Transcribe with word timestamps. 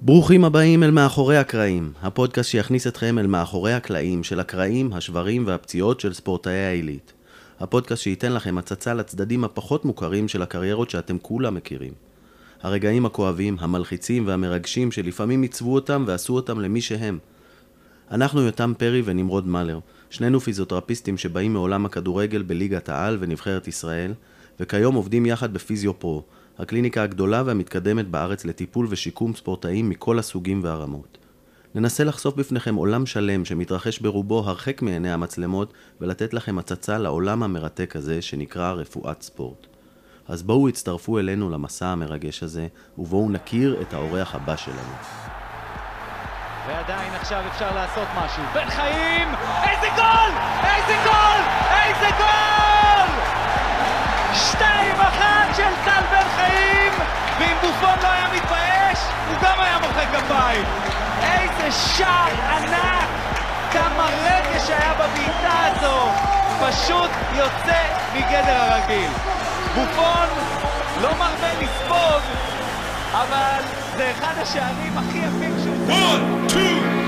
ברוכים 0.00 0.44
הבאים 0.44 0.82
אל 0.82 0.90
מאחורי 0.90 1.36
הקרעים, 1.36 1.92
הפודקאסט 2.02 2.50
שיכניס 2.50 2.86
אתכם 2.86 3.18
אל 3.18 3.26
מאחורי 3.26 3.72
הקלעים 3.72 4.24
של 4.24 4.40
הקרעים, 4.40 4.92
השברים 4.92 5.46
והפציעות 5.46 6.00
של 6.00 6.12
ספורטאי 6.12 6.52
העילית. 6.52 7.12
הפודקאסט 7.60 8.02
שייתן 8.02 8.32
לכם 8.32 8.58
הצצה 8.58 8.94
לצדדים 8.94 9.44
הפחות 9.44 9.84
מוכרים 9.84 10.28
של 10.28 10.42
הקריירות 10.42 10.90
שאתם 10.90 11.18
כולם 11.18 11.54
מכירים. 11.54 11.92
הרגעים 12.62 13.06
הכואבים, 13.06 13.56
המלחיצים 13.60 14.26
והמרגשים 14.26 14.92
שלפעמים 14.92 15.42
עיצבו 15.42 15.74
אותם 15.74 16.04
ועשו 16.06 16.34
אותם 16.34 16.60
למי 16.60 16.80
שהם. 16.80 17.18
אנחנו 18.10 18.42
יותם 18.42 18.72
פרי 18.78 19.02
ונמרוד 19.04 19.48
מלר, 19.48 19.78
שנינו 20.10 20.40
פיזיותרפיסטים 20.40 21.16
שבאים 21.16 21.52
מעולם 21.52 21.86
הכדורגל 21.86 22.42
בליגת 22.42 22.88
העל 22.88 23.16
ונבחרת 23.20 23.68
ישראל, 23.68 24.12
וכיום 24.60 24.94
עובדים 24.94 25.26
יחד 25.26 25.54
בפיזיו 25.54 25.98
פרו, 25.98 26.22
הקליניקה 26.58 27.02
הגדולה 27.02 27.42
והמתקדמת 27.46 28.08
בארץ 28.08 28.44
לטיפול 28.44 28.86
ושיקום 28.90 29.34
ספורטאים 29.34 29.90
מכל 29.90 30.18
הסוגים 30.18 30.60
והרמות. 30.64 31.18
ננסה 31.74 32.04
לחשוף 32.04 32.34
בפניכם 32.34 32.74
עולם 32.74 33.06
שלם 33.06 33.44
שמתרחש 33.44 33.98
ברובו 33.98 34.38
הרחק 34.38 34.82
מעיני 34.82 35.12
המצלמות 35.12 35.72
ולתת 36.00 36.34
לכם 36.34 36.58
הצצה 36.58 36.98
לעולם 36.98 37.42
המרתק 37.42 37.96
הזה 37.96 38.22
שנקרא 38.22 38.72
רפואת 38.72 39.22
ספורט. 39.22 39.66
אז 40.28 40.42
בואו 40.42 40.68
הצטרפו 40.68 41.18
אלינו 41.18 41.50
למסע 41.50 41.86
המרגש 41.86 42.42
הזה, 42.42 42.66
ובואו 42.98 43.30
נכיר 43.30 43.82
את 43.82 43.94
האורח 43.94 44.34
הבא 44.34 44.56
שלנו. 44.56 44.92
ועדיין 46.66 47.12
עכשיו 47.14 47.42
אפשר 47.52 47.74
לעשות 47.74 48.08
משהו. 48.16 48.42
בן 48.54 48.70
חיים! 48.70 49.28
איזה 49.62 49.86
גול! 49.96 50.32
איזה 50.64 50.94
גול! 51.04 51.40
איזה 51.70 52.16
גול! 52.18 52.67
אחת 55.00 55.56
של 55.56 55.72
טל 55.84 56.02
בן 56.10 56.28
חיים! 56.36 56.92
ואם 57.38 57.56
בופון 57.60 57.98
לא 58.02 58.08
היה 58.08 58.26
מתבייש, 58.34 58.98
הוא 59.28 59.36
גם 59.42 59.60
היה 59.60 59.78
מוחא 59.78 60.04
כפיים. 60.04 60.64
איזה 61.22 61.72
שער 61.72 62.32
ענק! 62.50 63.08
כמה 63.72 64.08
רגש 64.24 64.70
היה 64.70 64.94
בבעיטה 64.94 65.66
הזו! 65.66 66.10
פשוט 66.60 67.10
יוצא 67.32 67.82
מגדר 68.14 68.56
הרגיל. 68.56 69.10
בופון 69.74 70.28
לא 71.02 71.10
מרבה 71.10 71.48
לספוג, 71.60 72.22
אבל 73.12 73.62
זה 73.96 74.12
אחד 74.18 74.34
השערים 74.42 74.98
הכי 74.98 75.18
יפים 75.18 75.56
שהוא... 75.62 75.88
1, 75.90 76.50
2, 76.50 76.98
3 77.02 77.07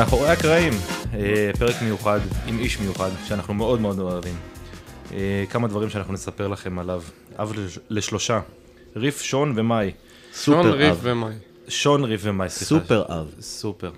מאחורי 0.00 0.28
הקרעים, 0.28 0.72
אה, 1.14 1.50
פרק 1.58 1.74
מיוחד 1.82 2.20
עם 2.46 2.58
איש 2.58 2.80
מיוחד 2.80 3.10
שאנחנו 3.26 3.54
מאוד 3.54 3.80
מאוד 3.80 3.98
אוהבים. 3.98 4.34
אה, 5.12 5.44
כמה 5.50 5.68
דברים 5.68 5.90
שאנחנו 5.90 6.12
נספר 6.14 6.48
לכם 6.48 6.78
עליו. 6.78 7.02
אב 7.38 7.52
לש- 7.58 7.78
לשלושה, 7.90 8.40
ריף, 8.96 9.22
שון 9.22 9.52
ומאי. 9.56 9.90
שון 10.34 10.70
ריף. 10.70 10.96
ומאי. 11.02 11.32
שון, 11.68 12.04
ריף 12.04 12.20
ומאי, 12.24 12.48
סליחה. 12.48 12.64
סופר 12.64 13.02
אב. 13.08 13.30
סופר. 13.40 13.90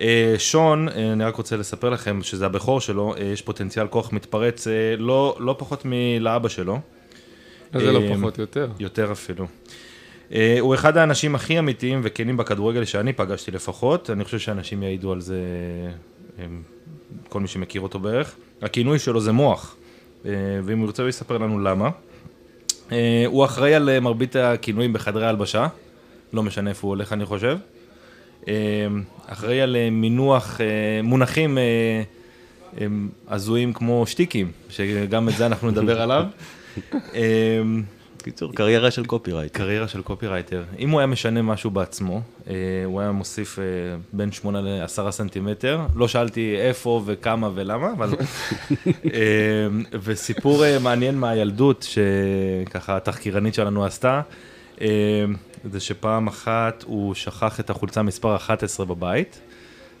אה, 0.00 0.34
שון, 0.38 0.88
אני 0.88 1.24
רק 1.24 1.36
רוצה 1.36 1.56
לספר 1.56 1.90
לכם 1.90 2.22
שזה 2.22 2.46
הבכור 2.46 2.80
שלו, 2.80 3.14
יש 3.32 3.42
פוטנציאל 3.42 3.86
כוח 3.86 4.12
מתפרץ 4.12 4.66
לא, 4.98 5.36
לא 5.40 5.54
פחות 5.58 5.82
מלאבא 5.84 6.48
שלו. 6.48 6.78
אז 7.72 7.82
זה 7.82 7.92
לא 7.92 8.00
פחות 8.18 8.38
יותר. 8.38 8.68
יותר 8.78 9.12
אפילו. 9.12 9.46
אה, 10.34 10.56
הוא 10.60 10.74
אחד 10.74 10.96
האנשים 10.96 11.34
הכי 11.34 11.58
אמיתיים 11.58 12.00
וכנים 12.02 12.36
בכדורגל 12.36 12.84
שאני 12.84 13.12
פגשתי 13.12 13.50
לפחות, 13.50 14.10
אני 14.10 14.24
חושב 14.24 14.38
שאנשים 14.38 14.82
יעידו 14.82 15.12
על 15.12 15.20
זה, 15.20 15.40
אה, 16.38 16.44
כל 17.28 17.40
מי 17.40 17.48
שמכיר 17.48 17.80
אותו 17.80 17.98
בערך. 17.98 18.34
הכינוי 18.62 18.98
שלו 18.98 19.20
זה 19.20 19.32
מוח, 19.32 19.76
אה, 20.26 20.30
ואם 20.64 20.78
הוא 20.78 20.86
ירצה 20.86 21.02
הוא 21.02 21.08
יספר 21.08 21.38
לנו 21.38 21.58
למה. 21.58 21.90
הוא 23.26 23.44
אחראי 23.44 23.74
על 23.74 24.00
מרבית 24.00 24.36
הכינויים 24.36 24.92
בחדרי 24.92 25.26
ההלבשה, 25.26 25.66
לא 26.32 26.42
משנה 26.42 26.70
איפה 26.70 26.86
הוא 26.86 26.90
הולך 26.90 27.12
אני 27.12 27.24
חושב. 27.24 27.58
אחראי 29.26 29.60
על 29.60 29.76
מינוח, 29.90 30.60
מונחים 31.02 31.58
הזויים 33.28 33.72
כמו 33.72 34.06
שטיקים, 34.06 34.50
שגם 34.68 35.28
את 35.28 35.34
זה 35.34 35.46
אנחנו 35.46 35.70
נדבר 35.70 36.00
עליו. 36.02 36.24
קיצור, 38.22 38.52
קריירה 38.52 38.90
של 38.90 39.04
copyright. 39.04 39.52
קריירה 39.52 39.88
של 39.88 40.02
קופירייטר. 40.02 40.64
אם 40.78 40.90
הוא 40.90 41.00
היה 41.00 41.06
משנה 41.06 41.42
משהו 41.42 41.70
בעצמו, 41.70 42.20
אה, 42.48 42.54
הוא 42.84 43.00
היה 43.00 43.12
מוסיף 43.12 43.58
אה, 43.58 43.64
בין 44.12 44.32
8 44.32 44.60
ל-10 44.60 45.10
סנטימטר. 45.10 45.80
לא 45.94 46.08
שאלתי 46.08 46.56
איפה 46.58 47.02
וכמה 47.06 47.50
ולמה, 47.54 47.92
אבל... 47.92 48.10
אה, 48.86 49.20
וסיפור 49.92 50.78
מעניין 50.80 51.18
מהילדות, 51.18 51.86
שככה 51.88 52.96
התחקירנית 52.96 53.54
שלנו 53.54 53.84
עשתה, 53.84 54.20
זה 55.70 55.80
שפעם 55.80 56.26
אחת 56.26 56.84
הוא 56.86 57.14
שכח 57.14 57.60
את 57.60 57.70
החולצה 57.70 58.02
מספר 58.02 58.36
11 58.36 58.86
בבית. 58.86 59.40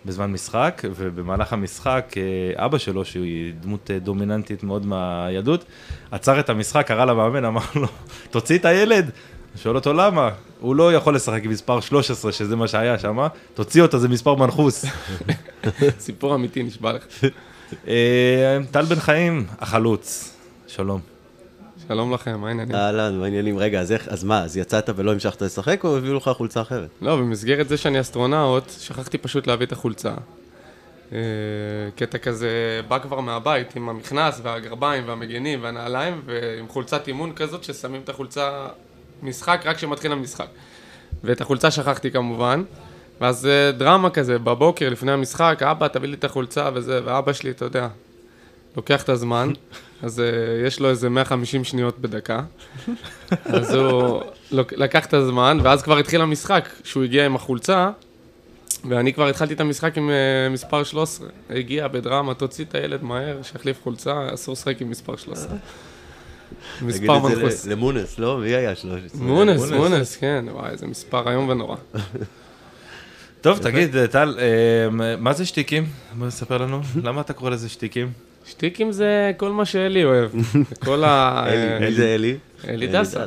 בזמן 0.06 0.32
משחק, 0.32 0.82
ובמהלך 0.96 1.52
המשחק 1.52 2.14
אה, 2.16 2.64
אבא 2.64 2.78
שלו, 2.78 3.04
שהיא 3.04 3.52
דמות 3.60 3.90
אה, 3.90 3.98
דומיננטית 3.98 4.62
מאוד 4.62 4.86
מהילדות, 4.86 5.64
עצר 6.10 6.40
את 6.40 6.48
המשחק, 6.48 6.86
קרא 6.86 7.04
למאמן, 7.04 7.44
אמר 7.54 7.62
לו, 7.74 7.88
תוציא 8.30 8.58
את 8.58 8.64
הילד. 8.64 9.10
שואל 9.56 9.74
אותו 9.76 9.92
למה, 9.92 10.30
הוא 10.60 10.76
לא 10.76 10.94
יכול 10.94 11.14
לשחק 11.14 11.44
עם 11.44 11.50
מספר 11.50 11.80
13, 11.80 12.32
שזה 12.32 12.56
מה 12.56 12.68
שהיה 12.68 12.98
שם, 12.98 13.18
תוציא 13.54 13.82
אותו, 13.82 13.98
זה 13.98 14.08
מספר 14.08 14.34
מנחוס. 14.34 14.84
סיפור 15.98 16.34
אמיתי 16.34 16.62
נשבע 16.62 16.92
לך. 16.92 17.02
אה, 17.88 18.58
טל 18.70 18.84
בן 18.84 19.00
חיים, 19.00 19.46
החלוץ, 19.60 20.34
שלום. 20.66 21.13
שלום 21.88 22.14
לכם, 22.14 22.40
מה 22.40 22.48
העניינים? 22.48 22.74
אהלן, 22.74 23.18
מעניינים. 23.20 23.58
רגע, 23.58 23.80
אז 23.80 23.92
איך, 23.92 24.08
אז 24.08 24.24
מה, 24.24 24.44
אז 24.44 24.56
יצאת 24.56 24.90
ולא 24.96 25.12
המשכת 25.12 25.42
לשחק, 25.42 25.84
או 25.84 25.96
הביאו 25.96 26.14
לך 26.14 26.28
חולצה 26.28 26.60
אחרת? 26.60 26.88
לא, 27.02 27.16
במסגרת 27.16 27.68
זה 27.68 27.76
שאני 27.76 28.00
אסטרונאוט, 28.00 28.70
שכחתי 28.80 29.18
פשוט 29.18 29.46
להביא 29.46 29.66
את 29.66 29.72
החולצה. 29.72 30.14
אה, 31.12 31.18
קטע 31.96 32.18
כזה 32.18 32.80
בא 32.88 32.98
כבר 32.98 33.20
מהבית 33.20 33.76
עם 33.76 33.88
המכנס 33.88 34.40
והגרביים 34.42 35.08
והמגנים 35.08 35.62
והנעליים 35.62 36.22
ועם 36.26 36.68
חולצת 36.68 37.08
אימון 37.08 37.32
כזאת 37.32 37.64
ששמים 37.64 38.00
את 38.04 38.08
החולצה 38.08 38.66
משחק 39.22 39.62
רק 39.64 39.76
כשמתחיל 39.76 40.12
המשחק. 40.12 40.46
ואת 41.24 41.40
החולצה 41.40 41.70
שכחתי 41.70 42.10
כמובן. 42.10 42.62
ואז 43.20 43.48
דרמה 43.76 44.10
כזה, 44.10 44.38
בבוקר 44.38 44.88
לפני 44.88 45.12
המשחק, 45.12 45.62
אבא 45.62 45.88
תביא 45.88 46.08
לי 46.08 46.14
את 46.14 46.24
החולצה 46.24 46.70
וזה, 46.74 47.00
ואבא 47.04 47.32
שלי, 47.32 47.50
אתה 47.50 47.64
יודע, 47.64 47.88
לוקח 48.76 49.02
את 49.02 49.08
הזמן, 49.08 49.50
אז 50.04 50.18
uh, 50.18 50.66
יש 50.66 50.80
לו 50.80 50.90
איזה 50.90 51.08
150 51.08 51.64
שניות 51.64 51.98
בדקה. 51.98 52.42
אז 53.44 53.74
הוא 53.74 54.22
לקח 54.50 55.06
את 55.06 55.14
הזמן, 55.14 55.58
ואז 55.62 55.82
כבר 55.82 55.98
התחיל 55.98 56.20
המשחק, 56.20 56.68
שהוא 56.84 57.04
הגיע 57.04 57.26
עם 57.26 57.36
החולצה, 57.36 57.90
ואני 58.88 59.12
כבר 59.12 59.28
התחלתי 59.28 59.54
את 59.54 59.60
המשחק 59.60 59.98
עם 59.98 60.10
uh, 60.10 60.52
מספר 60.52 60.84
13. 60.84 61.28
הגיע 61.50 61.88
בדרמה, 61.88 62.34
תוציא 62.34 62.64
את 62.64 62.74
הילד 62.74 63.02
מהר, 63.02 63.42
שיחליף 63.42 63.82
חולצה, 63.82 64.34
אסור 64.34 64.52
לשחק 64.52 64.80
עם 64.80 64.90
מספר 64.90 65.16
13. 65.16 65.48
תגיד 66.78 66.88
מספר 66.88 67.16
את 67.16 67.22
זה 67.22 67.36
מנחוס. 67.36 67.66
ל- 67.66 67.72
למונס, 67.72 68.18
לא? 68.18 68.38
מי 68.38 68.54
היה 68.54 68.74
13? 68.74 69.20
מונס, 69.20 69.70
מונס, 69.70 70.16
כן, 70.16 70.44
וואי, 70.50 70.70
איזה 70.70 70.86
מספר 70.86 71.30
איום 71.30 71.48
ונורא. 71.48 71.76
טוב, 73.40 73.58
תגיד, 73.58 73.96
אה, 73.96 74.06
טל, 74.06 74.38
אה, 74.38 75.16
מה 75.16 75.32
זה 75.32 75.46
שטיקים? 75.46 75.86
בוא 76.18 76.28
תספר 76.28 76.58
לנו, 76.58 76.80
למה 77.02 77.20
אתה 77.20 77.32
קורא 77.32 77.50
לזה 77.50 77.68
שטיקים? 77.68 78.12
שטיקים 78.46 78.92
זה 78.92 79.32
כל 79.36 79.50
מה 79.50 79.64
שאלי 79.64 80.04
אוהב. 80.04 80.30
כל 80.84 81.04
ה... 81.04 81.44
אלי, 81.48 81.86
מי 81.86 81.92
זה 81.92 82.14
אלי? 82.14 82.36
אלי 82.68 82.86
דסה. 82.86 83.24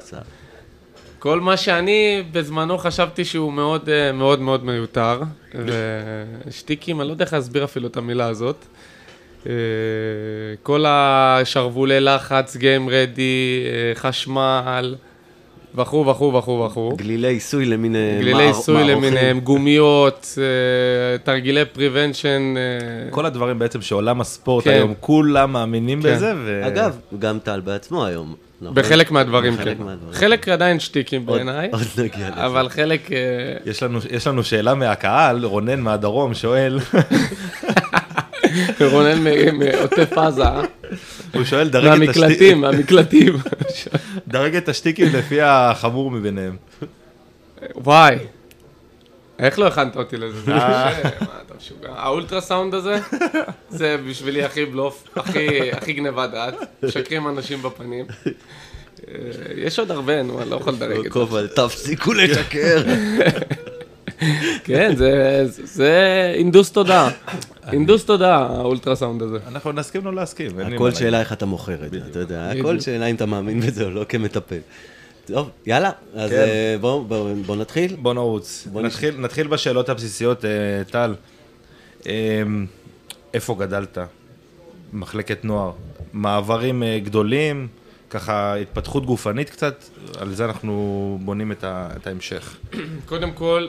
כל 1.19 1.41
מה 1.41 1.57
שאני 1.57 2.23
בזמנו 2.31 2.78
חשבתי 2.78 3.25
שהוא 3.25 3.53
מאוד 3.53 3.89
אה, 3.89 4.11
מאוד 4.11 4.41
מאוד 4.41 4.66
מיותר, 4.66 5.22
ושטיקים, 6.45 7.01
אני 7.01 7.07
לא 7.07 7.13
יודע 7.13 7.25
איך 7.25 7.33
להסביר 7.33 7.63
אפילו 7.63 7.88
את 7.88 7.97
המילה 7.97 8.27
הזאת. 8.27 8.66
אה, 9.47 9.51
כל 10.63 10.86
השרוולי 10.88 12.00
לחץ, 12.00 12.56
גיים 12.56 12.89
רדי, 12.89 13.63
חשמל, 13.95 14.95
וכו' 15.77 16.06
וכו' 16.07 16.33
וכו' 16.33 16.65
וכו'. 16.65 16.95
גלילי 16.95 17.27
עיסוי 17.27 17.65
למיניהם. 17.65 18.21
גלילי 18.21 18.47
עיסוי. 18.47 18.83
למיניהם, 18.83 19.39
גומיות, 19.39 20.38
אה, 20.38 21.18
תרגילי 21.18 21.65
פריבנשן. 21.65 22.53
אה, 22.57 23.12
כל 23.12 23.25
הדברים 23.25 23.59
בעצם 23.59 23.81
שעולם 23.81 24.21
הספורט 24.21 24.63
כן. 24.63 24.69
היום, 24.69 24.94
כולם 25.00 25.53
מאמינים 25.53 26.01
כן. 26.01 26.15
בזה, 26.15 26.33
ו... 26.38 26.62
אגב, 26.68 26.97
גם 27.19 27.39
טל 27.39 27.59
בעצמו 27.59 28.06
היום. 28.06 28.35
נכון? 28.62 28.75
בחלק 28.75 29.12
מהדברים, 29.12 29.53
בחלק 29.53 29.77
כן. 29.77 29.83
מהדברים. 29.83 30.13
חלק 30.13 30.50
עדיין 30.50 30.79
שטיקים 30.79 31.25
בעיניי, 31.25 31.69
עוד 31.71 31.81
נגיע 31.97 32.30
לזה. 32.30 32.45
אבל 32.45 32.69
חלק... 32.69 33.12
אה, 33.12 33.18
יש 33.65 33.83
לנו, 33.83 34.00
יש 34.09 34.27
לנו 34.27 34.44
שאלה 34.44 34.73
מהקהל, 34.75 35.45
רונן 35.45 35.80
מהדרום 35.80 36.33
שואל, 36.33 36.80
רונן 38.91 39.23
מעוטף 39.53 40.18
עזה, 40.18 40.44
הוא 41.38 41.45
שואל, 41.45 41.69
דרג 41.69 42.01
את, 42.01 42.10
השטיק, 42.10 42.18
מהמקלטים, 42.19 42.62
מהמקלטים. 42.62 43.34
דרג 44.28 44.56
את 44.56 44.69
השטיקים 44.69 45.07
לפי 45.13 45.42
החמור 45.42 46.12
מביניהם. 46.12 46.56
וואי, 47.75 48.18
איך 49.39 49.60
לא 49.60 49.68
הכנת 49.68 49.95
אותי 49.95 50.18
לזה? 50.18 50.51
מה, 50.54 50.92
אתה 51.00 51.54
משוגע. 51.57 51.89
האולטרסאונד 51.95 52.74
הזה, 52.74 53.00
זה 53.69 53.98
בשבילי 54.07 54.44
הכי 54.44 54.66
בלוף, 54.66 55.07
הכי, 55.16 55.94
גניבת 55.94 56.31
דעת. 56.31 56.56
משקרים 56.84 57.28
אנשים 57.28 57.62
בפנים. 57.62 58.06
אה, 59.07 59.13
יש 59.56 59.80
עוד 59.80 59.92
הרבה, 59.92 60.24
נו, 60.24 60.42
אני 60.42 60.50
לא 60.50 60.56
יכול 60.56 60.74
לדרג 60.74 61.06
את 61.06 61.13
זה. 61.31 61.48
תפסיקו 61.56 62.13
לשקר. 62.13 62.83
כן, 64.64 64.96
זה, 64.96 65.44
זה 65.64 66.31
אינדוס 66.36 66.72
תודעה. 66.72 67.10
אינדוס 67.72 68.06
תודעה, 68.06 68.46
האולטרסאונד 68.46 69.22
הזה. 69.22 69.38
אנחנו 69.48 69.72
נסכים 69.72 70.06
לא 70.06 70.16
להסכים. 70.16 70.52
הכל. 70.60 70.92
שאלה 70.92 71.19
איך 71.19 71.34
אתה 71.34 71.46
מוכר 71.46 71.86
את 71.86 71.92
זה, 71.92 72.00
אתה 72.12 72.19
יודע, 72.19 72.52
הכל. 72.52 72.80
שאלה 72.80 73.06
אם 73.06 73.16
אתה 73.16 73.25
מאמין 73.25 73.60
בזה 73.60 73.84
או 73.84 73.90
לא 73.90 74.06
כמטפל. 74.10 74.60
טוב, 75.25 75.50
יאללה, 75.66 75.92
אז 76.16 76.30
כן. 76.30 76.36
אה, 76.36 76.75
בואו 76.81 77.04
בוא, 77.04 77.34
בוא 77.46 77.56
נתחיל. 77.56 77.96
בוא 77.96 78.14
נרוץ. 78.14 78.68
בוא 78.72 78.81
נתחיל, 78.81 79.16
נתחיל 79.18 79.48
בשאלות 79.48 79.90
הבסיסיות, 79.90 80.46
אה, 80.46 80.50
טל. 80.92 81.16
אה, 82.08 82.44
איפה 83.34 83.56
גדלת? 83.60 83.98
מחלקת 84.94 85.46
נוער. 85.46 85.72
מעברים 86.14 86.84
אה, 86.84 87.00
גדולים, 87.04 87.68
ככה 88.09 88.56
התפתחות 88.56 89.06
גופנית 89.06 89.50
קצת, 89.50 89.83
על 90.18 90.33
זה 90.33 90.45
אנחנו 90.45 91.19
בונים 91.21 91.51
את, 91.51 91.63
ה, 91.63 91.89
את 91.95 92.07
ההמשך. 92.07 92.57
קודם 93.09 93.31
כל, 93.31 93.68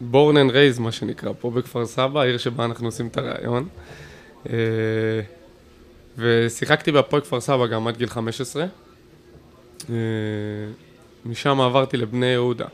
born 0.00 0.36
and 0.36 0.50
raised, 0.50 0.78
מה 0.78 0.92
שנקרא, 0.92 1.32
פה 1.40 1.50
בכפר 1.50 1.86
סבא, 1.86 2.20
העיר 2.20 2.38
שבה 2.38 2.64
אנחנו 2.64 2.88
עושים 2.88 3.06
את 3.06 3.16
הראיון. 3.16 3.68
אה, 4.50 4.54
ושיחקתי 6.18 6.92
בהפועל 6.92 7.22
כפר 7.22 7.40
סבא 7.40 7.66
גם 7.66 7.88
עד 7.88 7.96
גיל 7.96 8.08
15. 8.08 8.64
אה, 9.90 9.94
משם 11.24 11.60
עברתי 11.60 11.96
לבני 11.96 12.26
יהודה. 12.26 12.66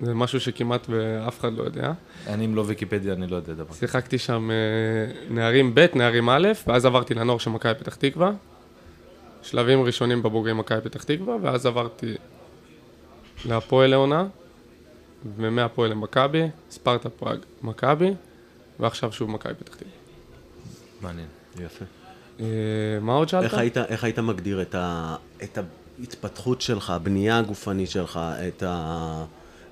זה 0.00 0.14
משהו 0.14 0.40
שכמעט 0.40 0.86
ואף 0.88 1.40
אחד 1.40 1.52
לא 1.52 1.62
יודע. 1.62 1.92
אני 2.26 2.44
אם 2.44 2.54
לא 2.54 2.64
ויקיפדיה, 2.66 3.12
אני 3.12 3.26
לא 3.26 3.36
יודע 3.36 3.52
דבר. 3.52 3.74
שיחקתי 3.74 4.18
שם 4.18 4.50
אה, 4.50 5.12
נערים 5.30 5.74
ב', 5.74 5.86
נערים 5.94 6.28
א', 6.28 6.48
ואז 6.66 6.86
עברתי 6.86 7.14
לנוער 7.14 7.38
של 7.38 7.50
מכבי 7.50 7.74
פתח 7.74 7.94
תקווה. 7.94 8.32
שלבים 9.42 9.82
ראשונים 9.82 10.22
בבוגרים 10.22 10.58
מכבי 10.58 10.80
פתח 10.80 11.02
תקווה, 11.02 11.36
ואז 11.42 11.66
עברתי 11.66 12.14
להפועל 13.44 13.90
לעונה, 13.90 14.26
ומהפועל 15.36 15.90
למכבי, 15.90 16.42
ספרטה 16.70 17.10
פראג 17.10 17.38
מכבי, 17.62 18.10
ועכשיו 18.80 19.12
שוב 19.12 19.30
מכבי 19.30 19.54
פתח 19.54 19.74
תקווה. 19.74 19.92
מעניין. 21.00 21.26
יפה. 21.56 21.84
אה, 22.40 22.46
מה 23.00 23.12
עוד 23.12 23.28
שאלת? 23.28 23.44
איך 23.44 23.54
היית, 23.54 23.76
איך 23.76 24.04
היית 24.04 24.18
מגדיר 24.18 24.62
את, 24.62 24.74
ה, 24.74 25.16
את 25.42 25.58
ההתפתחות 25.98 26.60
שלך, 26.60 26.90
הבנייה 26.90 27.38
הגופנית 27.38 27.90
שלך, 27.90 28.20
את 28.48 28.62
ה... 28.62 29.24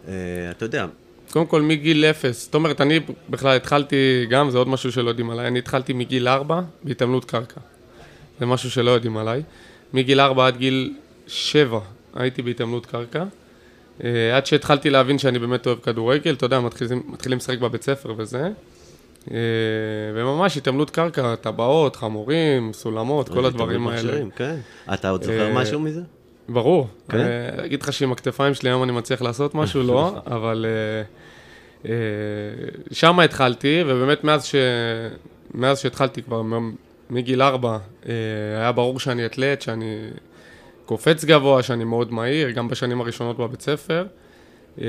אה, 0.08 0.14
אתה 0.50 0.64
יודע, 0.64 0.86
קודם 1.30 1.46
כל 1.46 1.62
מגיל 1.62 2.04
אפס, 2.04 2.44
זאת 2.44 2.54
אומרת, 2.54 2.80
אני 2.80 3.00
בכלל 3.30 3.56
התחלתי, 3.56 4.26
גם 4.30 4.50
זה 4.50 4.58
עוד 4.58 4.68
משהו 4.68 4.92
שלא 4.92 5.08
יודעים 5.08 5.30
עליי, 5.30 5.46
אני 5.46 5.58
התחלתי 5.58 5.92
מגיל 5.92 6.28
ארבע 6.28 6.60
בהתעמלות 6.84 7.24
קרקע. 7.24 7.60
זה 8.40 8.46
משהו 8.46 8.70
שלא 8.70 8.90
יודעים 8.90 9.16
עליי. 9.16 9.42
מגיל 9.92 10.20
ארבע 10.20 10.46
עד 10.46 10.56
גיל 10.56 10.94
שבע 11.26 11.80
הייתי 12.14 12.42
בהתעמלות 12.42 12.86
קרקע. 12.86 13.24
אה, 14.04 14.36
עד 14.36 14.46
שהתחלתי 14.46 14.90
להבין 14.90 15.18
שאני 15.18 15.38
באמת 15.38 15.66
אוהב 15.66 15.78
כדורגל, 15.78 16.34
אתה 16.34 16.46
יודע, 16.46 16.60
מתחילים, 16.60 17.02
מתחילים 17.06 17.38
לשחק 17.38 17.58
בבית 17.58 17.82
ספר 17.82 18.14
וזה. 18.16 18.48
אה, 19.30 19.36
וממש 20.14 20.56
התעמלות 20.56 20.90
קרקע, 20.90 21.34
טבעות, 21.34 21.96
חמורים, 21.96 22.72
סולמות, 22.72 23.28
כל 23.28 23.44
הדברים 23.44 23.88
האלה. 23.88 24.02
מכשירים, 24.02 24.30
כן. 24.30 24.56
אתה 24.94 25.08
עוד 25.08 25.22
זוכר 25.22 25.46
אה, 25.48 25.54
משהו 25.54 25.80
מזה? 25.80 26.00
ברור. 26.48 26.88
כן? 27.08 27.18
אה, 27.18 27.64
אגיד 27.64 27.82
לך 27.82 27.92
שעם 27.92 28.12
הכתפיים 28.12 28.54
שלי 28.54 28.70
היום 28.70 28.82
אני 28.82 28.92
מצליח 28.92 29.22
לעשות 29.22 29.54
משהו, 29.54 29.82
לא, 29.82 30.16
אבל 30.36 30.66
אה, 30.68 31.02
אה, 31.90 31.94
שם 32.92 33.20
התחלתי, 33.20 33.82
ובאמת 33.86 34.24
מאז, 34.24 34.44
ש... 34.44 34.54
מאז 35.54 35.80
שהתחלתי 35.80 36.22
כבר, 36.22 36.42
מגיל 37.10 37.42
ארבע, 37.42 37.78
אה, 38.08 38.12
היה 38.58 38.72
ברור 38.72 39.00
שאני 39.00 39.26
אתלט, 39.26 39.62
שאני 39.62 40.10
קופץ 40.86 41.24
גבוה, 41.24 41.62
שאני 41.62 41.84
מאוד 41.84 42.12
מהיר, 42.12 42.50
גם 42.50 42.68
בשנים 42.68 43.00
הראשונות 43.00 43.38
בבית 43.38 43.62
ספר, 43.62 44.06
אה, 44.80 44.86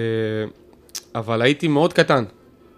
אבל 1.15 1.41
הייתי 1.41 1.67
מאוד 1.67 1.93
קטן, 1.93 2.23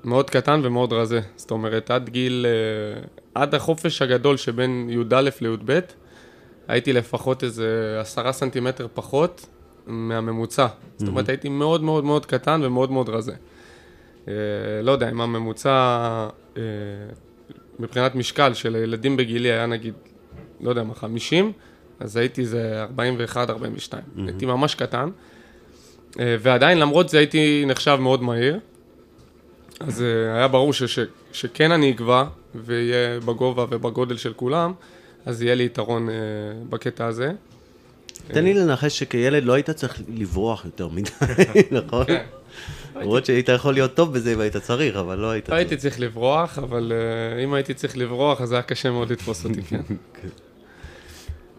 מאוד 0.04 0.30
קטן 0.30 0.62
ומאוד 0.64 0.94
רזה. 0.94 1.22
זאת 1.36 1.52
אומרת, 1.52 1.92
עד 1.92 2.10
גיל, 2.10 2.46
אה, 2.46 3.02
עד 3.36 3.56
החופש 3.56 4.02
הגדול 4.02 4.38
שבין 4.38 4.90
י"א 4.90 5.30
לי"ב, 5.42 5.80
הייתי 6.68 6.94
לפחות 6.94 7.44
איזה 7.44 7.98
עשרה 8.02 8.32
סנטימטר 8.32 8.88
פחות 8.94 9.46
מהממוצע. 9.88 10.68
זאת 10.98 11.08
אומרת, 11.08 11.30
הייתי 11.30 11.50
מאוד 11.50 11.84
מאוד 11.84 12.04
מאוד 12.04 12.26
קטן 12.26 12.62
ומאוד 12.64 12.92
מאוד 12.92 13.10
רזה. 13.10 13.34
לא 14.84 14.92
יודע, 14.92 15.10
אם 15.10 15.22
הממוצע 15.22 16.28
מבחינת 17.80 18.16
משקל 18.16 18.54
של 18.54 18.76
הילדים 18.76 19.18
בגילי 19.18 19.52
היה 19.52 19.66
נגיד, 19.66 19.94
לא 20.62 20.70
יודע 20.70 20.84
מה, 20.84 20.96
50, 20.96 21.52
אז 22.00 22.18
הייתי 22.18 22.42
איזה 22.42 22.82
41, 22.82 23.50
42. 23.50 24.04
הייתי 24.18 24.46
ממש 24.46 24.76
קטן. 24.76 25.10
אה, 26.20 26.36
ועדיין, 26.40 26.80
למרות 26.80 27.10
זה 27.10 27.18
הייתי 27.18 27.64
נחשב 27.68 27.98
מאוד 28.02 28.24
מהיר. 28.24 28.60
אז 29.80 30.02
אה, 30.02 30.36
היה 30.36 30.48
ברור 30.48 30.74
ש, 30.74 30.84
ש, 30.84 31.00
שכן 31.32 31.72
אני 31.72 31.92
אגבע, 31.92 32.24
ויהיה 32.56 33.20
בגובה 33.20 33.66
ובגודל 33.70 34.18
של 34.18 34.34
כולם, 34.34 34.74
אז 35.26 35.42
יהיה 35.42 35.56
לי 35.56 35.66
יתרון 35.66 36.10
אה, 36.10 36.16
בקטע 36.70 37.06
הזה. 37.06 37.32
תן 38.28 38.44
לי 38.44 38.54
לנחש 38.54 39.00
שכילד 39.00 39.44
לא 39.44 39.54
היית 39.54 39.70
צריך 39.70 40.02
לברוח 40.18 40.66
יותר 40.66 40.88
מדי, 40.88 41.10
נכון? 41.72 42.06
כן. 42.06 42.24
למרות 43.02 43.26
שהיית 43.26 43.50
יכול 43.50 43.74
להיות 43.74 43.94
טוב 43.94 44.14
בזה 44.14 44.34
אם 44.34 44.40
היית 44.40 44.58
צריך, 44.58 44.96
אבל 44.96 45.18
לא 45.18 45.30
היית 45.30 45.50
לא 45.50 45.56
הייתי 45.56 45.78
צריך 45.78 46.00
לברוח, 46.00 46.60
אבל 46.60 46.92
אה, 46.96 47.44
אם 47.44 47.54
הייתי 47.54 47.74
צריך 47.74 47.98
לברוח, 47.98 48.42
אז 48.42 48.52
היה 48.52 48.62
קשה 48.62 48.92
מאוד 48.92 49.12
לתפוס 49.12 49.46
אותי, 49.46 49.62
כן. 49.62 49.82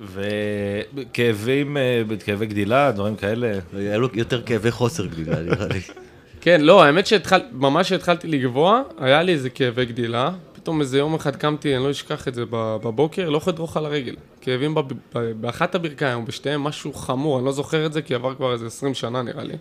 וכאבים, 0.14 1.76
אה, 1.76 2.02
כאבי 2.24 2.46
גדילה, 2.46 2.92
דברים 2.92 3.16
כאלה. 3.16 3.58
היה 3.76 3.96
לו 3.98 4.08
יותר 4.14 4.42
כאבי 4.42 4.70
חוסר 4.70 5.06
גדילה, 5.06 5.40
נראה 5.40 5.66
לי. 5.66 5.80
כן, 6.42 6.60
לא, 6.60 6.82
האמת 6.84 7.06
שממש 7.06 7.86
כשהתחלתי 7.86 8.28
לגבוה, 8.28 8.82
היה 8.98 9.22
לי 9.22 9.32
איזה 9.32 9.50
כאבי 9.50 9.84
גדילה. 9.84 10.30
פתאום 10.52 10.80
איזה 10.80 10.98
יום 10.98 11.14
אחד 11.14 11.36
קמתי, 11.36 11.76
אני 11.76 11.84
לא 11.84 11.90
אשכח 11.90 12.28
את 12.28 12.34
זה 12.34 12.44
בבוקר, 12.50 13.30
לא 13.30 13.36
יכול 13.36 13.52
לדרוך 13.52 13.76
על 13.76 13.86
הרגל. 13.86 14.14
כאבים 14.40 14.74
בב- 14.74 14.92
באחת 15.40 15.74
הברכיים, 15.74 16.18
או 16.18 16.24
בשתיהם, 16.24 16.64
משהו 16.64 16.92
חמור, 16.92 17.38
אני 17.38 17.46
לא 17.46 17.52
זוכר 17.52 17.86
את 17.86 17.92
זה, 17.92 18.02
כי 18.02 18.14
עבר 18.14 18.34
כבר 18.34 18.52
איזה 18.52 18.66
20 18.66 18.94
שנה 18.94 19.22
נראה 19.22 19.44
לי. 19.44 19.54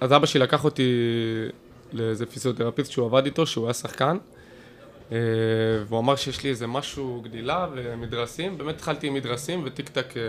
אז 0.00 0.12
אבא 0.12 0.26
שלי 0.26 0.40
לקח 0.40 0.64
אותי 0.64 0.92
לאיזה 1.92 2.26
פיזיותרפיסט 2.26 2.90
שהוא 2.92 3.06
עבד 3.06 3.24
איתו, 3.24 3.46
שהוא 3.46 3.66
היה 3.66 3.74
שחקן. 3.74 4.16
אה, 5.12 5.16
והוא 5.88 5.98
אמר 6.00 6.16
שיש 6.16 6.42
לי 6.44 6.50
איזה 6.50 6.66
משהו 6.66 7.20
גדילה 7.24 7.66
ומדרסים, 7.74 8.58
באמת 8.58 8.74
התחלתי 8.74 9.06
עם 9.06 9.14
מדרסים 9.14 9.62
וטיק 9.66 9.88
טק, 9.88 10.16
אה, 10.16 10.22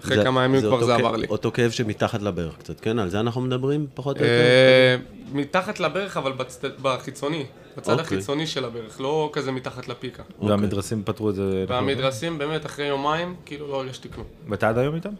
אחרי 0.00 0.16
זה- 0.16 0.22
כמה 0.24 0.44
ימים 0.44 0.60
כבר 0.60 0.72
אותו 0.72 0.86
זה 0.86 0.94
עבר 0.94 1.16
לי. 1.16 1.26
אותו 1.30 1.50
כאב 1.52 1.70
שמתחת 1.70 2.22
לברך 2.22 2.58
קצת, 2.58 2.80
כן? 2.80 2.98
על 2.98 3.08
זה 3.08 3.20
אנחנו 3.20 3.40
מדברים 3.40 3.86
פחות 3.94 4.16
או 4.16 4.22
יותר? 4.22 4.32
אה, 4.34 4.96
מתחת 5.32 5.80
לברך, 5.80 6.16
אבל 6.16 6.32
בצד- 6.32 6.70
בחיצוני, 6.82 7.46
בצד 7.76 7.92
אוקיי. 7.92 8.04
החיצוני 8.04 8.46
של 8.46 8.64
הברך, 8.64 9.00
לא 9.00 9.30
כזה 9.32 9.52
מתחת 9.52 9.88
לפיקה. 9.88 10.22
והמדרסים 10.42 11.02
פתרו 11.04 11.30
את 11.30 11.34
זה. 11.34 11.64
והמדרסים 11.68 12.38
באמת 12.38 12.66
אחרי 12.66 12.86
יומיים, 12.86 13.34
כאילו 13.46 13.68
לא 13.68 13.76
הרגשתי 13.80 14.08
כלום. 14.10 14.26
ואתה 14.48 14.68
עד 14.68 14.78
היום 14.78 14.94
איתם? 14.94 15.10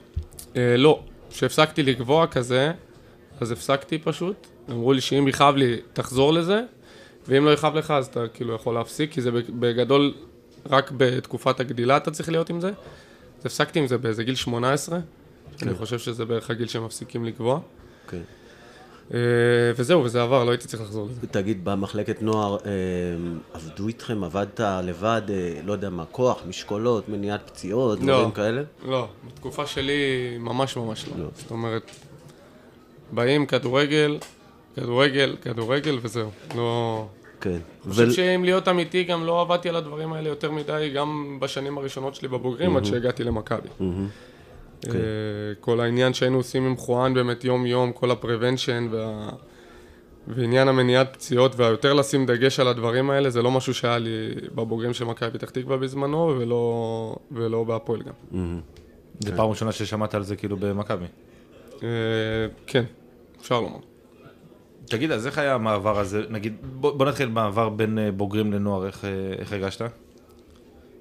לא, 0.56 1.00
כשהפסקתי 1.30 1.82
לקבוע 1.82 2.26
כזה, 2.26 2.72
אז 3.42 3.52
הפסקתי 3.52 3.98
פשוט. 3.98 4.46
אמרו 4.70 4.92
לי 4.92 5.00
שאם 5.00 5.28
יכאב 5.28 5.56
לי, 5.56 5.76
תחזור 5.92 6.32
לזה, 6.32 6.62
ואם 7.28 7.44
לא 7.44 7.50
יכאב 7.50 7.74
לך, 7.74 7.90
אז 7.90 8.06
אתה 8.06 8.28
כאילו 8.34 8.54
יכול 8.54 8.74
להפסיק, 8.74 9.12
כי 9.12 9.22
זה 9.22 9.30
בגדול, 9.32 10.14
רק 10.70 10.92
בתקופת 10.96 11.60
הגדילה 11.60 11.96
אתה 11.96 12.10
צריך 12.10 12.28
להיות 12.28 12.50
עם 12.50 12.60
זה. 12.60 12.68
אז 12.68 13.46
הפסקתי 13.46 13.78
עם 13.78 13.86
זה 13.86 13.98
באיזה 13.98 14.24
גיל 14.24 14.34
18, 14.34 14.98
אני 15.62 15.74
חושב 15.74 15.98
שזה 15.98 16.24
בערך 16.24 16.50
הגיל 16.50 16.68
שמפסיקים 16.68 17.24
לקבוע. 17.24 17.60
כן. 18.08 18.20
אה, 19.14 19.18
וזהו, 19.76 20.04
וזה 20.04 20.22
עבר, 20.22 20.44
לא 20.44 20.50
הייתי 20.50 20.68
צריך 20.68 20.82
לחזור 20.82 21.08
לזה. 21.10 21.26
תגיד, 21.26 21.64
במחלקת 21.64 22.22
נוער, 22.22 22.56
אה, 22.66 22.70
עבדו 23.52 23.88
איתכם, 23.88 24.24
עבדת 24.24 24.60
לבד, 24.60 25.22
אה, 25.28 25.60
לא 25.64 25.72
יודע 25.72 25.90
מה, 25.90 26.04
כוח, 26.04 26.42
משקולות, 26.48 27.08
מניעת 27.08 27.50
פציעות, 27.50 27.98
לא. 28.00 28.04
דברים 28.04 28.30
כאלה? 28.30 28.62
לא, 28.86 29.08
בתקופה 29.26 29.66
שלי 29.66 29.92
ממש 30.38 30.76
ממש 30.76 31.08
לא. 31.08 31.24
לא. 31.24 31.30
זאת 31.34 31.50
אומרת, 31.50 31.90
באים 33.12 33.46
כדורגל, 33.46 34.18
כדורגל, 34.76 35.36
כדורגל 35.42 35.98
וזהו. 36.02 36.30
לא... 36.56 37.06
כן. 37.40 37.50
אני 37.50 37.90
חושב 37.90 38.02
ול- 38.02 38.10
שאם 38.10 38.44
להיות 38.44 38.68
אמיתי, 38.68 39.04
גם 39.04 39.24
לא 39.26 39.40
עבדתי 39.40 39.68
על 39.68 39.76
הדברים 39.76 40.12
האלה 40.12 40.28
יותר 40.28 40.50
מדי, 40.50 40.92
גם 40.94 41.38
בשנים 41.40 41.78
הראשונות 41.78 42.14
שלי 42.14 42.28
בבוגרים, 42.28 42.76
עד 42.76 42.84
שהגעתי 42.84 43.24
למכבי. 43.24 43.68
מהמם. 43.80 44.08
אה, 44.88 44.90
כל 45.60 45.80
העניין 45.80 46.14
שהיינו 46.14 46.36
עושים 46.36 46.66
עם 46.66 46.76
חואן 46.76 47.14
באמת 47.14 47.44
יום-יום, 47.44 47.92
כל 47.92 48.10
ה-prevention 48.10 48.90
וה... 48.90 49.28
ועניין 50.28 50.68
המניעת 50.68 51.12
פציעות, 51.12 51.56
והיותר 51.56 51.92
לשים 51.94 52.26
דגש 52.26 52.60
על 52.60 52.68
הדברים 52.68 53.10
האלה, 53.10 53.30
זה 53.30 53.42
לא 53.42 53.50
משהו 53.50 53.74
שהיה 53.74 53.98
לי 53.98 54.10
בבוגרים 54.54 54.94
של 54.94 55.04
מכבי 55.04 55.30
פתח 55.30 55.50
תקווה 55.50 55.76
בזמנו, 55.76 56.34
ולא, 56.38 57.16
ולא 57.32 57.64
בהפועל 57.64 58.02
גם. 58.02 58.12
מהמם. 58.30 58.60
זה 59.20 59.36
פעם 59.36 59.50
ראשונה 59.50 59.72
ששמעת 59.72 60.14
על 60.14 60.22
זה 60.22 60.36
כאילו 60.36 60.56
במכבי. 60.56 61.04
אה, 61.82 61.88
כן, 62.66 62.84
אפשר 63.42 63.60
לומר. 63.60 63.78
תגיד, 64.84 65.12
אז 65.12 65.26
איך 65.26 65.38
היה 65.38 65.54
המעבר 65.54 65.98
הזה? 65.98 66.22
נגיד, 66.30 66.56
בוא, 66.62 66.92
בוא 66.92 67.06
נתחיל 67.06 67.28
מעבר 67.28 67.68
בין 67.68 67.98
אה, 67.98 68.12
בוגרים 68.12 68.52
לנוער, 68.52 68.86
איך, 68.86 69.04
אה, 69.04 69.10
איך 69.38 69.52
הרגשת? 69.52 69.82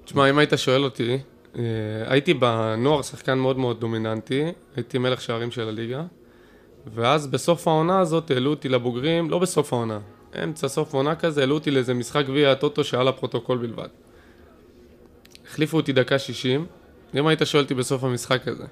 תשמע, 0.04 0.30
אם 0.30 0.38
היית 0.38 0.52
שואל 0.56 0.84
אותי, 0.84 1.18
אה, 1.58 1.62
הייתי 2.06 2.34
בנוער 2.34 3.02
שחקן 3.02 3.38
מאוד 3.38 3.58
מאוד 3.58 3.80
דומיננטי, 3.80 4.44
הייתי 4.76 4.98
מלך 4.98 5.20
שערים 5.20 5.50
של 5.50 5.68
הליגה, 5.68 6.02
ואז 6.94 7.26
בסוף 7.26 7.68
העונה 7.68 8.00
הזאת 8.00 8.30
העלו 8.30 8.50
אותי 8.50 8.68
לבוגרים, 8.68 9.30
לא 9.30 9.38
בסוף 9.38 9.72
העונה, 9.72 9.98
אמצע 10.44 10.68
סוף 10.68 10.94
עונה 10.94 11.14
כזה, 11.14 11.40
העלו 11.40 11.54
אותי 11.54 11.70
לאיזה 11.70 11.94
משחק 11.94 12.26
גביע 12.26 12.52
הטוטו 12.52 12.84
שהיה 12.84 13.02
לפרוטוקול 13.02 13.58
בלבד. 13.58 13.88
החליפו 15.46 15.76
אותי 15.76 15.92
דקה 15.92 16.18
60, 16.18 16.66
אם 17.18 17.26
היית 17.26 17.40
שואל 17.44 17.62
אותי 17.62 17.74
בסוף 17.74 18.04
המשחק 18.04 18.48
הזה, 18.48 18.64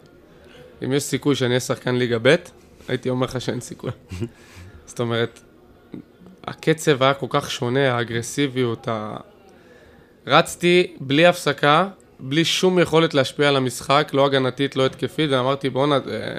אם 0.84 0.92
יש 0.92 1.02
סיכוי 1.02 1.34
שאני 1.34 1.48
אהיה 1.48 1.60
שחקן 1.60 1.94
ליגה 1.94 2.18
ב', 2.22 2.34
הייתי 2.88 3.10
אומר 3.10 3.26
לך 3.26 3.40
שאין 3.40 3.60
סיכוי. 3.60 3.90
זאת 4.86 5.00
אומרת, 5.00 5.40
הקצב 6.44 7.02
היה 7.02 7.14
כל 7.14 7.26
כך 7.30 7.50
שונה, 7.50 7.96
האגרסיביות, 7.96 8.88
ה... 8.88 9.16
רצתי 10.26 10.96
בלי 11.00 11.26
הפסקה, 11.26 11.88
בלי 12.20 12.44
שום 12.44 12.78
יכולת 12.78 13.14
להשפיע 13.14 13.48
על 13.48 13.56
המשחק, 13.56 14.10
לא 14.12 14.26
הגנתית, 14.26 14.76
לא 14.76 14.86
התקפית, 14.86 15.30
ואמרתי, 15.30 15.70
בואנה, 15.70 15.98
זה... 16.04 16.38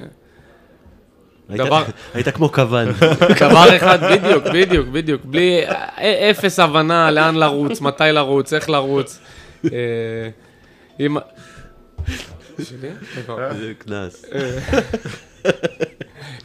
דבר- 1.50 1.84
היית 2.14 2.30
כמו 2.30 2.52
כוון. 2.52 2.88
דבר 3.40 3.78
אחד, 3.78 4.00
בדיוק, 4.12 4.44
בדיוק, 4.54 4.88
בדיוק, 4.88 5.22
בלי 5.26 5.62
אפס 6.32 6.60
הבנה 6.60 7.12
לאן 7.12 7.36
לרוץ, 7.36 7.82
מתי 7.82 8.04
לרוץ, 8.12 8.54
איך 8.54 8.70
לרוץ. 8.70 9.20
אה, 9.66 9.70
אם... 11.00 11.18
שלי? 12.64 12.90
רגע, 13.28 13.54
זה 13.54 13.74
קנס. 13.78 14.26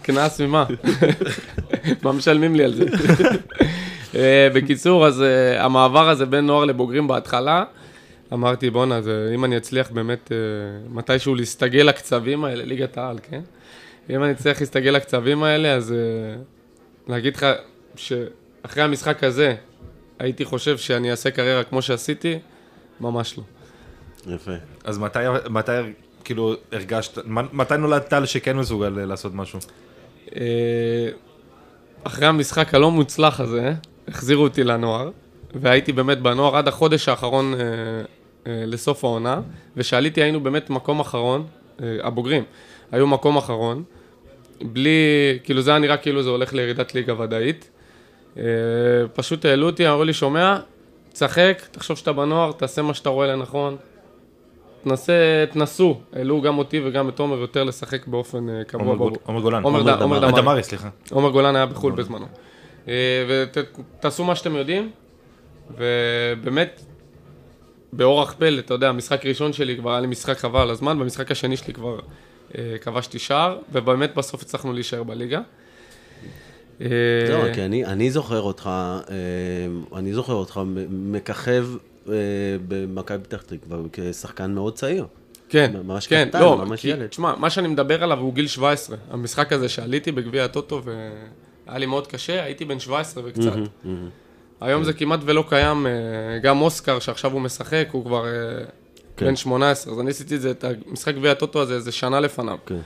קנס 0.07 0.41
ממה? 0.41 0.65
מה 2.03 2.13
משלמים 2.13 2.55
לי 2.55 2.65
על 2.65 2.75
זה? 2.75 2.85
אה, 4.15 4.49
בקיצור, 4.55 5.07
אז 5.07 5.23
אה, 5.23 5.65
המעבר 5.65 6.09
הזה 6.09 6.27
בין 6.27 6.47
נוער 6.47 6.65
לבוגרים 6.65 7.09
בהתחלה, 7.09 7.65
אמרתי, 8.33 8.71
בואנה, 8.71 9.03
זה- 9.03 9.31
אם 9.35 9.45
אני 9.45 9.57
אצליח 9.57 9.91
באמת 9.91 10.33
אה, 10.33 10.37
מתישהו 10.91 11.35
להסתגל 11.35 11.81
לקצבים 11.83 12.45
האלה, 12.45 12.65
ליגת 12.65 12.99
העל, 12.99 13.19
כן? 13.31 13.41
אם 14.11 14.23
אני 14.25 14.33
אצליח 14.33 14.61
להסתגל 14.61 14.91
לקצבים 14.91 15.43
האלה, 15.43 15.73
אז 15.75 15.95
להגיד 17.09 17.37
לך 17.37 17.47
שאחרי 17.97 18.83
המשחק 18.83 19.25
הזה, 19.25 19.55
הייתי 20.19 20.45
חושב 20.45 20.79
שאני 20.79 21.11
אעשה 21.11 21.31
קריירה 21.31 21.65
כמו 21.65 21.83
שעשיתי, 21.83 22.39
ממש 23.01 23.39
לא. 23.39 23.43
יפה. 24.35 24.53
אז 24.85 24.99
מתי, 24.99 25.19
מתי 25.51 25.73
כאילו 26.25 26.55
הרגשת, 26.73 27.19
מתי 27.53 27.77
נולדת 27.77 28.09
טל 28.09 28.27
שכן 28.27 28.57
מסוגל 28.57 28.89
לעשות 28.89 29.35
משהו? 29.35 29.59
אה, 30.37 31.09
אחרי 32.05 32.27
המשחק 32.27 32.75
הלא 32.75 32.91
מוצלח 32.91 33.41
הזה, 33.41 33.73
החזירו 34.09 34.43
אותי 34.43 34.65
לנוער, 34.65 35.11
והייתי 35.55 35.93
באמת 35.93 36.19
בנוער 36.19 36.57
עד 36.57 36.69
החודש 36.69 37.09
האחרון 37.09 37.55
אה, 37.55 37.59
אה, 38.47 38.65
לסוף 38.67 39.05
העונה, 39.05 39.41
ושעליתי 39.77 40.23
היינו 40.23 40.41
באמת 40.41 40.71
מקום 40.71 41.01
אחרון, 41.01 41.47
הבוגרים, 42.03 42.45
היו 42.93 43.07
מקום 43.07 43.37
אחרון, 43.37 43.83
בלי, 44.63 44.91
כאילו 45.45 45.63
זה 45.63 45.71
היה 45.71 45.79
נראה 45.79 45.97
כאילו 45.97 46.23
זה 46.23 46.31
הולך 46.31 46.55
לירידת 46.55 46.95
ליגה 46.95 47.21
ודאית. 47.21 47.71
פשוט 49.15 49.45
העלו 49.45 49.67
אותי, 49.67 49.89
אמרו 49.89 50.05
לי, 50.05 50.13
שומע, 50.13 50.59
תשחק, 51.13 51.63
תחשוב 51.71 51.97
שאתה 51.97 52.13
בנוער, 52.13 52.53
תעשה 52.53 52.83
מה 52.83 52.95
שאתה 52.95 53.09
רואה 53.09 53.27
לנכון. 53.27 53.77
תנסה, 54.89 55.13
תנסו, 55.53 56.01
העלו 56.13 56.41
גם 56.43 56.59
אותי 56.59 56.81
וגם 56.85 57.09
את 57.09 57.19
עומר 57.19 57.37
יותר 57.39 57.65
לשחק 57.65 58.07
באופן 58.07 58.49
אה, 58.49 58.65
קבוע. 58.65 58.87
עומר 59.25 59.41
גולן. 59.41 59.63
עומר 59.63 59.83
ד- 59.83 60.03
עומר 60.03 60.19
דמארי. 60.19 60.43
דמארי, 60.43 60.63
סליחה. 60.63 60.89
עומר 61.11 61.31
גולן 61.31 61.57
היה 61.57 61.67
בחו"ל 61.67 61.93
בזמנו. 61.93 62.27
אה, 62.89 62.95
ותעשו 63.29 64.25
מה 64.25 64.37
שאתם 64.37 64.57
יודעים, 64.57 64.91
ובאמת, 65.79 66.81
באורח 67.93 68.35
פלא, 68.39 68.59
אתה 68.59 68.75
יודע, 68.75 68.89
המשחק 68.89 69.27
ראשון 69.27 69.53
שלי 69.53 69.77
כבר 69.77 69.91
היה 69.91 70.01
לי 70.01 70.07
משחק 70.07 70.39
חבל 70.39 70.61
על 70.61 70.71
הזמן, 70.71 70.99
במשחק 70.99 71.31
השני 71.31 71.57
שלי 71.57 71.75
כבר 71.75 71.99
אה, 72.59 72.77
כבשתי 72.81 73.19
שער, 73.19 73.59
ובאמת 73.73 74.15
בסוף 74.15 74.43
הצלחנו 74.43 74.73
להישאר 74.73 75.03
בליגה. 75.03 75.41
זהו, 76.81 76.89
כי 77.55 77.63
אני, 77.65 77.85
אני 77.87 78.11
זוכר 78.11 78.41
אותך, 78.41 78.71
אני 79.97 80.13
זוכר 80.15 80.33
אותך 80.33 80.61
מככב 80.91 81.67
במכבי 82.69 83.19
פתח 83.25 83.43
תקווה 83.43 83.79
כשחקן 83.93 84.51
מאוד 84.55 84.75
צעיר. 84.75 85.07
כן, 85.49 85.73
ממש 85.85 86.07
כן, 86.07 86.27
קטן, 86.29 86.41
לא, 86.41 86.57
ממש 86.59 86.81
כי- 86.81 86.89
ילד. 86.89 87.07
תשמע, 87.07 87.35
מה 87.37 87.51
שאני 87.51 87.69
מדבר 87.69 88.03
עליו 88.03 88.19
הוא 88.19 88.35
גיל 88.35 88.47
17. 88.47 88.97
המשחק 89.11 89.53
הזה 89.53 89.69
שעליתי 89.69 90.13
בגביע 90.13 90.45
הטוטו 90.45 90.83
והיה 90.85 91.79
לי 91.79 91.87
מאוד 91.87 92.07
קשה, 92.07 92.43
הייתי 92.45 92.65
בן 92.65 92.79
17 92.81 93.23
וקצת. 93.27 93.53
היום 94.61 94.85
זה 94.85 94.93
כמעט 94.93 95.21
ולא 95.25 95.45
קיים, 95.49 95.87
אה, 95.87 95.93
גם 96.43 96.61
אוסקר 96.61 96.99
שעכשיו 96.99 97.33
הוא 97.33 97.41
משחק, 97.41 97.89
הוא 97.93 98.05
כבר 98.05 98.27
אה, 98.27 98.31
כן. 99.17 99.27
בן 99.27 99.37
18, 99.37 99.93
אז 99.93 100.01
אני 100.01 100.11
עשיתי 100.11 100.37
את 100.37 100.41
זה, 100.41 100.51
את 100.51 100.65
המשחק 100.65 101.15
גביע 101.15 101.33
הטוטו 101.33 101.63
הזה, 101.63 101.75
איזה 101.75 101.93
שנה 101.93 102.21
לפניו. 102.21 102.59
כן. 102.67 102.79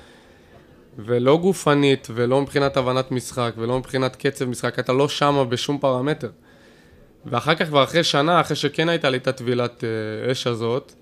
ולא 0.98 1.36
גופנית, 1.36 2.08
ולא 2.14 2.42
מבחינת 2.42 2.76
הבנת 2.76 3.10
משחק, 3.12 3.52
ולא 3.56 3.78
מבחינת 3.78 4.16
קצב 4.16 4.44
משחק, 4.44 4.78
אתה 4.78 4.92
לא 4.92 5.08
שמה 5.08 5.44
בשום 5.44 5.78
פרמטר. 5.78 6.30
ואחר 7.26 7.54
כך, 7.54 7.66
כבר 7.66 7.84
אחרי 7.84 8.04
שנה, 8.04 8.40
אחרי 8.40 8.56
שכן 8.56 8.88
הייתה 8.88 9.10
לי 9.10 9.16
את 9.16 9.26
הטבילת 9.26 9.84
אה, 9.84 10.32
אש 10.32 10.46
הזאת, 10.46 10.92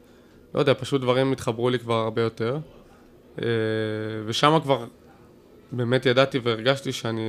לא 0.54 0.60
יודע, 0.60 0.74
פשוט 0.74 1.00
דברים 1.00 1.32
התחברו 1.32 1.70
לי 1.70 1.78
כבר 1.78 1.94
הרבה 1.94 2.22
יותר. 2.22 2.58
אה, 3.42 3.46
ושם 4.26 4.58
כבר 4.62 4.84
באמת 5.72 6.06
ידעתי 6.06 6.38
והרגשתי 6.38 6.92
שאני 6.92 7.22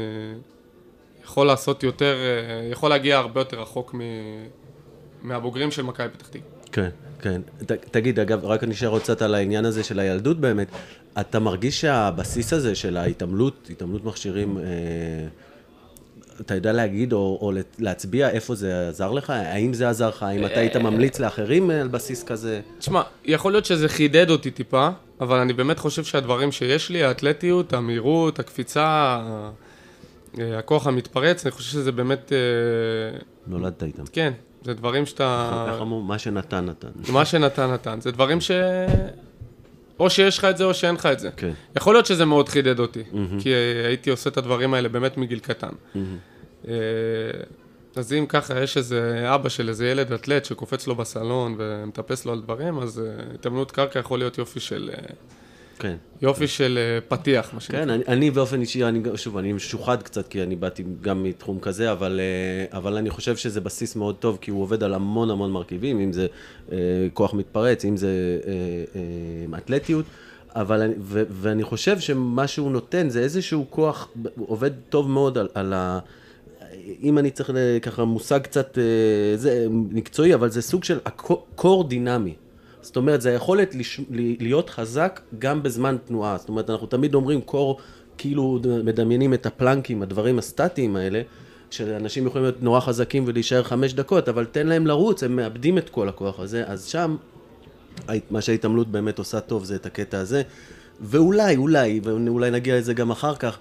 יכול 1.24 1.48
לעשות 1.48 1.84
יותר, 1.84 2.15
אה, 2.15 2.69
יכול 2.72 2.89
להגיע 2.89 3.17
הרבה 3.17 3.41
יותר 3.41 3.62
רחוק 3.62 3.93
מ... 3.93 4.00
מהבוגרים 5.22 5.72
של 5.72 5.81
מכבי 5.81 6.10
פתח 6.10 6.27
תקווה. 6.27 6.60
כן, 6.72 6.89
כן. 7.22 7.41
ת, 7.65 7.72
תגיד, 7.72 8.19
אגב, 8.19 8.46
רק 8.46 8.63
אני 8.63 8.74
אשאר 8.74 8.89
עוד 8.89 9.01
קצת 9.01 9.22
על 9.22 9.36
העניין 9.36 9.65
הזה 9.65 9.84
של 9.84 10.00
הילדות 10.00 10.39
באמת. 10.39 10.67
אתה 11.19 11.39
מרגיש 11.39 11.81
שהבסיס 11.81 12.53
הזה 12.53 12.75
של 12.75 12.98
ההתעמלות, 12.98 13.67
התעמלות 13.72 14.05
מכשירים, 14.05 14.58
אה, 14.58 14.63
אתה 16.41 16.55
יודע 16.55 16.74
להגיד 16.74 17.13
או, 17.13 17.38
או 17.41 17.51
להצביע 17.79 18.29
איפה 18.29 18.55
זה 18.55 18.89
עזר 18.89 19.12
לך? 19.12 19.29
האם 19.29 19.74
זה 19.74 19.89
עזר 19.89 20.10
לך? 20.10 20.24
האם 20.24 20.46
אתה 20.46 20.60
היית 20.60 20.75
ממליץ 20.75 21.19
לאחרים 21.19 21.69
על 21.69 21.88
בסיס 21.88 22.24
כזה? 22.24 22.62
תשמע, 22.79 23.01
יכול 23.25 23.51
להיות 23.51 23.65
שזה 23.65 23.89
חידד 23.89 24.29
אותי 24.29 24.51
טיפה, 24.51 24.89
אבל 25.22 25.38
אני 25.39 25.53
באמת 25.53 25.79
חושב 25.79 26.03
שהדברים 26.03 26.51
שיש 26.51 26.89
לי, 26.89 27.03
האתלטיות, 27.03 27.74
המהירות, 27.74 28.39
הקפיצה, 28.39 29.19
אה, 30.39 30.60
הכוח 30.60 30.88
המתפרץ, 30.88 31.46
אני 31.46 31.51
חושב 31.51 31.72
שזה 31.72 31.91
באמת, 31.91 32.31
אה, 32.34 33.19
נולדת 33.48 33.84
איתם. 33.84 34.03
כן, 34.12 34.34
זה 34.65 34.74
דברים 34.74 35.05
שאתה... 35.05 35.77
אמרו? 35.81 36.01
מה 36.01 36.19
שנתן, 36.19 36.65
נתן. 36.65 36.88
מה 37.10 37.25
שנתן 37.25 37.72
נתן, 37.72 38.01
זה 38.01 38.12
דברים 38.12 38.41
ש... 38.41 38.51
או 40.00 40.10
שיש 40.10 40.38
לך 40.38 40.46
את 40.46 40.58
זה 40.58 40.63
או 40.63 40.74
שאין 40.74 40.96
לך 40.96 41.06
את 41.06 41.20
זה. 41.20 41.29
כן. 41.38 41.51
יכול 41.75 41.96
להיות 41.96 42.06
שזה 42.06 42.25
מאוד 42.25 42.50
חידד 42.50 42.79
אותי, 42.79 43.03
כי 43.39 43.53
אה, 43.53 43.88
הייתי 43.88 44.10
עושה 44.10 44.29
את 44.29 44.38
הדברים 44.38 44.74
האלה 44.74 44.89
באמת 44.89 45.18
מגיל 45.18 45.39
קטן. 45.39 45.70
אה, 46.68 46.74
אז 47.96 48.13
אם 48.13 48.25
ככה 48.29 48.63
יש 48.63 48.77
איזה 48.77 49.27
אבא 49.36 49.50
של 49.50 49.70
איזה 49.70 49.88
ילד 49.88 50.13
אתלט 50.13 50.46
שקופץ 50.46 50.88
לו 50.88 50.96
בסלון 50.96 51.56
ומטפס 51.58 52.25
לו 52.25 52.32
על 52.32 52.41
דברים, 52.41 52.79
אז 52.79 53.00
אה, 53.00 53.24
התאמנות 53.34 53.72
קרקע 53.72 54.00
יכול 54.00 54.20
להיות 54.20 54.38
יופי 54.38 54.60
של, 54.60 54.89
אה, 54.94 55.13
כן. 55.79 55.95
יופי 56.21 56.48
של 56.48 56.77
אה, 56.81 57.01
פתיח, 57.17 57.53
מה 57.53 57.59
שנקרא. 57.59 57.79
כן, 57.79 57.89
אני, 57.89 58.03
אני 58.07 58.31
באופן 58.31 58.62
אישי, 58.62 58.83
אני, 58.83 59.00
שוב, 59.15 59.38
אני 59.38 59.53
משוחד 59.53 60.03
קצת, 60.03 60.27
כי 60.27 60.43
אני 60.43 60.55
באתי 60.55 60.83
גם 61.01 61.24
מתחום 61.24 61.59
כזה, 61.59 61.91
אבל, 61.91 62.19
אה, 62.19 62.77
אבל 62.77 62.98
אני 62.98 63.09
חושב 63.09 63.36
שזה 63.36 63.62
בסיס 63.62 63.95
מאוד 63.95 64.15
טוב, 64.15 64.38
כי 64.41 64.51
הוא 64.51 64.62
עובד 64.62 64.83
על 64.83 64.93
המון 64.93 65.29
המון 65.29 65.51
מרכיבים, 65.51 66.00
אם 66.00 66.13
זה 66.13 66.27
אה, 66.71 66.77
כוח 67.13 67.33
מתפרץ, 67.33 67.86
אם 67.86 67.98
זה 67.98 68.07
אה, 68.48 68.51
אה, 69.53 69.57
אתלטיות, 69.57 70.05
אבל, 70.55 70.81
אני- 70.81 70.93
ו, 71.00 71.24
ואני 71.29 71.63
חושב 71.63 72.00
שמה 72.00 72.48
שהוא 72.48 72.71
נותן 72.71 73.09
זה 73.09 73.19
איזשהו 73.21 73.65
כוח, 73.69 74.07
הוא 74.36 74.48
עובד 74.50 74.71
טוב 74.89 75.09
מאוד 75.09 75.38
על, 75.38 75.48
על 75.53 75.74
ה... 75.74 76.00
אם 77.03 77.17
אני 77.17 77.31
צריך 77.31 77.51
ככה 77.81 78.03
מושג 78.03 78.39
קצת, 78.39 78.77
זה 79.36 79.67
מקצועי, 79.69 80.33
אבל 80.33 80.50
זה 80.50 80.62
סוג 80.62 80.83
של 80.83 81.00
הקו- 81.05 81.43
קור 81.55 81.88
דינמי. 81.88 82.33
זאת 82.81 82.95
אומרת, 82.95 83.21
זה 83.21 83.29
היכולת 83.29 83.75
לש... 83.75 84.01
להיות 84.39 84.69
חזק 84.69 85.21
גם 85.39 85.63
בזמן 85.63 85.98
תנועה. 86.05 86.38
זאת 86.38 86.50
אומרת, 86.50 86.69
אנחנו 86.69 86.88
תמיד 86.88 87.15
אומרים 87.15 87.41
קור, 87.41 87.79
כאילו 88.17 88.59
מדמיינים 88.83 89.33
את 89.33 89.45
הפלנקים, 89.45 90.01
הדברים 90.01 90.39
הסטטיים 90.39 90.95
האלה, 90.95 91.21
שאנשים 91.71 92.27
יכולים 92.27 92.43
להיות 92.43 92.63
נורא 92.63 92.79
חזקים 92.79 93.24
ולהישאר 93.27 93.63
חמש 93.63 93.93
דקות, 93.93 94.29
אבל 94.29 94.45
תן 94.45 94.67
להם 94.67 94.88
לרוץ, 94.88 95.24
הם 95.24 95.36
מאבדים 95.36 95.77
את 95.77 95.89
כל 95.89 96.09
הכוח 96.09 96.39
הזה, 96.39 96.63
אז 96.67 96.86
שם, 96.86 97.15
מה 98.29 98.41
שההתעמלות 98.41 98.88
באמת 98.88 99.19
עושה 99.19 99.39
טוב 99.39 99.63
זה 99.63 99.75
את 99.75 99.86
הקטע 99.86 100.19
הזה. 100.19 100.41
ואולי, 101.01 101.55
אולי, 101.55 102.01
ואולי 102.03 102.51
נגיע 102.51 102.77
לזה 102.77 102.93
גם 102.93 103.12
אחר 103.12 103.36
כך, 103.36 103.57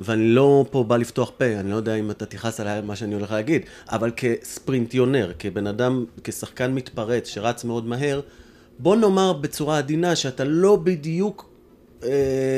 ואני 0.00 0.28
לא 0.28 0.64
פה 0.70 0.84
בא 0.84 0.96
לפתוח 0.96 1.30
פה, 1.38 1.44
אני 1.60 1.70
לא 1.70 1.76
יודע 1.76 1.94
אם 1.94 2.10
אתה 2.10 2.26
תכעס 2.26 2.60
על 2.60 2.82
מה 2.84 2.96
שאני 2.96 3.14
הולך 3.14 3.30
להגיד, 3.32 3.62
אבל 3.92 4.10
כספרינטיונר, 4.16 5.32
כבן 5.38 5.66
אדם, 5.66 6.04
כשחקן 6.24 6.72
מתפרץ 6.74 7.28
שרץ 7.28 7.64
מאוד 7.64 7.86
מהר, 7.86 8.20
בוא 8.78 8.96
נאמר 8.96 9.32
בצורה 9.32 9.78
עדינה 9.78 10.16
שאתה 10.16 10.44
לא 10.44 10.76
בדיוק 10.76 11.48
אה, 12.04 12.08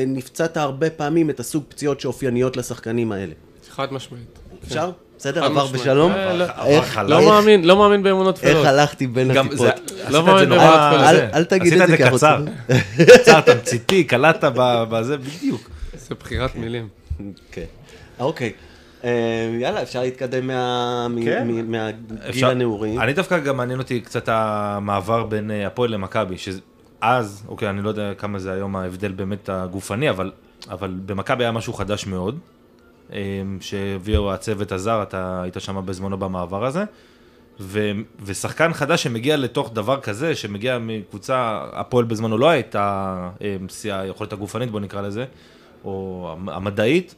נפצעת 0.06 0.56
הרבה 0.56 0.90
פעמים 0.90 1.30
את 1.30 1.40
הסוג 1.40 1.64
פציעות 1.68 2.00
שאופייניות 2.00 2.56
לשחקנים 2.56 3.12
האלה. 3.12 3.32
חד 3.70 3.92
משמעית. 3.92 4.38
אפשר? 4.64 4.90
בסדר, 5.18 5.40
חד 5.40 5.46
עבר. 5.50 5.66
בשלום? 5.66 6.12
אה, 6.12 6.36
לא- 6.36 6.44
איך- 6.64 6.84
חלק. 6.84 7.10
לא 7.10 7.24
מאמין, 7.26 7.64
לא 7.64 7.76
מאמין 7.76 8.02
באמונות 8.02 8.34
איך 8.36 8.44
טפלות. 8.44 8.66
הלכתי 8.66 9.06
בין 9.06 9.30
הטיפות? 9.30 9.58
זה, 9.58 9.64
לא 10.08 10.18
את 10.18 10.24
זה 10.24 10.30
מאמין 10.32 10.48
נורא, 10.48 10.92
בבת 10.92 11.00
אל- 11.08 11.16
זה. 11.16 11.28
אל 11.34 11.44
תגיד 11.44 11.72
עשית 11.72 11.82
את 11.82 11.88
זה, 11.88 11.96
קצר, 11.96 12.44
קצר, 13.06 13.40
תמציתי, 13.40 14.04
קלטת 14.04 14.44
ב- 14.56 14.84
בזה, 14.90 15.16
בדיוק. 15.16 15.70
זה 16.08 16.14
בחירת 16.14 16.56
מילים. 16.56 16.88
כן. 17.52 17.64
אוקיי. 18.18 18.52
אה, 19.04 19.10
יאללה, 19.60 19.82
אפשר 19.82 20.00
להתקדם 20.00 20.50
כן. 21.24 21.48
מהגיל 21.70 22.18
אפשר- 22.28 22.50
הנעורי. 22.50 22.98
אני 22.98 23.12
דווקא 23.12 23.38
גם 23.38 23.56
מעניין 23.56 23.78
אותי 23.78 24.00
קצת 24.00 24.28
המעבר 24.32 25.24
בין 25.24 25.50
אה, 25.50 25.66
הפועל 25.66 25.90
למכבי, 25.90 26.34
שאז, 26.38 27.44
אוקיי, 27.48 27.70
אני 27.70 27.82
לא 27.82 27.88
יודע 27.88 28.14
כמה 28.14 28.38
זה 28.38 28.52
היום 28.52 28.76
ההבדל 28.76 29.12
באמת 29.12 29.48
הגופני, 29.48 30.10
אבל, 30.10 30.32
אבל 30.70 30.94
במכבי 31.06 31.44
היה 31.44 31.52
משהו 31.52 31.72
חדש 31.72 32.06
מאוד, 32.06 32.38
אה, 33.12 33.18
שהביאו 33.60 34.32
הצוות 34.32 34.72
הזר, 34.72 35.02
אתה 35.02 35.40
היית 35.42 35.54
שם 35.58 35.82
בזמנו 35.86 36.18
במעבר 36.18 36.64
הזה, 36.64 36.84
ו, 37.60 37.90
ושחקן 38.24 38.72
חדש 38.72 39.02
שמגיע 39.02 39.36
לתוך 39.36 39.70
דבר 39.74 40.00
כזה, 40.00 40.34
שמגיע 40.34 40.78
מקבוצה, 40.80 41.60
הפועל 41.72 42.04
בזמנו 42.04 42.38
לא 42.38 42.48
הייתה 42.48 43.14
אה, 43.42 43.56
שיא 43.68 43.94
היכולת 43.94 44.32
הגופנית, 44.32 44.70
בוא 44.70 44.80
נקרא 44.80 45.00
לזה, 45.02 45.24
או 45.88 46.28
המ- 46.32 46.48
המדעית, 46.48 47.14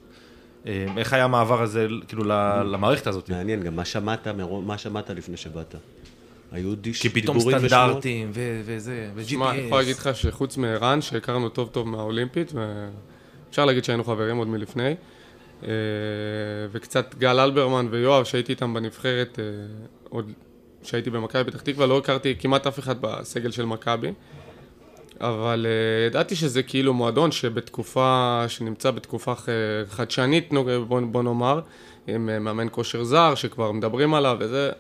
אה, 0.66 0.86
איך 0.96 1.12
היה 1.12 1.24
המעבר 1.24 1.62
הזה, 1.62 1.86
כאילו, 2.08 2.24
ל- 2.24 2.62
למערכת 2.62 3.06
הזאת? 3.06 3.28
מעניין, 3.30 3.62
גם 3.62 3.76
מה 3.76 3.84
שמעת, 3.84 4.28
מה 4.66 4.78
שמעת 4.78 5.10
לפני 5.10 5.36
שבאת? 5.36 5.74
היו 6.52 6.74
דיש, 6.76 7.02
כי 7.02 7.08
פתאום 7.08 7.36
דיבורים 7.38 7.56
ושמועות? 7.62 7.86
סטנדרטים 7.88 8.30
ו- 8.34 8.60
וזה, 8.64 9.10
שמע, 9.26 9.50
אני 9.50 9.58
יכול 9.58 9.78
להגיד 9.78 9.96
ו-GPS. 9.96 10.08
לך 10.10 10.16
שחוץ 10.16 10.56
מערן, 10.56 11.00
שהכרנו 11.02 11.48
טוב 11.48 11.68
טוב 11.72 11.88
מהאולימפית, 11.88 12.52
ואפשר 12.54 13.64
להגיד 13.64 13.84
שהיינו 13.84 14.04
חברים 14.04 14.36
עוד 14.36 14.48
מלפני, 14.48 14.94
אה, 15.62 15.68
וקצת 16.72 17.14
גל 17.18 17.40
אלברמן 17.40 17.86
ויואב, 17.90 18.24
שהייתי 18.24 18.52
איתם 18.52 18.74
בנבחרת, 18.74 19.38
אה, 19.38 19.44
עוד 20.08 20.32
כשהייתי 20.82 21.10
במכבי 21.10 21.50
פתח 21.50 21.60
תקווה, 21.60 21.86
לא 21.86 21.98
הכרתי 21.98 22.34
כמעט 22.38 22.66
אף 22.66 22.78
אחד 22.78 22.96
בסגל 23.00 23.50
של 23.50 23.64
מכבי. 23.64 24.12
אבל 25.20 25.66
uh, 25.66 26.06
ידעתי 26.10 26.36
שזה 26.36 26.62
כאילו 26.62 26.94
מועדון 26.94 27.32
שבתקופה, 27.32 28.44
שנמצא 28.48 28.90
בתקופה 28.90 29.32
חדשנית, 29.88 30.52
בוא, 30.88 31.00
בוא 31.00 31.22
נאמר, 31.22 31.60
עם 32.06 32.28
uh, 32.28 32.38
מאמן 32.38 32.66
כושר 32.70 33.04
זר 33.04 33.34
שכבר 33.34 33.72
מדברים 33.72 34.14
עליו 34.14 34.36
וזה, 34.40 34.70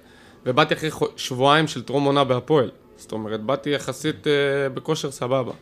ובאתי 0.46 0.74
אחרי 0.74 0.90
שבועיים 1.16 1.68
של 1.68 1.82
טרום 1.82 2.04
עונה 2.04 2.24
בהפועל. 2.24 2.70
זאת 2.96 3.12
אומרת, 3.12 3.40
באתי 3.40 3.70
יחסית 3.70 4.26
uh, 4.26 4.28
בכושר 4.74 5.10
סבבה. 5.10 5.52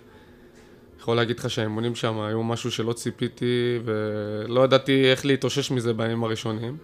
יכול 1.00 1.16
להגיד 1.16 1.38
לך 1.38 1.50
שהאימונים 1.50 1.94
שם 1.94 2.20
היו 2.20 2.42
משהו 2.42 2.70
שלא 2.70 2.92
ציפיתי, 2.92 3.78
ולא 3.84 4.64
ידעתי 4.64 5.10
איך 5.10 5.26
להתאושש 5.26 5.70
מזה 5.70 5.92
בימים 5.92 6.24
הראשונים. 6.24 6.76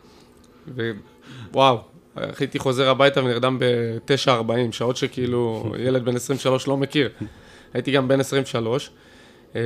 ווואו, 1.53 1.79
הייתי 2.17 2.59
חוזר 2.59 2.89
הביתה 2.89 3.25
ונרדם 3.25 3.59
ב-9.40, 3.59 4.73
שעות 4.73 4.97
שכאילו 4.97 5.75
ילד 5.79 6.05
בן 6.05 6.17
23 6.17 6.69
לא 6.69 6.77
מכיר. 6.77 7.11
הייתי 7.75 7.93
גם 7.93 8.09
בן 8.09 8.21
23. 8.21 8.91
אה, 9.57 9.61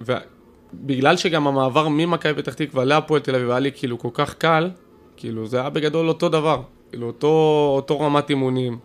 ובגלל 0.00 1.16
שגם 1.16 1.46
המעבר 1.46 1.88
ממכבי 1.88 2.42
פתח 2.42 2.54
תקווה 2.54 2.84
להפועל 2.84 3.20
תל 3.20 3.34
אביב 3.34 3.50
היה 3.50 3.58
לי 3.58 3.70
כאילו 3.74 3.98
כל 3.98 4.08
כך 4.14 4.34
קל, 4.34 4.70
כאילו 5.16 5.46
זה 5.46 5.60
היה 5.60 5.70
בגדול 5.70 6.08
אותו 6.08 6.28
דבר. 6.28 6.62
כאילו 6.90 7.06
אותו, 7.06 7.72
אותו 7.76 8.00
רמת 8.00 8.30
אימונים, 8.30 8.78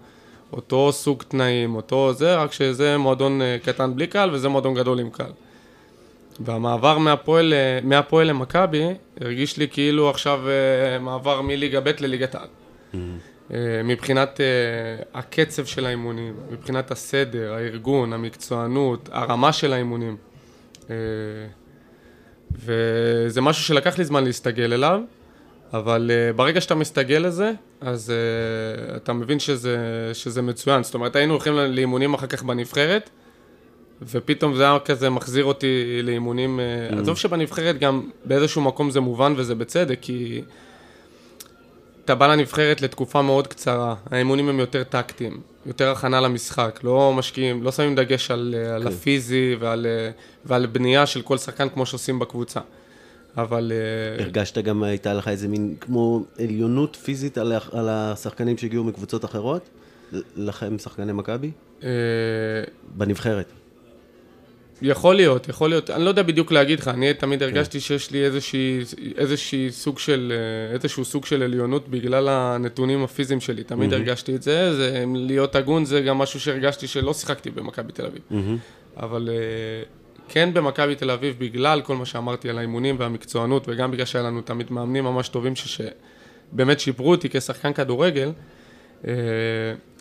אותו 0.53 0.91
סוג 0.91 1.23
תנאים, 1.27 1.75
אותו 1.75 2.13
זה, 2.13 2.35
רק 2.35 2.51
שזה 2.51 2.97
מועדון 2.97 3.41
אה, 3.41 3.57
קטן 3.63 3.95
בלי 3.95 4.07
קהל 4.07 4.33
וזה 4.33 4.49
מועדון 4.49 4.73
גדול 4.73 4.99
עם 4.99 5.09
קהל. 5.09 5.31
והמעבר 6.39 6.97
מהפועל, 6.97 7.53
אה, 7.53 7.79
מהפועל 7.83 8.27
למכבי 8.27 8.83
הרגיש 9.21 9.57
לי 9.57 9.67
כאילו 9.67 10.09
עכשיו 10.09 10.39
אה, 10.49 10.99
מעבר 10.99 11.41
מליגה 11.41 11.79
ב' 11.79 11.91
לליגת 11.99 12.35
העל. 12.35 12.47
אה, 12.93 12.99
מבחינת 13.83 14.41
אה, 14.41 14.45
הקצב 15.13 15.65
של 15.65 15.85
האימונים, 15.85 16.33
מבחינת 16.51 16.91
הסדר, 16.91 17.53
הארגון, 17.53 18.13
המקצוענות, 18.13 19.09
הרמה 19.11 19.53
של 19.53 19.73
האימונים. 19.73 20.17
אה, 20.89 20.95
וזה 22.51 23.41
משהו 23.41 23.63
שלקח 23.63 23.97
לי 23.97 24.05
זמן 24.05 24.23
להסתגל 24.23 24.73
אליו, 24.73 25.01
אבל 25.73 26.11
ברגע 26.35 26.61
שאתה 26.61 26.75
מסתגל 26.75 27.17
לזה, 27.17 27.51
אז 27.81 28.13
אתה 28.95 29.13
מבין 29.13 29.39
שזה, 29.39 29.77
שזה 30.13 30.41
מצוין. 30.41 30.83
זאת 30.83 30.93
אומרת, 30.93 31.15
היינו 31.15 31.33
הולכים 31.33 31.53
לאימונים 31.53 32.13
אחר 32.13 32.27
כך 32.27 32.43
בנבחרת, 32.43 33.09
ופתאום 34.01 34.55
זה 34.55 34.63
היה 34.63 34.79
כזה 34.79 35.09
מחזיר 35.09 35.45
אותי 35.45 35.99
לאימונים... 36.03 36.59
Uh, 36.91 36.99
עזוב 36.99 37.17
שבנבחרת 37.17 37.79
גם 37.79 38.09
באיזשהו 38.25 38.61
מקום 38.61 38.89
זה 38.91 38.99
מובן 38.99 39.33
וזה 39.37 39.55
בצדק, 39.55 39.97
כי 40.01 40.41
אתה 42.09 42.17
בא 42.17 42.27
לנבחרת 42.27 42.81
לתקופה 42.81 43.21
מאוד 43.21 43.47
קצרה, 43.47 43.95
האימונים 44.11 44.49
הם 44.49 44.59
יותר 44.59 44.83
טקטיים, 44.83 45.41
יותר 45.65 45.91
הכנה 45.91 46.21
למשחק, 46.21 46.79
לא 46.83 47.13
משקיעים, 47.13 47.63
לא 47.63 47.71
שמים 47.71 47.95
דגש 47.95 48.31
על, 48.31 48.55
אה, 48.57 48.75
על 48.75 48.87
הפיזי 48.87 49.55
ועל, 49.59 49.85
אה, 49.85 50.11
ועל 50.45 50.65
בנייה 50.65 51.05
של 51.05 51.21
כל 51.21 51.37
שחקן 51.37 51.69
כמו 51.69 51.85
שעושים 51.85 52.19
בקבוצה. 52.19 52.59
אבל... 53.37 53.71
אה, 53.75 54.23
הרגשת 54.23 54.57
גם, 54.57 54.83
הייתה 54.83 55.13
לך 55.13 55.27
איזה 55.27 55.47
מין 55.47 55.75
כמו 55.81 56.23
עליונות 56.39 56.95
פיזית 56.95 57.37
על, 57.37 57.53
על 57.71 57.89
השחקנים 57.89 58.57
שהגיעו 58.57 58.83
מקבוצות 58.83 59.25
אחרות? 59.25 59.69
לכם, 60.35 60.77
שחקני 60.77 61.13
מכבי? 61.13 61.51
בנבחרת. 62.95 63.51
יכול 64.81 65.15
להיות, 65.15 65.49
יכול 65.49 65.69
להיות, 65.69 65.89
אני 65.89 66.03
לא 66.03 66.09
יודע 66.09 66.23
בדיוק 66.23 66.51
להגיד 66.51 66.79
לך, 66.79 66.87
אני 66.87 67.13
תמיד 67.13 67.43
הרגשתי 67.43 67.79
שיש 67.79 68.11
לי 68.11 68.25
איזושהי, 68.25 68.79
איזושהי 69.17 69.71
סוג 69.71 69.99
של, 69.99 70.33
אה, 70.35 70.73
איזשהו 70.73 71.05
סוג 71.05 71.25
של 71.25 71.43
עליונות 71.43 71.87
בגלל 71.87 72.27
הנתונים 72.29 73.03
הפיזיים 73.03 73.41
שלי, 73.41 73.63
תמיד 73.63 73.93
הרגשתי 73.93 74.35
את 74.35 74.41
זה, 74.41 74.75
זה, 74.75 75.03
להיות 75.15 75.55
הגון 75.55 75.85
זה 75.85 76.01
גם 76.01 76.17
משהו 76.17 76.39
שהרגשתי 76.39 76.87
שלא 76.87 77.13
שיחקתי 77.13 77.49
במכבי 77.49 77.91
תל 77.91 78.05
אביב. 78.05 78.21
אבל 78.97 79.29
אה, 79.31 79.83
כן 80.29 80.49
במכבי 80.53 80.95
תל 80.95 81.11
אביב, 81.11 81.35
בגלל 81.39 81.81
כל 81.81 81.95
מה 81.95 82.05
שאמרתי 82.05 82.49
על 82.49 82.57
האימונים 82.57 82.95
והמקצוענות, 82.99 83.65
וגם 83.67 83.91
בגלל 83.91 84.05
שהיה 84.05 84.23
לנו 84.23 84.41
תמיד 84.41 84.71
מאמנים 84.71 85.03
ממש 85.03 85.29
טובים 85.29 85.53
שבאמת 85.55 86.79
שיפרו 86.79 87.11
אותי 87.11 87.29
כשחקן 87.29 87.73
כדורגל, 87.73 88.31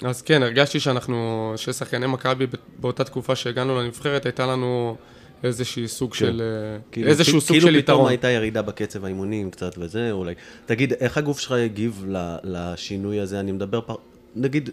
אז 0.02 0.22
כן, 0.22 0.42
הרגשתי 0.42 0.80
שאנחנו, 0.80 1.52
ששחקני 1.56 2.06
מכבי 2.06 2.46
באותה 2.80 3.04
תקופה 3.04 3.36
שהגענו 3.36 3.80
לנבחרת, 3.80 4.26
הייתה 4.26 4.46
לנו 4.46 4.96
איזשהי 5.44 5.88
סוג 5.88 6.14
של, 6.14 6.42
אה, 6.44 6.80
כאילו, 6.92 7.08
איזשהו 7.08 7.40
פ- 7.40 7.44
סוג 7.44 7.56
כאילו 7.56 7.68
של 7.68 7.82
פתאום 7.82 7.96
יתרון. 7.96 8.08
הייתה 8.08 8.28
ירידה 8.30 8.62
בקצב 8.62 9.04
האימונים 9.04 9.50
קצת 9.50 9.74
וזה, 9.78 10.12
אולי. 10.12 10.34
תגיד, 10.66 10.92
איך 10.92 11.18
הגוף 11.18 11.38
שלך 11.40 11.52
הגיב 11.52 12.04
לשינוי 12.44 13.20
הזה? 13.20 13.40
אני 13.40 13.52
מדבר, 13.52 13.80
פר... 13.80 13.94
נגיד, 14.36 14.70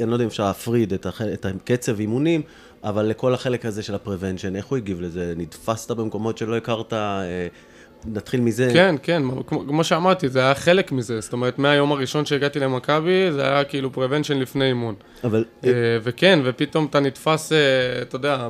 אני 0.00 0.08
לא 0.10 0.12
יודע 0.12 0.24
אם 0.24 0.28
אפשר 0.28 0.44
להפריד 0.44 0.92
את, 0.92 1.06
הח... 1.06 1.22
את 1.22 1.46
הקצב 1.46 2.00
אימונים, 2.00 2.42
אבל 2.84 3.06
לכל 3.06 3.34
החלק 3.34 3.66
הזה 3.66 3.82
של 3.82 3.94
ה 3.94 3.99
prevention, 3.99 4.56
איך 4.56 4.66
הוא 4.66 4.76
הגיב 4.76 5.00
לזה? 5.00 5.34
נתפסת 5.36 5.90
במקומות 5.90 6.38
שלא 6.38 6.56
הכרת? 6.56 6.92
אה, 6.92 7.46
נתחיל 8.06 8.40
מזה. 8.40 8.70
כן, 8.72 8.94
כן, 9.02 9.22
כמו, 9.46 9.66
כמו 9.68 9.84
שאמרתי, 9.84 10.28
זה 10.28 10.40
היה 10.40 10.54
חלק 10.54 10.92
מזה, 10.92 11.20
זאת 11.20 11.32
אומרת, 11.32 11.58
מהיום 11.58 11.92
הראשון 11.92 12.24
שהגעתי 12.24 12.60
למכבי, 12.60 13.32
זה 13.32 13.42
היה 13.42 13.64
כאילו 13.64 13.92
prevention 13.92 14.38
לפני 14.38 14.64
אימון. 14.64 14.94
אבל 15.24 15.44
אה, 15.64 15.70
וכן, 16.02 16.38
ופתאום 16.44 16.86
אתה 16.90 17.00
נתפס, 17.00 17.52
אה, 17.52 17.58
אתה 18.02 18.16
יודע, 18.16 18.48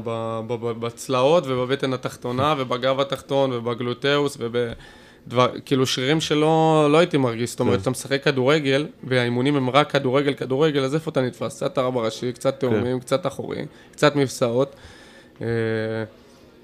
בצלעות 0.81 1.45
ובבטן 1.47 1.93
התחתונה 1.93 2.55
ובגב 2.59 3.01
התחתון 3.01 3.53
ובגלוטאוס 3.53 4.37
ובדבר, 4.41 5.49
כאילו 5.65 5.87
שרירים 5.87 6.21
שלא 6.21 6.89
לא 6.91 6.99
הייתי 6.99 7.17
מרגיש, 7.17 7.51
זאת 7.51 7.61
אומרת, 7.61 7.83
אתה 7.83 7.91
משחק 7.91 8.25
כדורגל 8.25 8.87
והאימונים 9.05 9.57
הם 9.57 9.71
רק 9.71 9.91
כדורגל, 9.91 10.35
כדורגל, 10.35 10.85
אז 10.85 10.95
איפה 10.95 11.11
אתה 11.11 11.21
נתפס? 11.21 11.57
קצת 11.57 11.79
ארבע 11.79 11.97
ראשי, 11.97 12.33
קצת 12.33 12.61
תאומים, 12.61 13.01
קצת 13.01 13.27
אחורי, 13.27 13.67
קצת 13.93 14.17
מפסעות. 14.17 14.77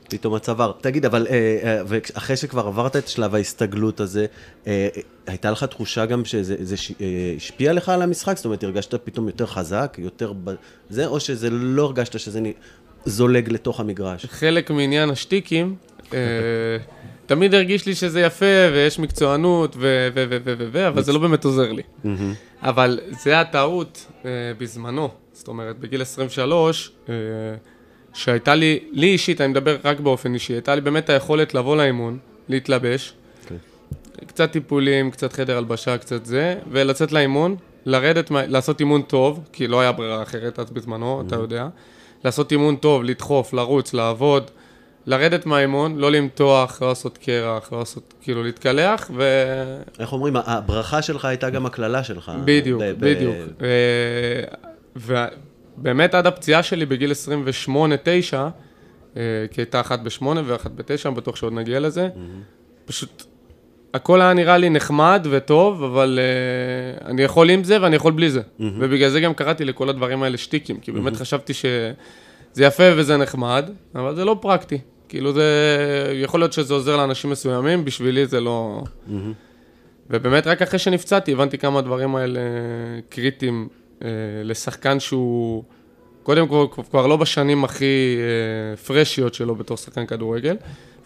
פתאום 0.08 0.34
הצוואר. 0.34 0.72
תגיד, 0.80 1.04
אבל 1.04 1.26
אה, 1.30 1.58
אה, 1.62 1.82
ואחרי 1.86 2.36
שכבר 2.36 2.66
עברת 2.66 2.96
את 2.96 3.08
שלב 3.08 3.34
ההסתגלות 3.34 4.00
הזה, 4.00 4.26
אה, 4.66 4.88
הייתה 5.26 5.50
לך 5.50 5.64
תחושה 5.64 6.06
גם 6.06 6.24
שזה 6.24 6.74
השפיע 7.36 7.72
לך 7.72 7.88
על 7.88 8.02
המשחק? 8.02 8.36
זאת 8.36 8.44
אומרת, 8.44 8.64
הרגשת 8.64 8.94
פתאום 8.94 9.26
יותר 9.26 9.46
חזק, 9.46 9.96
יותר... 9.98 10.32
זה, 10.90 11.06
או 11.06 11.20
שזה 11.20 11.50
לא 11.50 11.84
הרגשת 11.84 12.18
שזה. 12.18 12.40
זולג 13.04 13.52
לתוך 13.52 13.80
המגרש? 13.80 14.26
חלק 14.26 14.70
מעניין 14.70 15.10
השטיקים, 15.10 15.74
תמיד 17.26 17.54
הרגיש 17.54 17.86
לי 17.86 17.94
שזה 17.94 18.20
יפה 18.20 18.46
ויש 18.72 18.98
מקצוענות 18.98 19.76
ו... 19.76 20.08
ו... 20.14 20.24
ו... 20.30 20.36
ו... 20.44 20.52
ו... 20.58 20.68
ו... 20.72 20.88
אבל 20.88 21.02
זה 21.02 21.12
לא 21.12 21.18
באמת 21.18 21.44
עוזר 21.44 21.72
לי. 21.72 21.82
אבל 22.62 23.00
זה 23.22 23.40
הטעות 23.40 24.06
בזמנו, 24.58 25.08
זאת 25.32 25.48
אומרת, 25.48 25.78
בגיל 25.78 26.02
23, 26.02 26.92
אה, 27.08 27.14
שהייתה 28.18 28.54
לי, 28.54 28.78
לי 28.92 29.06
אישית, 29.06 29.40
אני 29.40 29.48
מדבר 29.48 29.76
רק 29.84 30.00
באופן 30.00 30.34
אישי, 30.34 30.52
הייתה 30.52 30.74
לי 30.74 30.80
באמת 30.80 31.10
היכולת 31.10 31.54
לבוא 31.54 31.76
לאימון, 31.76 32.18
להתלבש, 32.48 33.12
קצת 34.26 34.52
טיפולים, 34.52 35.10
קצת 35.10 35.32
חדר 35.32 35.56
הלבשה, 35.58 35.98
קצת 35.98 36.26
זה, 36.26 36.54
ולצאת 36.70 37.12
לאימון, 37.12 37.56
לרדת, 37.86 38.30
לעשות 38.30 38.80
אימון 38.80 39.02
טוב, 39.02 39.48
כי 39.52 39.66
לא 39.66 39.80
היה 39.80 39.92
ברירה 39.92 40.22
אחרת 40.22 40.58
אז 40.58 40.70
בזמנו, 40.70 41.22
אתה 41.26 41.36
יודע, 41.36 41.68
לעשות 42.24 42.52
אימון 42.52 42.76
טוב, 42.76 43.04
לדחוף, 43.04 43.52
לרוץ, 43.52 43.94
לעבוד, 43.94 44.50
לרדת 45.06 45.46
מהאימון, 45.46 45.96
לא 45.98 46.12
למתוח, 46.12 46.82
לא 46.82 46.88
לעשות 46.88 47.18
קרח, 47.18 47.72
לא 47.72 47.78
לעשות, 47.78 48.14
כאילו 48.22 48.42
להתקלח, 48.42 49.10
ו... 49.14 49.22
איך 49.98 50.12
אומרים, 50.12 50.36
הברכה 50.36 51.02
שלך 51.02 51.24
הייתה 51.24 51.50
גם 51.50 51.66
הקללה 51.66 52.04
שלך. 52.04 52.32
בדיוק, 52.44 52.82
ב- 52.82 52.84
ב- 52.84 53.00
בדיוק. 53.00 53.36
ובאמת 55.80 56.14
עד 56.14 56.26
הפציעה 56.26 56.62
שלי 56.62 56.86
בגיל 56.86 57.12
28-9, 57.68 57.72
אה, 59.16 59.22
כי 59.50 59.60
הייתה 59.60 59.80
אחת 59.80 60.00
בשמונה 60.00 60.42
ואחת 60.46 60.70
בתשע, 60.70 61.08
אני 61.08 61.16
בטוח 61.16 61.36
שעוד 61.36 61.52
נגיע 61.52 61.80
לזה. 61.80 62.08
פשוט, 62.84 63.22
הכל 63.94 64.20
היה 64.20 64.34
נראה 64.34 64.58
לי 64.58 64.70
נחמד 64.70 65.26
וטוב, 65.30 65.82
אבל 65.82 66.18
uh, 66.18 67.04
אני 67.06 67.22
יכול 67.22 67.50
עם 67.50 67.64
זה 67.64 67.82
ואני 67.82 67.96
יכול 67.96 68.12
בלי 68.12 68.30
זה. 68.30 68.40
ובגלל 68.60 69.10
זה 69.10 69.20
גם 69.20 69.34
קראתי 69.34 69.64
לכל 69.64 69.88
הדברים 69.88 70.22
האלה 70.22 70.36
שטיקים, 70.36 70.80
כי 70.80 70.92
באמת 70.92 71.16
חשבתי 71.16 71.54
שזה 71.54 72.64
יפה 72.64 72.82
וזה 72.96 73.16
נחמד, 73.16 73.70
אבל 73.94 74.14
זה 74.14 74.24
לא 74.24 74.36
פרקטי. 74.40 74.78
כאילו 75.08 75.32
זה, 75.32 75.44
יכול 76.14 76.40
להיות 76.40 76.52
שזה 76.52 76.74
עוזר 76.74 76.96
לאנשים 76.96 77.30
מסוימים, 77.30 77.84
בשבילי 77.84 78.26
זה 78.26 78.40
לא... 78.40 78.82
ובאמת 80.10 80.46
רק 80.46 80.62
אחרי 80.62 80.78
שנפצעתי 80.78 81.32
הבנתי 81.32 81.58
כמה 81.58 81.78
הדברים 81.78 82.16
האלה 82.16 82.40
קריטיים 83.08 83.68
לשחקן 84.44 85.00
שהוא 85.00 85.64
קודם 86.28 86.48
כל 86.48 86.66
כבר 86.90 87.06
לא 87.06 87.16
בשנים 87.16 87.64
הכי 87.64 88.16
אה, 88.18 88.76
פרשיות 88.76 89.34
שלו 89.34 89.54
בתור 89.54 89.76
שחקן 89.76 90.06
כדורגל, 90.06 90.56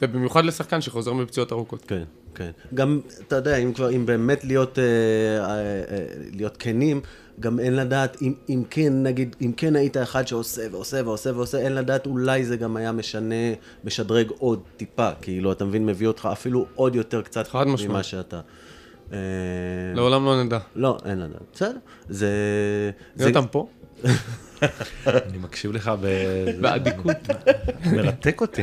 ובמיוחד 0.02 0.44
לשחקן 0.44 0.80
שחוזר 0.80 1.12
מפציעות 1.12 1.52
ארוכות. 1.52 1.84
כן, 1.86 2.02
כן. 2.34 2.50
גם, 2.74 3.00
אתה 3.28 3.36
יודע, 3.36 3.56
אם 3.56 3.72
כבר, 3.72 3.90
אם 3.90 4.06
באמת 4.06 4.44
להיות, 4.44 4.78
אה, 4.78 4.84
אה, 4.84 5.54
אה, 5.90 6.04
להיות 6.32 6.56
כנים, 6.58 7.00
גם 7.40 7.60
אין 7.60 7.76
לדעת, 7.76 8.22
אם, 8.22 8.34
אם 8.48 8.62
כן, 8.70 9.02
נגיד, 9.02 9.36
אם 9.42 9.52
כן 9.56 9.76
היית 9.76 9.96
אחד 9.96 10.26
שעושה 10.26 10.62
ועושה 10.70 11.00
ועושה 11.04 11.32
ועושה, 11.36 11.58
אין 11.58 11.74
לדעת, 11.74 12.06
אולי 12.06 12.44
זה 12.44 12.56
גם 12.56 12.76
היה 12.76 12.92
משנה, 12.92 13.34
משדרג 13.84 14.30
עוד 14.38 14.60
טיפה, 14.76 15.10
כאילו, 15.20 15.52
אתה 15.52 15.64
מבין, 15.64 15.86
מביא 15.86 16.06
אותך 16.06 16.28
אפילו 16.32 16.66
עוד 16.74 16.94
יותר 16.94 17.22
קצת 17.22 17.48
חד 17.48 17.66
משמעית. 17.66 17.90
ממה 17.90 18.02
שאתה. 18.02 18.36
אה, 18.36 18.42
לעולם 19.94 20.24
לא 20.24 20.42
נדע. 20.44 20.58
לא, 20.76 20.98
אין 21.04 21.18
לדעת. 21.18 21.42
בסדר. 21.54 21.76
זה... 22.08 22.28
זה- 23.14 23.28
יותם 23.28 23.44
פה? 23.50 23.66
אני 25.06 25.38
מקשיב 25.40 25.72
לך. 25.72 25.90
באדיקות. 26.60 27.16
מרתק 27.92 28.40
אותי. 28.40 28.62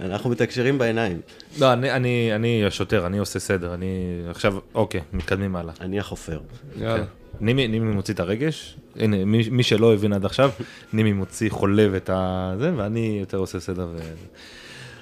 אנחנו 0.00 0.30
מתקשרים 0.30 0.78
בעיניים. 0.78 1.20
לא, 1.58 1.72
אני, 1.72 1.92
אני, 1.92 2.34
אני 2.34 2.64
השוטר, 2.66 3.06
אני 3.06 3.18
עושה 3.18 3.38
סדר, 3.38 3.74
אני 3.74 3.86
עכשיו, 4.30 4.54
אוקיי, 4.74 5.00
מתקדמים 5.12 5.56
הלאה. 5.56 5.74
אני 5.80 5.98
החופר. 6.00 6.40
יאללה. 6.80 7.04
נימי, 7.40 7.68
נימי 7.68 7.92
מוציא 7.94 8.14
את 8.14 8.20
הרגש, 8.20 8.76
הנה, 8.96 9.24
מי, 9.24 9.48
מי 9.50 9.62
שלא 9.62 9.94
הבין 9.94 10.12
עד 10.12 10.24
עכשיו, 10.24 10.50
נימי 10.92 11.12
מוציא 11.12 11.50
חולב 11.50 11.94
את 11.94 12.10
הזה, 12.12 12.72
ואני 12.76 13.16
יותר 13.20 13.36
עושה 13.38 13.60
סדר. 13.60 13.88
ו... 13.96 13.98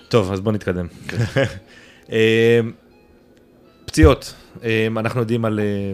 טוב, 0.09 0.33
אז 0.33 0.41
בוא 0.41 0.53
נתקדם. 0.53 0.87
פציעות, 3.95 4.35
אה, 4.65 4.87
אנחנו 4.97 5.21
יודעים 5.21 5.45
על, 5.45 5.61
אה, 5.61 5.93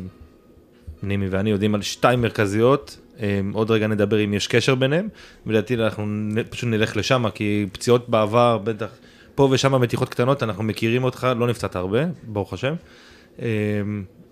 נימי 1.02 1.28
ואני 1.28 1.50
יודעים 1.50 1.74
על 1.74 1.82
שתיים 1.82 2.22
מרכזיות, 2.22 2.98
אה, 3.20 3.40
עוד 3.52 3.70
רגע 3.70 3.86
נדבר 3.86 4.24
אם 4.24 4.34
יש 4.34 4.46
קשר 4.46 4.74
ביניהם, 4.74 5.08
ולדעתי 5.46 5.74
אנחנו 5.74 6.04
פשוט 6.50 6.68
נלך 6.68 6.96
לשם, 6.96 7.24
כי 7.34 7.66
פציעות 7.72 8.08
בעבר, 8.08 8.58
בטח, 8.58 8.88
פה 9.34 9.48
ושם 9.50 9.80
מתיחות 9.80 10.08
קטנות, 10.08 10.42
אנחנו 10.42 10.64
מכירים 10.64 11.04
אותך, 11.04 11.28
לא 11.36 11.46
נפצעת 11.46 11.76
הרבה, 11.76 12.00
ברוך 12.22 12.52
השם. 12.52 12.74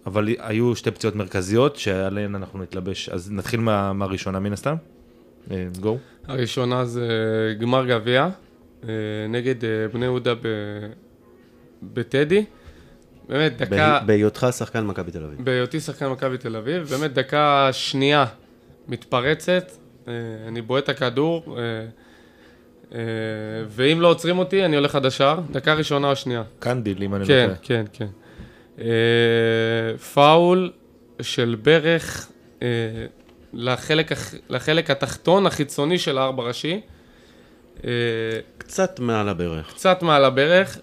אבל 0.07 0.28
היו 0.38 0.76
שתי 0.76 0.90
פציעות 0.90 1.16
מרכזיות 1.16 1.76
שעליהן 1.76 2.35
אנחנו 2.35 2.59
נתלבש, 2.59 3.09
אז 3.09 3.33
נתחיל 3.33 3.61
מה, 3.61 3.92
מהראשונה 3.92 4.40
מן 4.40 4.52
הסתם. 4.52 4.74
גו. 5.81 5.98
הראשונה 6.26 6.85
זה 6.85 7.09
גמר 7.61 7.87
גביע, 7.87 8.28
אה, 8.85 8.88
נגד 9.28 9.64
אה, 9.64 9.88
בני 9.92 10.04
יהודה 10.04 10.35
ב- 10.35 10.38
בטדי. 11.83 12.44
באמת, 13.28 13.56
דקה, 13.56 13.68
בה- 13.76 14.00
בהיותך 14.06 14.46
שחקן 14.58 14.86
מכבי 14.86 15.10
תל 15.10 15.24
אביב. 15.24 15.44
בהיותי 15.44 15.80
שחקן 15.80 16.06
מכבי 16.08 16.38
תל 16.38 16.56
אביב, 16.56 16.82
באמת 16.88 17.12
דקה 17.12 17.68
שנייה 17.72 18.24
מתפרצת, 18.88 19.70
אה, 20.08 20.12
אני 20.48 20.62
בועט 20.62 20.84
את 20.84 20.88
הכדור, 20.88 21.58
אה, 21.58 21.62
אה, 22.94 22.98
ואם 23.68 24.00
לא 24.00 24.08
עוצרים 24.08 24.38
אותי, 24.38 24.64
אני 24.64 24.76
הולך 24.76 24.94
עד 24.94 25.06
השער, 25.06 25.40
דקה 25.50 25.74
ראשונה 25.74 26.10
או 26.10 26.16
שנייה. 26.16 26.42
קנדיל, 26.58 27.02
אם 27.02 27.14
אני 27.14 27.22
לא 27.22 27.26
כן, 27.28 27.44
טועה. 27.46 27.58
כן, 27.62 27.84
כן. 27.92 28.06
אה, 28.80 28.86
פאול 30.14 30.72
של 31.22 31.56
ברך 31.62 32.28
לחלק, 33.52 34.10
לחלק 34.48 34.90
התחתון 34.90 35.46
החיצוני 35.46 35.98
של 35.98 36.18
הארבע 36.18 36.42
ראשי, 36.42 36.80
קצת 38.58 39.00
מעל 39.00 39.28
הברך. 39.28 39.68
קצת 39.74 40.02
מעל 40.02 40.24
הברך, 40.24 40.78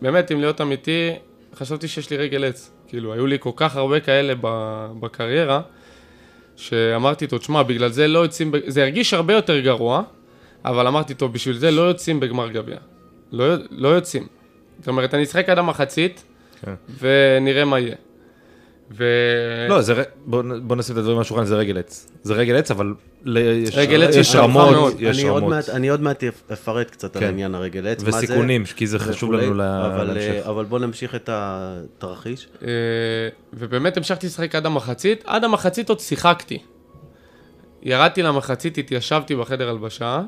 שבאמת, 0.00 0.32
אם 0.32 0.40
להיות 0.40 0.60
אמיתי, 0.60 1.10
חשבתי 1.54 1.88
שיש 1.88 2.10
לי 2.10 2.16
רגל 2.16 2.44
עץ. 2.44 2.70
כאילו, 2.88 3.12
היו 3.12 3.26
לי 3.26 3.36
כל 3.40 3.50
כך 3.56 3.76
הרבה 3.76 4.00
כאלה 4.00 4.34
בקריירה, 5.00 5.60
שאמרתי 6.56 7.24
איתו, 7.24 7.38
תשמע, 7.38 7.62
בגלל 7.62 7.88
זה 7.88 8.08
לא 8.08 8.18
יוצאים, 8.18 8.52
זה 8.66 8.82
הרגיש 8.82 9.14
הרבה 9.14 9.34
יותר 9.34 9.60
גרוע, 9.60 10.02
אבל 10.64 10.86
אמרתי, 10.86 11.14
טוב, 11.14 11.32
בשביל 11.32 11.56
זה 11.56 11.70
לא 11.70 11.82
יוצאים 11.82 12.20
בגמר 12.20 12.48
גביע. 12.48 12.76
לא, 13.32 13.54
לא 13.70 13.88
יוצאים. 13.88 14.26
זאת 14.78 14.88
אומרת, 14.88 15.14
אני 15.14 15.22
אשחק 15.22 15.48
עד 15.48 15.58
המחצית, 15.58 16.24
כן. 16.60 16.74
ונראה 17.00 17.64
מה 17.64 17.78
יהיה. 17.78 17.96
ו... 18.90 19.04
לא, 19.68 19.80
זה, 19.82 20.02
בוא, 20.26 20.42
בוא 20.62 20.76
נשים 20.76 20.92
את 20.94 20.98
הדברים 20.98 21.16
על 21.16 21.22
השולחן, 21.22 21.44
זה 21.44 21.56
רגל 21.56 21.78
עץ. 21.78 22.06
זה 22.22 22.34
רגל 22.34 22.56
עץ, 22.56 22.70
אבל 22.70 22.94
יש, 23.26 23.76
רגל 23.76 24.02
עץ 24.02 24.14
יש 24.16 24.34
רמות. 24.36 24.94
יש 24.98 25.18
אני 25.18 25.28
עוד 25.28 25.42
רמות. 25.42 25.54
מעט- 25.54 25.68
אני 25.68 25.88
עוד 25.88 26.00
מעט 26.00 26.24
אפרט 26.52 26.90
קצת 26.90 27.16
על 27.16 27.20
כן. 27.22 27.26
העניין 27.26 27.54
הרגל 27.54 27.86
עץ. 27.86 28.02
מה 28.02 28.10
זה 28.10 28.16
וסיכונים, 28.18 28.64
כי 28.76 28.86
זה 28.86 28.98
חשוב 28.98 29.30
וכולי, 29.30 29.46
לנו 29.46 29.86
אבל, 29.86 30.04
להמשך. 30.04 30.30
אה, 30.44 30.50
אבל 30.50 30.64
בוא 30.64 30.78
נמשיך 30.78 31.14
את 31.14 31.30
התרחיש. 31.32 32.48
אה, 32.62 32.68
ובאמת 33.52 33.96
המשכתי 33.96 34.26
לשחק 34.26 34.54
עד 34.54 34.66
המחצית, 34.66 35.22
עד 35.26 35.44
המחצית 35.44 35.88
עוד 35.88 36.00
שיחקתי. 36.00 36.58
ירדתי 37.82 38.22
למחצית, 38.22 38.78
התיישבתי 38.78 39.36
בחדר 39.36 39.68
הלבשה, 39.68 40.22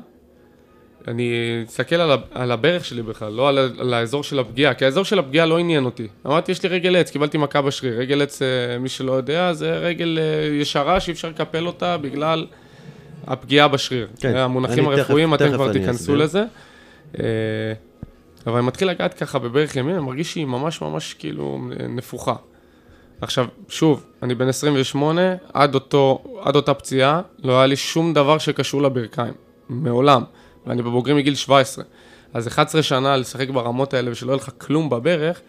אני 1.09 1.31
מסתכל 1.67 1.95
על, 1.95 2.11
על 2.31 2.51
הברך 2.51 2.85
שלי 2.85 3.01
בכלל, 3.01 3.31
לא 3.33 3.49
על, 3.49 3.57
על 3.79 3.93
האזור 3.93 4.23
של 4.23 4.39
הפגיעה, 4.39 4.73
כי 4.73 4.85
האזור 4.85 5.05
של 5.05 5.19
הפגיעה 5.19 5.45
לא 5.45 5.57
עניין 5.57 5.85
אותי. 5.85 6.07
אמרתי, 6.25 6.51
יש 6.51 6.63
לי 6.63 6.69
רגל 6.69 6.95
עץ, 6.95 7.11
קיבלתי 7.11 7.37
מכה 7.37 7.61
בשריר. 7.61 7.99
רגל 7.99 8.21
עץ, 8.21 8.41
אה, 8.41 8.47
מי 8.79 8.89
שלא 8.89 9.11
יודע, 9.11 9.53
זה 9.53 9.77
רגל 9.77 10.19
אה, 10.21 10.55
ישרה 10.55 10.99
שאי 10.99 11.13
אפשר 11.13 11.29
לקפל 11.29 11.67
אותה 11.67 11.97
בגלל 11.97 12.45
הפגיעה 13.27 13.67
בשריר. 13.67 14.07
כן, 14.19 14.35
המונחים 14.35 14.83
תכף- 14.85 14.97
הרפואיים, 14.97 15.33
אתם 15.33 15.45
תכף 15.45 15.55
כבר 15.55 15.73
תיכנסו 15.73 15.91
אסביר. 16.03 16.15
לזה. 16.17 16.43
אה, 17.19 17.23
אבל 18.47 18.57
אני 18.57 18.67
מתחיל 18.67 18.89
לגעת 18.89 19.13
ככה 19.13 19.39
בברך 19.39 19.75
ימין, 19.75 19.95
אני 19.95 20.03
מרגיש 20.05 20.31
שהיא 20.33 20.45
ממש 20.45 20.81
ממש 20.81 21.13
כאילו 21.13 21.59
נפוחה. 21.89 22.35
עכשיו, 23.21 23.45
שוב, 23.69 24.05
אני 24.23 24.35
בן 24.35 24.47
28, 24.47 25.21
עד, 25.53 25.75
אותו, 25.75 26.23
עד 26.41 26.55
אותה 26.55 26.73
פציעה, 26.73 27.21
לא 27.43 27.57
היה 27.57 27.65
לי 27.67 27.75
שום 27.75 28.13
דבר 28.13 28.37
שקשור 28.37 28.81
לברכיים, 28.81 29.33
מעולם, 29.69 30.23
ואני 30.67 30.81
בבוגרים 30.81 31.17
מגיל 31.17 31.35
17. 31.35 31.83
אז 32.33 32.47
11 32.47 32.83
שנה 32.83 33.17
לשחק 33.17 33.49
ברמות 33.49 33.93
האלה 33.93 34.11
ושלא 34.11 34.31
יהיה 34.31 34.37
לך 34.37 34.49
כלום 34.57 34.89
בברך, 34.89 35.41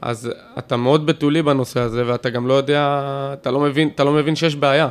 אז 0.00 0.30
אתה 0.58 0.76
מאוד 0.76 1.06
בתולי 1.06 1.42
בנושא 1.42 1.80
הזה, 1.80 2.02
ואתה 2.06 2.30
גם 2.30 2.46
לא 2.46 2.54
יודע, 2.54 3.00
אתה 3.32 3.50
לא 3.50 3.60
מבין, 3.60 3.90
אתה 3.94 4.04
לא 4.04 4.12
מבין 4.12 4.36
שיש 4.36 4.56
בעיה. 4.56 4.88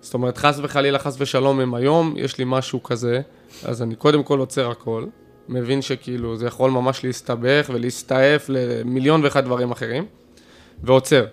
זאת 0.00 0.14
אומרת, 0.14 0.38
חס 0.38 0.58
וחלילה, 0.62 0.98
חס 0.98 1.16
ושלום, 1.18 1.60
אם 1.60 1.74
היום 1.74 2.14
יש 2.16 2.38
לי 2.38 2.44
משהו 2.46 2.82
כזה, 2.82 3.20
אז 3.64 3.82
אני 3.82 3.94
קודם 3.94 4.22
כל 4.22 4.38
עוצר 4.38 4.70
הכל, 4.70 5.04
מבין 5.48 5.82
שכאילו 5.82 6.36
זה 6.36 6.46
יכול 6.46 6.70
ממש 6.70 7.04
להסתבך 7.04 7.70
ולהסתעף 7.74 8.48
למיליון 8.48 9.24
ואחד 9.24 9.44
דברים 9.44 9.70
אחרים, 9.70 10.06
ועוצר. 10.82 11.24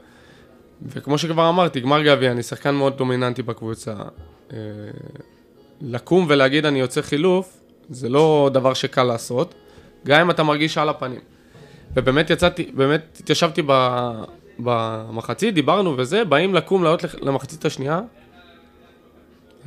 וכמו 0.82 1.18
שכבר 1.18 1.50
אמרתי, 1.50 1.80
גמר 1.80 2.04
גביע, 2.04 2.32
אני 2.32 2.44
שחקן 2.44 2.76
מאוד 2.76 2.98
דומיננטי 2.98 3.42
בקבוצה. 3.42 3.94
אה, 4.54 4.58
לקום 5.82 6.26
ולהגיד 6.30 6.66
אני 6.66 6.80
יוצא 6.80 7.02
חילוף, 7.02 7.57
זה 7.90 8.10
לא 8.10 8.50
דבר 8.54 8.74
שקל 8.74 9.04
לעשות, 9.04 9.54
גם 10.06 10.22
אם 10.22 10.30
אתה 10.30 10.44
מרגיש 10.44 10.78
על 10.78 10.90
הפנים. 10.90 11.20
ובאמת 11.96 12.30
יצאתי, 12.30 12.72
באמת 12.74 13.18
התיישבתי 13.20 13.62
ב, 13.66 14.00
במחצית, 14.60 15.54
דיברנו 15.54 15.98
וזה, 15.98 16.26
באים 16.26 16.56
לקום 16.56 16.84
לעלות 16.84 17.06
למחצית 17.22 17.66
השנייה, 17.66 18.02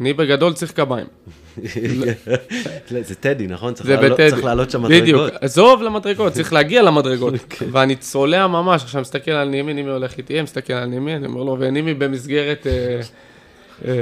אני 0.00 0.12
בגדול 0.12 0.52
צריך 0.52 0.72
קביים. 0.72 1.06
זה 3.00 3.14
טדי, 3.14 3.46
נכון? 3.46 3.74
זה 3.76 3.96
בטדי. 3.96 4.30
צריך 4.30 4.44
לעלות 4.44 4.70
שם 4.70 4.82
בדיוק, 4.82 5.20
מדרגות. 5.20 5.42
עזוב 5.42 5.82
למדרגות, 5.82 6.32
צריך 6.32 6.52
להגיע 6.52 6.82
למדרגות. 6.82 7.34
ואני 7.72 7.96
צולע 7.96 8.46
ממש, 8.46 8.82
עכשיו 8.82 9.00
מסתכל 9.00 9.30
על 9.30 9.48
נימי, 9.48 9.74
נימי 9.74 9.90
הולך 9.90 10.18
איתי, 10.18 10.42
מסתכל 10.42 10.72
על 10.72 10.88
נימי, 10.88 11.16
אני 11.16 11.26
אומר 11.26 11.42
לו, 11.42 11.56
ונימי 11.60 11.94
במסגרת... 11.94 12.66
אה, 13.88 13.92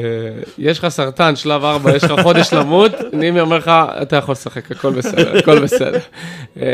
יש 0.59 0.79
לך 0.79 0.89
סרטן, 0.89 1.37
שלב 1.37 1.65
4, 1.65 1.97
יש 1.97 2.05
לך 2.05 2.21
חודש 2.23 2.53
למות, 2.53 2.93
נימי 3.13 3.41
אומר 3.41 3.59
לך, 3.59 3.71
אתה 4.03 4.17
יכול 4.17 4.33
לשחק, 4.33 4.71
הכל 4.73 4.93
בסדר, 4.93 5.39
הכל 5.39 5.59
בסדר. 5.59 5.99
אה, 6.63 6.67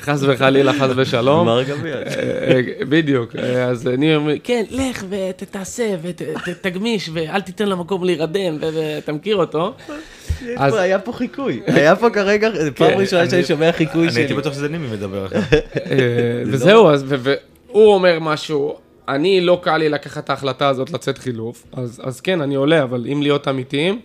חס 0.00 0.20
וחלילה, 0.22 0.72
חס 0.72 0.88
ושלום. 0.96 1.40
גמר 1.46 1.62
גביע. 1.62 1.94
אה, 1.96 2.60
בדיוק, 2.88 3.36
אז 3.70 3.86
נימי 3.86 4.16
אומר, 4.16 4.32
כן, 4.44 4.64
לך 4.70 5.04
ותעשה 5.10 5.94
ותגמיש 6.46 7.10
ואל 7.12 7.40
תיתן 7.40 7.68
למקום 7.68 8.04
להירדם, 8.04 8.56
ואתה 8.60 9.12
מכיר 9.12 9.36
אותו. 9.36 9.74
אז- 10.56 10.74
היה 10.74 10.98
פה 10.98 11.12
חיקוי. 11.12 11.60
היה 11.66 11.96
פה 11.96 12.10
כרגע, 12.10 12.48
פעם 12.76 12.98
ראשונה 12.98 13.30
שאני 13.30 13.44
שומע 13.44 13.72
חיקוי 13.72 14.08
אני 14.08 14.16
הייתי 14.16 14.28
שלי. 14.28 14.36
בטוח 14.36 14.52
שזה 14.52 14.68
נימי 14.68 14.86
מדבר 14.92 15.24
עכשיו. 15.24 15.42
אה, 15.90 15.96
וזהו, 16.50 16.90
אז, 16.90 17.04
ו- 17.08 17.16
והוא 17.68 17.94
אומר 17.94 18.18
משהו, 18.20 18.74
אני 19.08 19.40
לא 19.40 19.60
קל 19.62 19.76
לי 19.76 19.88
לקחת 19.88 20.24
את 20.24 20.30
ההחלטה 20.30 20.68
הזאת 20.68 20.90
לצאת 20.90 21.18
חילוף, 21.18 21.66
אז, 21.72 22.00
אז 22.04 22.20
כן, 22.20 22.40
אני 22.40 22.54
עולה, 22.54 22.82
אבל 22.82 23.06
אם 23.12 23.22
להיות 23.22 23.48
אמיתיים, 23.48 24.00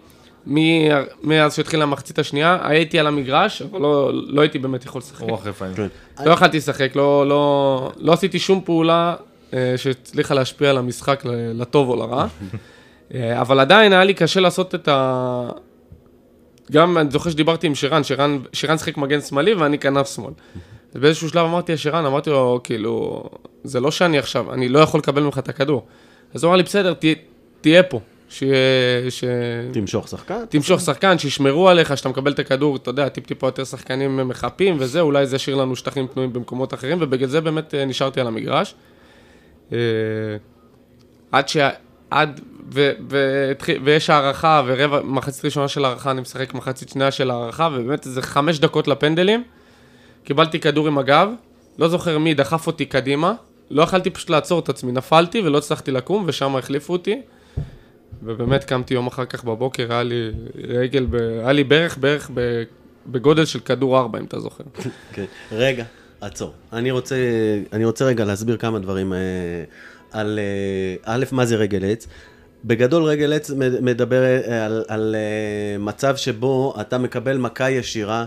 מאז 1.24 1.56
שהתחילה 1.56 1.84
המחצית 1.84 2.20
השנייה, 2.20 2.58
הייתי 2.64 3.00
על 3.00 3.08
המגרש, 3.08 3.62
אבל 3.62 3.82
לא, 3.82 4.12
לא 4.14 4.42
הייתי 4.42 4.60
באמת 4.60 4.86
יכול 4.86 5.00
לשחק. 5.00 5.22
רוח 5.22 5.48
רפאים. 5.48 5.74
לא 6.26 6.32
יכלתי 6.32 6.58
לשחק, 6.58 6.92
לא, 6.96 7.28
לא, 7.28 7.92
לא 7.98 8.14
עשיתי 8.14 8.40
שום 8.40 8.62
פעולה 8.66 9.16
אה, 9.54 9.74
שהצליחה 9.78 10.34
להשפיע 10.34 10.70
על 10.70 10.78
המשחק 10.78 11.24
לטוב 11.54 11.90
או 11.90 11.96
לרע, 11.96 12.28
אה, 13.14 13.42
אבל 13.42 13.60
עדיין 13.60 13.94
היה 13.94 14.04
לי 14.04 14.14
קשה 14.14 14.40
לעשות 14.40 14.76
את 14.76 14.88
ה... 14.88 15.50
גם 16.72 16.98
אני 16.98 17.12
זוכר 17.12 17.30
שדיברתי 17.30 17.68
עם 17.68 17.76
שרן, 17.76 18.04
שרן, 18.04 18.40
שרן 18.54 18.78
שיחק 18.78 18.98
מגן 18.98 19.22
שמאלי 19.22 19.54
ואני 19.54 19.80
כנף 19.80 20.16
שמאל. 20.16 20.34
אז 20.94 21.02
באיזשהו 21.02 21.30
שלב 21.30 21.46
אמרתי 21.46 21.74
לשרן, 21.74 22.06
אמרתי 22.06 22.30
לו, 22.30 22.60
כאילו, 22.64 23.24
זה 23.64 23.80
לא 23.80 23.92
שאני 23.92 24.18
עכשיו, 24.18 24.54
אני 24.54 24.70
לא 24.70 24.80
יכול 24.80 25.00
לקבל 25.00 25.22
ממך 25.22 25.38
את 25.38 25.50
הכדור. 25.50 25.86
אז 26.34 26.44
הוא 26.44 26.50
אמר 26.50 26.58
לי, 26.58 26.64
בסדר, 26.64 26.94
תה, 26.94 27.08
תהיה 27.62 27.84
פה, 27.84 28.00
שיהיה, 28.30 29.12
ש... 29.12 29.24
תמשוך 29.74 30.08
שחקן. 30.08 30.46
תמשוך 30.50 30.82
שחקן, 30.82 31.18
שישמרו 31.18 31.70
עליך, 31.70 31.98
שאתה 31.98 32.10
מקבל 32.10 32.32
את 32.32 32.40
הכדור, 32.40 32.76
אתה 32.76 32.90
יודע, 32.90 33.10
טיפ-טיפה 33.10 33.48
יותר 33.48 33.64
שחקנים 33.64 34.28
מחפים 34.28 34.76
וזה, 34.80 35.02
אולי 35.02 35.28
זה 35.28 35.36
ישאיר 35.36 35.56
לנו 35.56 35.76
שטחים 35.76 36.08
פנויים 36.08 36.34
במקומות 36.34 36.74
אחרים, 36.74 36.98
ובגלל 37.02 37.30
זה 37.30 37.42
באמת 37.42 37.74
אה, 37.76 37.86
נשארתי 37.86 38.22
על 38.22 38.28
המגרש. 38.28 38.76
אה, 39.72 39.78
עד 41.32 41.50
ש... 41.50 41.58
עד... 42.12 42.42
ו... 42.74 42.92
ו... 43.10 43.52
ויש 43.84 44.10
הערכה, 44.10 44.62
ורבע, 44.66 45.02
מחצית 45.04 45.46
ראשונה 45.46 45.68
של 45.68 45.86
הערכה, 45.86 46.12
אני 46.12 46.22
משחק 46.22 46.54
מחצית 46.54 46.90
שנייה 46.90 47.12
של 47.12 47.32
הערכה, 47.32 47.70
ובאמת 47.74 48.06
איזה 48.06 48.22
חמש 48.22 48.60
דקות 48.60 48.88
לפנדלים. 48.88 49.44
קיבלתי 50.28 50.60
כדור 50.60 50.88
עם 50.88 50.98
הגב, 50.98 51.30
לא 51.78 51.88
זוכר 51.88 52.18
מי 52.18 52.34
דחף 52.34 52.68
אותי 52.68 52.86
קדימה, 52.86 53.34
לא 53.72 53.82
יכלתי 53.84 54.10
פשוט 54.10 54.30
לעצור 54.30 54.60
את 54.60 54.70
עצמי, 54.70 54.92
נפלתי 54.92 55.42
ולא 55.42 55.58
הצלחתי 55.58 55.92
לקום, 55.92 56.24
ושם 56.28 56.56
החליפו 56.56 56.94
אותי. 56.94 57.22
ובאמת 58.24 58.64
קמתי 58.64 58.94
יום 58.94 59.08
אחר 59.08 59.26
כך 59.26 59.44
בבוקר, 59.44 59.92
היה 59.94 60.04
לי 60.04 60.32
רגל, 60.68 61.06
ב... 61.10 61.16
היה 61.16 61.52
לי 61.52 61.64
בערך, 61.64 61.98
בערך 61.98 62.32
ב... 62.34 62.64
בגודל 63.08 63.46
של 63.46 63.60
כדור 63.60 63.98
ארבע, 64.00 64.20
אם 64.20 64.26
אתה 64.26 64.40
זוכר. 64.40 64.64
כן. 65.14 65.26
רגע, 65.52 65.84
עצור. 66.22 66.54
אני 66.74 66.92
רוצה, 66.92 67.16
אני 67.74 67.86
רוצה 67.86 68.06
רגע 68.06 68.26
להסביר 68.26 68.58
כמה 68.58 68.80
דברים 68.80 69.14
אה, 69.14 69.20
על, 70.12 70.40
אה, 70.40 71.14
א', 71.16 71.26
מה 71.32 71.46
זה 71.46 71.56
רגל 71.56 71.86
עץ. 71.92 72.08
בגדול 72.66 73.04
רגל 73.04 73.34
עץ 73.34 73.50
מד- 73.50 73.82
מדבר 73.82 74.24
אה, 74.24 74.66
על, 74.66 74.84
על 74.88 75.16
אה, 75.16 75.78
מצב 75.78 76.16
שבו 76.16 76.74
אתה 76.82 76.98
מקבל 76.98 77.38
מכה 77.38 77.72
ישירה 77.72 78.26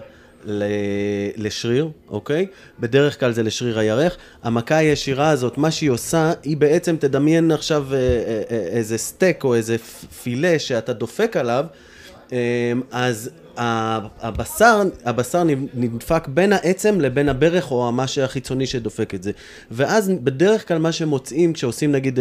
לשריר, 1.36 1.88
אוקיי? 2.08 2.46
בדרך 2.80 3.20
כלל 3.20 3.32
זה 3.32 3.42
לשריר 3.42 3.78
הירך. 3.78 4.16
המכה 4.42 4.76
הישירה 4.76 5.30
הזאת, 5.30 5.58
מה 5.58 5.70
שהיא 5.70 5.90
עושה, 5.90 6.32
היא 6.42 6.56
בעצם, 6.56 6.96
תדמיין 6.96 7.50
עכשיו 7.50 7.86
אה, 7.92 7.96
אה, 7.98 8.42
אה, 8.50 8.56
איזה 8.56 8.98
סטייק 8.98 9.44
או 9.44 9.54
איזה 9.54 9.76
פילה 10.22 10.58
שאתה 10.58 10.92
דופק 10.92 11.36
עליו, 11.36 11.64
אז 12.90 13.30
הבשר, 13.56 14.82
הבשר 15.04 15.42
נדפק 15.74 16.28
בין 16.28 16.52
העצם 16.52 17.00
לבין 17.00 17.28
הברך 17.28 17.70
או 17.70 17.88
המשהו 17.88 18.22
החיצוני 18.22 18.66
שדופק 18.66 19.14
את 19.14 19.22
זה. 19.22 19.32
ואז 19.70 20.08
בדרך 20.08 20.68
כלל 20.68 20.78
מה 20.78 20.92
שמוצאים 20.92 21.52
כשעושים 21.52 21.92
נגיד 21.92 22.18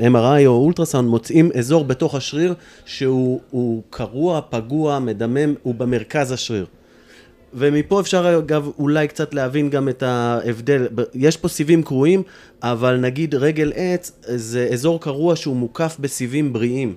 MRI 0.00 0.46
או 0.46 0.52
אולטרסאונד, 0.52 1.08
מוצאים 1.08 1.50
אזור 1.58 1.84
בתוך 1.84 2.14
השריר 2.14 2.54
שהוא 2.84 3.40
הוא 3.50 3.82
קרוע, 3.90 4.40
פגוע, 4.50 4.98
מדמם, 4.98 5.54
הוא 5.62 5.74
במרכז 5.74 6.32
השריר. 6.32 6.66
ומפה 7.54 8.00
אפשר 8.00 8.38
אגב 8.38 8.70
אולי 8.78 9.08
קצת 9.08 9.34
להבין 9.34 9.70
גם 9.70 9.88
את 9.88 10.02
ההבדל, 10.02 10.88
יש 11.14 11.36
פה 11.36 11.48
סיבים 11.48 11.82
קרועים, 11.82 12.22
אבל 12.62 12.96
נגיד 12.96 13.34
רגל 13.34 13.72
עץ 13.76 14.12
זה 14.22 14.68
אזור 14.72 15.00
קרוע 15.00 15.36
שהוא 15.36 15.56
מוקף 15.56 15.96
בסיבים 16.00 16.52
בריאים. 16.52 16.94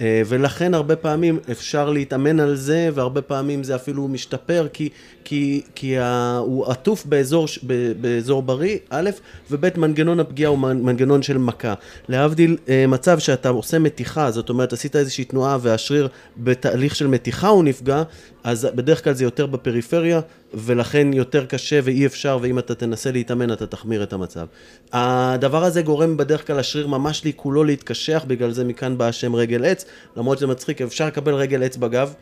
אה, 0.00 0.22
ולכן 0.26 0.74
הרבה 0.74 0.96
פעמים 0.96 1.38
אפשר 1.50 1.90
להתאמן 1.90 2.40
על 2.40 2.56
זה, 2.56 2.90
והרבה 2.94 3.22
פעמים 3.22 3.64
זה 3.64 3.74
אפילו 3.74 4.08
משתפר, 4.08 4.66
כי, 4.72 4.88
כי, 5.24 5.62
כי 5.74 5.98
ה, 5.98 6.36
הוא 6.38 6.66
עטוף 6.70 7.06
באזור, 7.06 7.46
ב- 7.66 7.92
באזור 8.00 8.42
בריא, 8.42 8.78
א', 8.90 9.10
וב', 9.50 9.78
מנגנון 9.78 10.20
הפגיעה 10.20 10.50
הוא 10.50 10.58
מנ- 10.58 10.82
מנגנון 10.82 11.22
של 11.22 11.38
מכה. 11.38 11.74
להבדיל 12.08 12.56
אה, 12.68 12.86
מצב 12.86 13.18
שאתה 13.18 13.48
עושה 13.48 13.78
מתיחה, 13.78 14.30
זאת 14.30 14.48
אומרת, 14.48 14.72
עשית 14.72 14.96
איזושהי 14.96 15.24
תנועה 15.24 15.58
והשריר 15.60 16.08
בתהליך 16.36 16.96
של 16.96 17.06
מתיחה 17.06 17.48
הוא 17.48 17.64
נפגע, 17.64 18.02
אז 18.44 18.68
בדרך 18.74 19.04
כלל 19.04 19.12
זה 19.12 19.24
יותר 19.24 19.46
בפריפריה, 19.46 20.20
ולכן 20.54 21.12
יותר 21.12 21.44
קשה 21.46 21.80
ואי 21.84 22.06
אפשר, 22.06 22.38
ואם 22.42 22.58
אתה 22.58 22.74
תנסה 22.74 23.12
להתאמן 23.12 23.52
אתה 23.52 23.66
תחמיר 23.66 24.02
את 24.02 24.12
המצב. 24.12 24.46
הדבר 24.92 25.64
הזה 25.64 25.82
גורם 25.82 26.16
בדרך 26.16 26.46
כלל 26.46 26.58
לשריר 26.58 26.86
ממש 26.86 27.24
לי 27.24 27.32
כולו 27.36 27.64
להתקשח, 27.64 28.24
בגלל 28.26 28.50
זה 28.50 28.64
מכאן 28.64 28.98
בא 28.98 29.08
השם 29.08 29.34
רגל 29.36 29.64
עץ, 29.64 29.84
למרות 30.16 30.38
שזה 30.38 30.46
מצחיק, 30.46 30.82
אפשר 30.82 31.06
לקבל 31.06 31.34
רגל 31.34 31.62
עץ 31.62 31.76
בגב. 31.76 32.14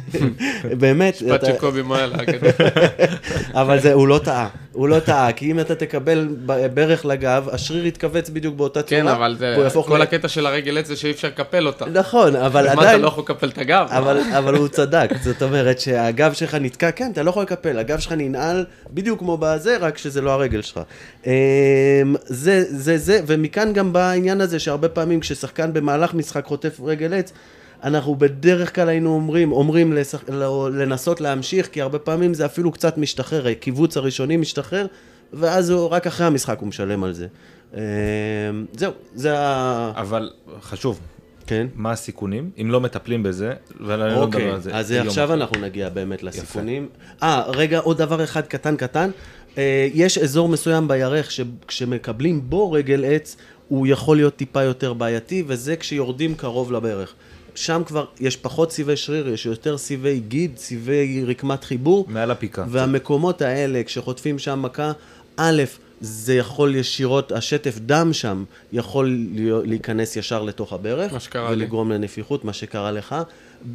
באמת, 0.80 1.14
משפט 1.22 1.44
אתה- 1.44 1.46
שקובי 1.46 1.82
מויה 1.82 2.06
להגיד. 2.06 2.40
אבל 3.60 3.80
זה, 3.80 3.92
הוא 3.92 4.08
לא 4.08 4.20
טעה, 4.24 4.48
הוא 4.72 4.88
לא 4.88 4.98
טעה, 5.00 5.32
כי 5.32 5.50
אם 5.50 5.60
אתה 5.60 5.74
תקבל 5.74 6.28
ברך 6.74 7.04
לגב, 7.06 7.48
השריר 7.52 7.86
יתכווץ 7.86 8.30
בדיוק 8.30 8.54
באותה 8.56 8.82
צורה, 8.82 9.00
כן, 9.00 9.08
אבל 9.08 9.36
זה, 9.38 9.56
כל 9.86 9.98
ל- 9.98 10.02
הקטע 10.02 10.28
של 10.28 10.46
הרגל 10.46 10.78
עץ 10.78 10.86
זה 10.86 10.96
שאי 10.96 11.10
אפשר 11.10 11.28
לקפל 11.28 11.66
אותה. 11.66 11.84
נכון, 11.86 12.36
אבל 12.36 12.66
מה, 12.66 12.72
אתה 12.72 12.80
עדיין... 12.80 13.00
לא 13.00 13.06
יכול 13.06 13.24
לקפל 13.24 13.48
את 13.48 13.58
הגב? 13.58 13.86
אבל, 13.90 14.20
אבל 14.38 14.54
הוא 14.54 14.68
צדק, 14.68 15.10
זאת 15.22 15.42
אומרת 15.42 15.80
שהגב 15.80 16.32
שלך 16.32 16.54
נתקע, 16.54 16.90
כן, 16.90 17.10
אתה 17.12 17.22
לא 17.22 17.30
יכול 17.30 17.42
לקפל, 17.42 17.78
הגב 17.78 17.98
שלך 17.98 18.12
ננעל 18.12 18.64
בדיוק 18.90 19.18
כמו 19.18 19.36
בזה, 19.40 19.76
רק 19.80 19.98
שזה 19.98 20.20
לא 20.20 20.30
הרגל 20.30 20.62
שלך. 20.62 20.80
אמ, 21.26 21.30
זה, 22.24 22.64
זה, 22.68 22.98
זה, 22.98 23.20
ומכאן 23.26 23.72
גם 23.72 23.92
בא 23.92 24.00
העניין 24.00 24.40
הזה 24.40 24.58
שהרבה 24.58 24.88
פעמים 24.88 25.20
כששחקן 25.20 25.72
במהלך 25.72 26.14
משחק 26.14 26.44
חוטף 26.44 26.80
רגל 26.84 27.14
עץ, 27.14 27.32
אנחנו 27.84 28.14
בדרך 28.14 28.74
כלל 28.74 28.88
היינו 28.88 29.14
אומרים, 29.14 29.52
אומרים 29.52 29.92
לשח... 29.92 30.24
לא- 30.28 30.70
לנסות 30.72 31.20
להמשיך, 31.20 31.68
כי 31.68 31.82
הרבה 31.82 31.98
פעמים 31.98 32.34
זה 32.34 32.46
אפילו 32.46 32.72
קצת 32.72 32.98
משתחרר, 32.98 33.48
הקיבוץ 33.48 33.96
הראשוני 33.96 34.36
משתחרר, 34.36 34.86
ואז 35.32 35.70
הוא, 35.70 35.88
רק 35.88 36.06
אחרי 36.06 36.26
המשחק 36.26 36.58
הוא 36.58 36.68
משלם 36.68 37.04
על 37.04 37.12
זה. 37.12 37.26
אמ, 37.74 37.80
זהו, 38.72 38.92
זה 39.14 39.38
ה... 39.38 39.92
אבל 39.96 40.30
חשוב, 40.60 41.00
כן. 41.46 41.66
מה 41.74 41.90
הסיכונים, 41.92 42.50
אם 42.60 42.70
לא 42.70 42.80
מטפלים 42.80 43.22
בזה, 43.22 43.52
ואני 43.80 44.00
לא 44.00 44.22
אוקיי, 44.22 44.40
מדבר 44.40 44.54
על 44.54 44.60
זה. 44.60 44.74
אז 44.74 44.90
עכשיו 44.90 45.24
אחר. 45.24 45.34
אנחנו 45.34 45.60
נגיע 45.60 45.88
באמת 45.88 46.22
לסיכונים. 46.22 46.88
אה, 47.22 47.42
רגע, 47.46 47.78
עוד 47.78 47.98
דבר 47.98 48.24
אחד 48.24 48.46
קטן 48.46 48.76
קטן. 48.76 49.10
אה, 49.58 49.88
יש 49.94 50.18
אזור 50.18 50.48
מסוים 50.48 50.88
בירך 50.88 51.30
שכשמקבלים 51.30 52.50
בו 52.50 52.72
רגל 52.72 53.04
עץ, 53.04 53.36
הוא 53.68 53.86
יכול 53.86 54.16
להיות 54.16 54.36
טיפה 54.36 54.62
יותר 54.62 54.92
בעייתי, 54.92 55.44
וזה 55.46 55.76
כשיורדים 55.76 56.34
קרוב 56.34 56.72
לברך. 56.72 57.14
שם 57.54 57.82
כבר 57.86 58.04
יש 58.20 58.36
פחות 58.36 58.72
סיבי 58.72 58.96
שריר, 58.96 59.28
יש 59.28 59.46
יותר 59.46 59.78
סיבי 59.78 60.20
גיד, 60.28 60.58
סיבי 60.58 61.24
רקמת 61.26 61.64
חיבור. 61.64 62.06
מעל 62.08 62.30
הפיקה. 62.30 62.64
והמקומות 62.68 63.42
האלה, 63.42 63.82
כשחוטפים 63.82 64.38
שם 64.38 64.62
מכה, 64.62 64.92
א', 65.36 65.62
זה 66.00 66.34
יכול 66.34 66.74
ישירות, 66.74 67.32
השטף 67.32 67.78
דם 67.78 68.12
שם 68.12 68.44
יכול 68.72 69.26
להיכנס 69.64 70.16
ישר 70.16 70.42
לתוך 70.42 70.72
הברך. 70.72 71.12
מה 71.12 71.20
שקרה 71.20 71.50
לי. 71.50 71.56
ולגרום 71.56 71.92
לנפיחות, 71.92 72.44
מה 72.44 72.52
שקרה 72.52 72.92
לך. 72.92 73.16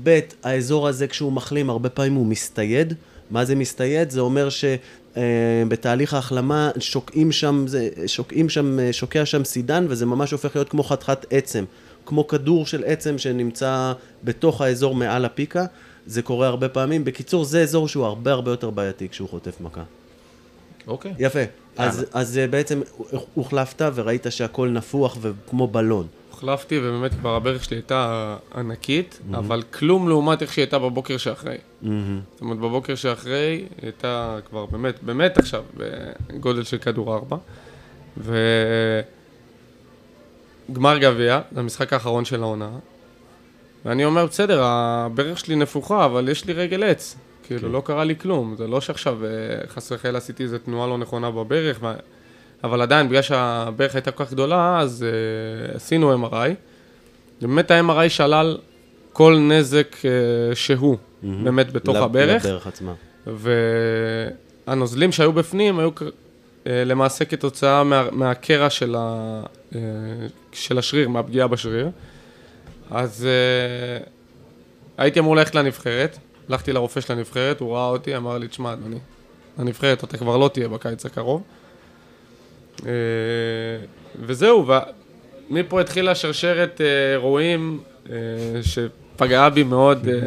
ב', 0.04 0.20
האזור 0.44 0.88
הזה 0.88 1.08
כשהוא 1.08 1.32
מחלים, 1.32 1.70
הרבה 1.70 1.90
פעמים 1.90 2.14
הוא 2.14 2.26
מסתייד. 2.26 2.94
מה 3.32 3.46
זה 3.46 3.56
מסתייד? 3.56 4.10
זה 4.10 4.20
אומר 4.20 4.48
שבתהליך 4.50 6.14
ההחלמה 6.14 6.72
שוקעים 6.80 7.32
שם, 7.32 7.66
זה, 7.68 7.90
שוקעים 8.08 8.50
שם, 8.50 8.80
אה, 8.80 8.94
שוקע 8.94 9.26
שם 9.26 9.44
סידן, 9.44 9.86
וזה 9.90 10.06
ממש 10.06 10.32
הופך 10.32 10.56
להיות 10.56 10.70
כמו 10.70 10.84
חתיכת 10.84 11.26
עצם. 11.30 11.64
כמו 12.08 12.28
כדור 12.28 12.66
של 12.66 12.84
עצם 12.86 13.18
שנמצא 13.18 13.94
בתוך 14.24 14.62
האזור 14.62 14.96
מעל 14.96 15.26
הפיקה. 15.26 15.66
זה 16.06 16.22
קורה 16.22 16.48
הרבה 16.48 16.70
פעמים. 16.70 17.06
בקיצור, 17.06 17.46
זה 17.46 17.62
אזור 17.62 17.88
שהוא 17.88 18.06
הרבה 18.06 18.32
הרבה 18.32 18.52
יותר 18.52 18.70
בעייתי 18.70 19.10
כשהוא 19.10 19.30
חוטף 19.30 19.62
מכה. 19.62 19.84
אוקיי. 20.88 21.14
יפה. 21.20 21.40
אז, 21.78 22.06
אז 22.14 22.38
אה, 22.38 22.48
בעצם 22.48 22.82
הוחלפת 23.34 23.82
וראית 23.96 24.26
שהכל 24.30 24.70
נפוח 24.70 25.18
וכמו 25.22 25.68
בלון. 25.68 26.08
החלפתי, 26.34 26.80
ובאמת 26.80 27.14
כבר 27.14 27.36
הברך 27.36 27.64
שלי 27.64 27.78
הייתה 27.78 28.36
ענקית, 28.56 29.20
אבל 29.34 29.62
כלום 29.62 30.10
לעומת 30.10 30.42
איך 30.42 30.54
שהיא 30.54 30.64
הייתה 30.64 30.80
בבוקר 30.80 31.18
שאחרי. 31.18 31.58
זאת 31.82 31.92
אומרת, 32.42 32.58
בבוקר 32.58 32.96
שאחרי, 32.96 33.34
היא 33.34 33.68
הייתה 33.82 34.38
כבר 34.50 34.66
באמת, 34.66 35.04
באמת 35.04 35.38
עכשיו, 35.38 35.64
בגודל 36.28 36.64
של 36.64 36.78
כדור 36.78 37.16
ארבע. 37.16 37.38
ו... 38.18 38.36
גמר 40.74 40.98
גביע, 40.98 41.42
זה 41.52 41.60
המשחק 41.60 41.94
האחרון 41.94 42.26
של 42.26 42.42
העונה. 42.42 42.70
ואני 43.86 44.06
אומר, 44.06 44.26
בסדר, 44.26 44.62
הברך 44.64 45.40
שלי 45.40 45.56
נפוחה, 45.56 46.06
אבל 46.06 46.30
יש 46.30 46.46
לי 46.46 46.54
רגל 46.54 46.84
עץ. 46.84 47.18
כאילו, 47.44 47.70
לא 47.70 47.82
קרה 47.86 48.04
לי 48.04 48.16
כלום. 48.16 48.56
זה 48.58 48.68
לא 48.68 48.82
שעכשיו 48.82 49.26
אה, 49.26 49.30
חס 49.68 49.92
וחלילה 49.92 50.18
עשיתי 50.18 50.44
איזה 50.44 50.60
תנועה 50.60 50.88
לא 50.88 50.98
נכונה 50.98 51.32
בברך, 51.32 51.80
ו... 51.82 51.86
אבל 52.64 52.82
עדיין, 52.82 53.10
בגלל 53.10 53.22
שהברך 53.22 53.96
הייתה 53.96 54.12
כל 54.12 54.26
כך 54.26 54.32
גדולה, 54.32 54.80
אז 54.80 55.06
uh, 55.72 55.76
עשינו 55.76 56.28
MRI. 56.28 56.50
באמת 57.42 57.72
ה-MRI 57.72 58.10
שלל 58.10 58.58
כל 59.14 59.38
נזק 59.40 59.96
uh, 60.02 60.06
שהוא, 60.56 60.98
באמת 61.24 61.72
בתוך 61.72 61.96
לב- 61.96 62.04
הברך. 62.04 62.46
לברך 62.46 62.68
עצמה. 62.68 62.94
והנוזלים 64.68 65.12
שהיו 65.12 65.34
בפנים 65.34 65.80
היו 65.80 65.90
למעשה 66.70 67.26
כתוצאה 67.26 67.84
מה, 67.84 68.08
מהקרע 68.12 68.70
של, 68.70 68.96
ה, 68.98 69.42
אה, 69.76 69.80
של 70.52 70.78
השריר, 70.78 71.10
מהפגיעה 71.10 71.48
בשריר. 71.48 71.90
אז 72.92 73.26
אה, 73.26 74.06
הייתי 74.98 75.20
אמור 75.20 75.36
ללכת 75.36 75.56
לנבחרת, 75.56 76.18
הלכתי 76.50 76.74
לרופא 76.74 77.02
של 77.02 77.14
הנבחרת, 77.14 77.60
הוא 77.60 77.76
ראה 77.76 77.88
אותי, 77.88 78.18
אמר 78.18 78.38
לי, 78.38 78.48
תשמע, 78.48 78.74
אדוני, 78.74 79.00
לנבחרת 79.60 80.04
אתה 80.04 80.18
כבר 80.18 80.38
לא 80.38 80.50
תהיה 80.54 80.68
בקיץ 80.68 81.06
הקרוב. 81.06 81.44
אה, 82.86 82.92
וזהו, 84.22 84.66
ומפה 85.50 85.82
התחילה 85.82 86.16
שרשרת 86.16 86.82
אה, 86.82 87.12
אירועים 87.12 87.80
אה, 88.10 88.16
שפגעה 88.62 89.50
בי 89.50 89.64
מאוד. 89.64 90.08
אה, 90.08 90.20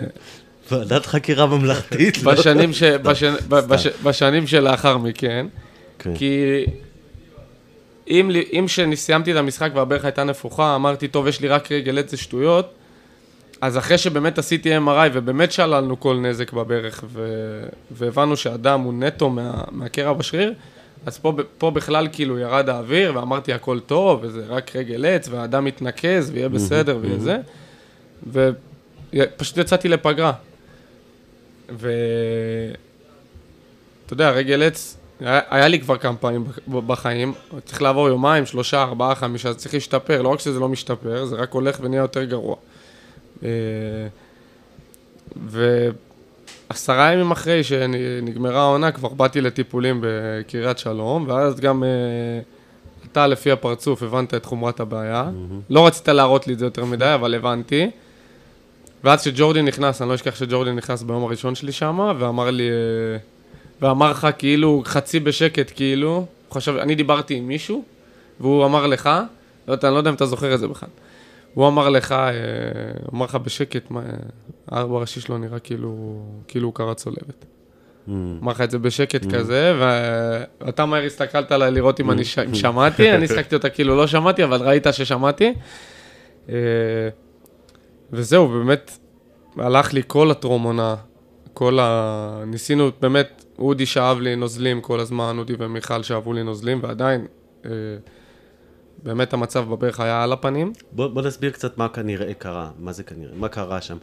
ועדת 0.70 1.07
חקירה 1.07 1.46
ממלכתית. 1.46 2.22
לא? 2.22 2.33
בשנים, 2.33 2.72
ש... 2.72 2.83
סתם, 2.85 3.03
בש... 3.03 3.24
בש... 3.48 3.87
בשנים 3.87 4.46
שלאחר 4.46 4.98
מכן, 4.98 5.46
כן. 6.02 6.14
כי 6.14 6.64
אם, 8.08 8.30
אם 8.52 8.64
שסיימתי 8.68 9.32
את 9.32 9.36
המשחק 9.36 9.70
והברך 9.74 10.04
הייתה 10.04 10.24
נפוחה, 10.24 10.74
אמרתי, 10.74 11.08
טוב, 11.08 11.26
יש 11.26 11.40
לי 11.40 11.48
רק 11.48 11.72
רגל 11.72 11.98
עץ, 11.98 12.10
זה 12.10 12.16
שטויות, 12.16 12.74
אז 13.60 13.78
אחרי 13.78 13.98
שבאמת 13.98 14.38
עשיתי 14.38 14.78
MRI 14.78 15.10
ובאמת 15.12 15.52
שללנו 15.52 16.00
כל 16.00 16.16
נזק 16.16 16.52
בברך, 16.52 17.04
ו... 17.06 17.28
והבנו 17.90 18.36
שהדם 18.36 18.80
הוא 18.80 18.94
נטו 18.94 19.30
מה... 19.30 19.64
מהקרע 19.70 20.12
בשריר, 20.12 20.54
אז 21.06 21.18
פה, 21.18 21.32
פה 21.58 21.70
בכלל 21.70 22.08
כאילו 22.12 22.38
ירד 22.38 22.68
האוויר, 22.68 23.16
ואמרתי, 23.16 23.52
הכל 23.52 23.80
טוב, 23.80 24.20
וזה 24.22 24.44
רק 24.48 24.76
רגל 24.76 25.06
עץ, 25.06 25.28
והאדם 25.28 25.64
מתנקז, 25.64 26.30
ויהיה 26.30 26.48
בסדר, 26.48 26.98
ויהיה 27.00 27.18
זה, 27.18 27.38
ופשוט 28.26 29.56
יצאתי 29.56 29.88
לפגרה. 29.88 30.32
ו... 31.70 31.92
אתה 34.06 34.12
יודע, 34.12 34.30
רגל 34.30 34.62
עץ, 34.62 34.99
היה, 35.20 35.40
היה 35.50 35.68
לי 35.68 35.80
כבר 35.80 35.96
כמה 35.96 36.16
פעמים 36.16 36.44
בחיים, 36.68 37.33
צריך 37.64 37.83
לעבור 37.83 38.09
יומיים, 38.09 38.46
שלושה, 38.46 38.83
ארבעה, 38.83 39.14
חמישה, 39.14 39.54
צריך 39.54 39.74
להשתפר, 39.74 40.22
לא 40.22 40.28
רק 40.28 40.40
שזה 40.40 40.61
לא 40.61 40.68
משתפר, 40.68 41.24
זה 41.24 41.37
רק 41.37 41.52
הולך 41.52 41.78
ונהיה 41.80 42.00
יותר 42.00 42.24
גרוע. 42.24 42.56
אה, 43.42 43.48
ועשרה 46.70 47.12
ימים 47.12 47.30
אחרי 47.30 47.64
שנגמרה 47.64 48.61
העונה, 48.61 48.92
כבר 48.92 49.09
באתי 49.09 49.40
לטיפולים 49.40 50.00
בקריית 50.02 50.78
שלום, 50.78 51.24
ואז 51.28 51.61
גם 51.61 51.85
אה, 51.85 51.88
אתה 53.12 53.26
לפי 53.26 53.50
הפרצוף 53.50 54.02
הבנת 54.02 54.35
את 54.35 54.44
חומרת 54.44 54.80
הבעיה. 54.80 55.30
לא 55.70 55.87
רצית 55.87 56.09
להראות 56.09 56.46
לי 56.46 56.52
את 56.52 56.59
זה 56.59 56.64
יותר 56.64 56.85
מדי, 56.85 57.14
אבל 57.14 57.35
הבנתי. 57.35 57.90
ואז 59.04 59.20
כשג'ורדי 59.20 59.62
נכנס, 59.62 60.02
אני 60.02 60.09
לא 60.09 60.14
אשכח 60.14 60.35
שג'ורדי 60.35 60.72
נכנס 60.72 61.02
ביום 61.02 61.24
הראשון 61.24 61.54
שלי 61.54 61.72
שם, 61.72 62.14
ואמר 62.18 62.50
לי, 62.50 62.70
אה, 62.70 63.18
ואמר 63.83 64.11
לך 64.11 64.29
כאילו, 64.38 64.83
חצי 64.85 65.21
בשקט 65.21 65.73
כאילו, 65.75 66.27
הוא 66.49 66.55
חשב, 66.55 66.77
אני 66.77 66.95
דיברתי 66.95 67.35
עם 67.35 67.49
מישהו, 67.49 67.85
והוא 68.40 68.64
אמר 68.64 68.87
לך, 68.87 69.11
לא 69.69 69.73
יודע, 69.73 69.88
אני 69.88 69.95
לא 69.95 69.99
יודע 69.99 70.11
אם 70.11 70.14
אתה 70.14 70.27
זוכר 70.27 70.55
את 70.55 70.61
זה 70.61 70.69
בכלל, 70.69 70.88
הוא 71.55 71.69
אמר 71.69 71.88
לך, 71.88 72.12
אה, 72.12 72.29
אמר 73.14 73.25
לך 73.25 73.35
בשקט, 73.35 73.90
מה, 73.90 74.03
הארבע 74.69 74.97
הראשי 74.97 75.21
שלו 75.21 75.38
נראה 75.38 75.59
כאילו, 75.59 76.23
כאילו 76.49 76.66
הוא 76.66 76.75
קרא 76.75 76.95
צולבת. 76.95 77.45
אמר 78.43 78.53
לך 78.53 78.61
את 78.61 78.71
זה 78.71 78.79
בשקט 78.79 79.35
כזה, 79.35 79.75
ואתה 80.61 80.87
מהר 80.87 81.05
הסתכלת 81.05 81.53
עליי 81.53 81.71
לראות 81.71 82.01
אם 82.01 82.11
אני 82.11 82.23
אם 82.47 82.55
שמעתי, 82.55 83.12
אני 83.12 83.25
הסתכלתי 83.25 83.55
אותה 83.55 83.69
כאילו 83.69 83.97
לא 83.97 84.07
שמעתי, 84.07 84.45
אבל 84.45 84.62
ראית 84.62 84.87
ששמעתי. 84.93 85.55
אה, 86.49 86.55
וזהו, 88.12 88.49
באמת, 88.49 88.99
הלך 89.57 89.93
לי 89.93 90.03
כל 90.07 90.31
הטרום-עונה, 90.31 90.95
כל 91.55 91.79
ה... 91.81 92.43
ניסינו, 92.47 92.90
באמת, 93.01 93.39
אודי 93.61 93.87
שאב 93.87 94.20
לי 94.20 94.37
נוזלים 94.37 94.81
כל 94.81 95.01
הזמן, 95.01 95.38
אודי 95.38 95.53
ומיכל 95.59 96.03
שאבו 96.03 96.33
לי 96.33 96.42
נוזלים, 96.42 96.81
ועדיין, 96.83 97.27
אה, 97.64 97.70
באמת 99.03 99.33
המצב 99.33 99.68
בברך 99.68 100.01
היה 100.01 100.23
על 100.23 100.33
הפנים. 100.33 100.73
בוא, 100.92 101.07
בוא 101.07 101.23
נסביר 101.23 101.51
קצת 101.51 101.79
מה 101.79 101.88
כנראה 101.88 102.35
קרה, 102.35 102.70
מה 102.79 102.92
זה 102.92 103.03
כנראה, 103.03 103.33
מה 103.37 103.49
קרה 103.49 103.81
שם. 103.81 103.96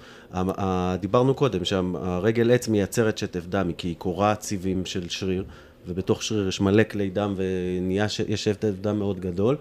דיברנו 0.99 1.33
קודם 1.33 1.65
שהרגל 1.65 2.51
עץ 2.51 2.67
מייצרת 2.67 3.17
שטף 3.17 3.45
דם, 3.45 3.71
כי 3.77 3.87
היא 3.87 3.95
קורעת 3.95 4.41
סיבים 4.41 4.85
של 4.85 5.09
שריר, 5.09 5.43
ובתוך 5.87 6.23
שריר 6.23 6.47
יש 6.47 6.61
מלא 6.61 6.83
כלי 6.83 7.09
דם 7.09 7.33
ויש 7.37 8.43
שטף 8.43 8.71
דם 8.81 8.99
מאוד 8.99 9.19
גדול. 9.19 9.55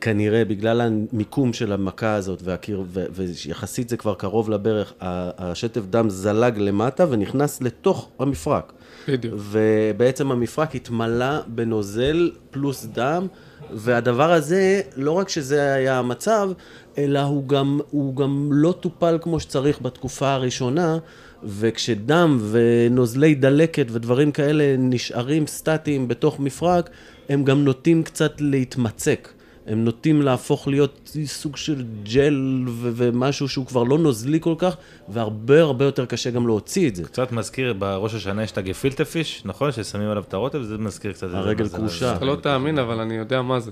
כנראה 0.00 0.44
בגלל 0.44 0.80
המיקום 0.80 1.52
של 1.52 1.72
המכה 1.72 2.14
הזאת 2.14 2.42
והקיר, 2.42 2.82
ו- 2.86 3.04
ויחסית 3.12 3.88
זה 3.88 3.96
כבר 3.96 4.14
קרוב 4.14 4.50
לברך, 4.50 4.92
השטף 5.00 5.80
דם 5.80 6.10
זלג 6.10 6.58
למטה 6.58 7.06
ונכנס 7.10 7.62
לתוך 7.62 8.08
המפרק. 8.18 8.72
בדיוק. 9.12 9.34
ובעצם 9.38 10.32
המפרק 10.32 10.74
התמלא 10.74 11.40
בנוזל 11.46 12.30
פלוס 12.50 12.84
דם, 12.84 13.26
והדבר 13.72 14.32
הזה, 14.32 14.80
לא 14.96 15.12
רק 15.12 15.28
שזה 15.28 15.72
היה 15.74 15.98
המצב, 15.98 16.50
אלא 16.98 17.20
הוא 17.20 17.48
גם, 17.48 17.80
הוא 17.90 18.16
גם 18.16 18.48
לא 18.52 18.74
טופל 18.80 19.18
כמו 19.22 19.40
שצריך 19.40 19.82
בתקופה 19.82 20.32
הראשונה, 20.32 20.98
וכשדם 21.44 22.38
ונוזלי 22.50 23.34
דלקת 23.34 23.86
ודברים 23.90 24.32
כאלה 24.32 24.74
נשארים 24.78 25.46
סטטיים 25.46 26.08
בתוך 26.08 26.40
מפרק, 26.40 26.90
הם 27.28 27.44
גם 27.44 27.64
נוטים 27.64 28.02
קצת 28.02 28.32
להתמצק. 28.40 29.28
הם 29.70 29.84
נוטים 29.84 30.22
להפוך 30.22 30.68
להיות 30.68 31.16
סוג 31.24 31.56
של 31.56 31.84
ג'ל 32.02 32.64
ו- 32.68 32.90
ומשהו 32.94 33.48
שהוא 33.48 33.66
כבר 33.66 33.82
לא 33.82 33.98
נוזלי 33.98 34.40
כל 34.40 34.54
כך, 34.58 34.76
והרבה 35.08 35.60
הרבה 35.60 35.84
יותר 35.84 36.06
קשה 36.06 36.30
גם 36.30 36.46
להוציא 36.46 36.88
את 36.88 36.96
זה. 36.96 37.04
קצת 37.04 37.32
מזכיר, 37.32 37.72
בראש 37.72 38.14
השנה 38.14 38.42
יש 38.42 38.50
את 38.50 38.58
הגפילטה 38.58 39.04
פיש, 39.04 39.42
נכון? 39.44 39.72
ששמים 39.72 40.08
עליו 40.08 40.22
את 40.28 40.34
הרוטב, 40.34 40.62
זה 40.62 40.78
מזכיר 40.78 41.12
קצת... 41.12 41.24
את 41.24 41.30
זה. 41.30 41.36
הרגל 41.36 41.68
כרושה. 41.68 42.16
אתה 42.16 42.24
לא 42.24 42.36
תאמין, 42.36 42.78
אבל 42.78 43.00
אני 43.00 43.14
יודע 43.14 43.42
מה 43.42 43.60
זה. 43.60 43.70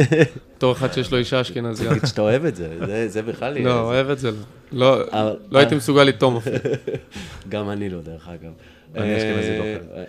בתור 0.56 0.72
אחד 0.72 0.92
שיש 0.92 1.12
לו 1.12 1.18
אישה 1.18 1.40
אשכנזייה. 1.40 1.90
תגיד 1.90 2.06
שאתה 2.06 2.22
אוהב 2.22 2.44
את 2.44 2.56
זה, 2.56 2.76
זה, 2.86 3.08
זה 3.08 3.22
בכלל 3.22 3.56
יהיה. 3.56 3.68
לא, 3.68 3.80
אוהב 3.80 4.10
את 4.10 4.18
זה 4.18 4.30
לא. 4.72 4.98
לא. 5.12 5.32
לא 5.50 5.58
הייתי 5.58 5.74
מסוגל 5.74 6.02
לטעום 6.02 6.36
אפילו. 6.36 6.56
גם 7.48 7.70
אני 7.70 7.90
לא, 7.90 8.00
דרך 8.00 8.28
אגב. 8.28 8.52
אני 8.94 9.16
אשכנזי 9.16 9.58
לא 9.58 9.64
אה, 9.96 10.04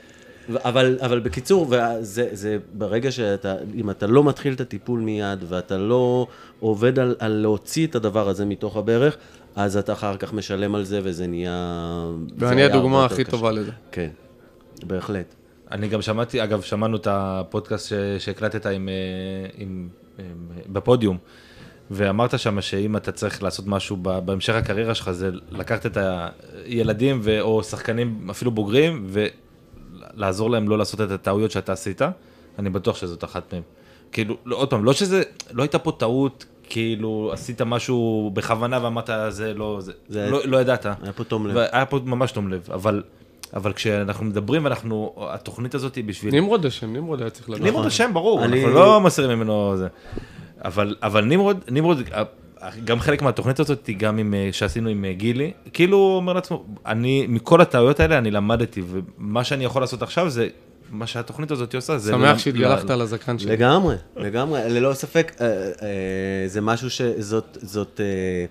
אבל, 0.54 0.98
אבל 1.02 1.20
בקיצור, 1.20 1.68
וזה, 1.70 2.30
זה 2.32 2.58
ברגע 2.74 3.12
שאתה, 3.12 3.56
אם 3.76 3.90
אתה 3.90 4.08
לא 4.08 4.24
מתחיל 4.24 4.54
את 4.54 4.62
הטיפול 4.62 5.00
מיד, 5.00 5.44
ואתה 5.48 5.78
לא 5.78 6.28
עובד 6.60 7.00
על, 7.00 7.16
על 7.20 7.32
להוציא 7.32 7.88
את 7.88 7.96
הדבר 7.96 8.30
הזה 8.30 8.46
מתוך 8.46 8.78
הברך, 8.78 9.18
אז 9.56 9.78
אתה 9.78 9.94
אחר 9.94 10.18
כך 10.18 10.34
משלם 10.34 10.76
על 10.76 10.84
זה, 10.84 11.00
וזה 11.04 11.28
נהיה... 11.28 12.10
ואני 12.38 12.64
הדוגמה 12.64 13.06
הכי 13.06 13.24
קשה. 13.24 13.32
טובה 13.32 13.52
לזה. 13.52 13.72
כן, 13.92 14.10
בהחלט. 14.84 15.36
אני 15.72 15.88
גם 15.88 16.02
שמעתי, 16.02 16.44
אגב, 16.44 16.62
שמענו 16.62 16.98
את 16.98 17.08
הפודקאסט 17.12 17.94
שהקלטת 18.20 18.66
עם, 18.66 18.90
אה, 18.90 18.94
עם, 19.58 19.90
אה, 20.20 20.24
בפודיום, 20.68 21.18
ואמרת 21.92 22.40
שם 22.40 22.62
שאם 22.62 22.98
אתה 22.98 23.12
צריך 23.12 23.44
לעשות 23.44 23.68
משהו 23.68 23.98
בהמשך 23.98 24.54
הקריירה 24.56 24.96
שלך, 24.96 25.12
זה 25.12 25.30
לקחת 25.52 25.86
את 25.86 25.98
הילדים 26.66 27.20
ו- 27.24 27.42
או 27.42 27.64
שחקנים 27.64 28.28
אפילו 28.30 28.52
בוגרים, 28.52 29.04
ולעזור 30.18 30.50
להם 30.52 30.70
לא 30.70 30.78
לעשות 30.78 31.02
את 31.02 31.12
הטעויות 31.12 31.52
שאתה 31.52 31.74
עשית, 31.74 32.02
אני 32.60 32.70
בטוח 32.70 32.96
שזאת 32.96 33.24
אחת 33.24 33.54
מהן. 33.54 33.62
כאילו, 34.12 34.38
לא, 34.46 34.56
עוד 34.56 34.70
פעם, 34.70 34.86
לא 34.86 34.94
שזה, 34.94 35.22
לא 35.52 35.62
הייתה 35.64 35.80
פה 35.80 35.92
טעות, 35.92 36.46
כאילו, 36.70 37.30
עשית 37.34 37.62
משהו 37.62 38.32
בכוונה 38.34 38.80
ואמרת, 38.84 39.10
זה 39.30 39.54
לא, 39.54 39.78
זה, 39.82 39.92
זה- 40.10 40.30
לא, 40.32 40.42
לא 40.46 40.58
ידעת. 40.58 40.86
היה 40.86 41.14
פה 41.16 41.24
תום 41.24 41.48
לב. 41.48 41.58
היה 41.72 41.86
פה 41.86 42.00
ממש 42.06 42.32
תום 42.32 42.48
לב, 42.50 42.68
אבל, 42.74 43.04
אבל 43.56 43.74
כשאנחנו 43.74 44.26
מדברים, 44.26 44.64
ואנחנו, 44.66 45.16
התוכנית 45.30 45.76
הזאת 45.76 45.96
היא 45.96 46.04
בשביל... 46.04 46.36
נמרוד 46.36 46.66
אשם, 46.66 46.94
נמרוד 46.94 47.22
היה 47.22 47.30
צריך 47.30 47.50
לדעת. 47.50 47.62
נמרוד 47.62 47.86
השם, 47.86 48.14
ברור, 48.14 48.44
אני- 48.44 48.64
אנחנו 48.66 48.76
לא 48.80 49.02
מסירים 49.02 49.38
ממנו 49.40 49.74
זה. 49.78 49.88
אבל, 50.66 50.96
אבל 51.04 51.26
נמרוד, 51.26 51.58
נמרוד, 51.72 51.98
גם 52.84 53.00
חלק 53.00 53.22
מהתוכנית 53.22 53.60
הזאת 53.60 53.88
היא 53.88 53.98
גם 53.98 54.18
עם, 54.18 54.34
אה, 54.34 54.50
שעשינו 54.52 54.90
עם 54.90 55.06
אה, 55.06 55.14
גילי, 55.14 55.52
כאילו 55.74 55.98
הוא 55.98 56.16
אומר 56.16 56.34
לעצמו, 56.34 56.66
אני, 56.86 57.26
מכל 57.30 57.62
הטעויות 57.62 58.00
האלה 58.00 58.18
אני 58.18 58.32
למדתי, 58.32 58.82
ומה 58.88 59.44
שאני 59.44 59.66
יכול 59.66 59.82
לעשות 59.82 60.02
עכשיו 60.02 60.30
זה, 60.30 60.48
מה 60.92 61.08
שהתוכנית 61.08 61.52
הזאת 61.52 61.76
עושה, 61.76 61.98
זה... 61.98 62.12
שמח 62.12 62.36
ל- 62.36 62.40
שהתגלחת 62.40 62.90
ל- 62.90 62.94
על 62.94 63.02
הזקן 63.02 63.40
שלי. 63.40 63.52
לגמרי, 63.52 63.96
לגמרי, 64.18 64.60
ללא 64.70 64.94
ספק, 64.94 65.32
אה, 65.42 65.46
אה, 65.48 65.68
זה 66.48 66.62
משהו 66.62 66.90
שזאת, 66.90 67.58
זאת, 67.62 68.02
אה, 68.04 68.46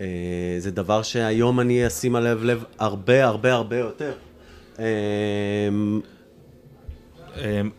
אה, 0.00 0.06
זה 0.58 0.70
דבר 0.70 1.02
שהיום 1.02 1.60
אני 1.60 1.86
אשים 1.86 2.16
עליו 2.16 2.44
לב 2.44 2.64
הרבה 2.78 3.24
הרבה 3.24 3.52
הרבה 3.52 3.76
יותר. 3.76 4.12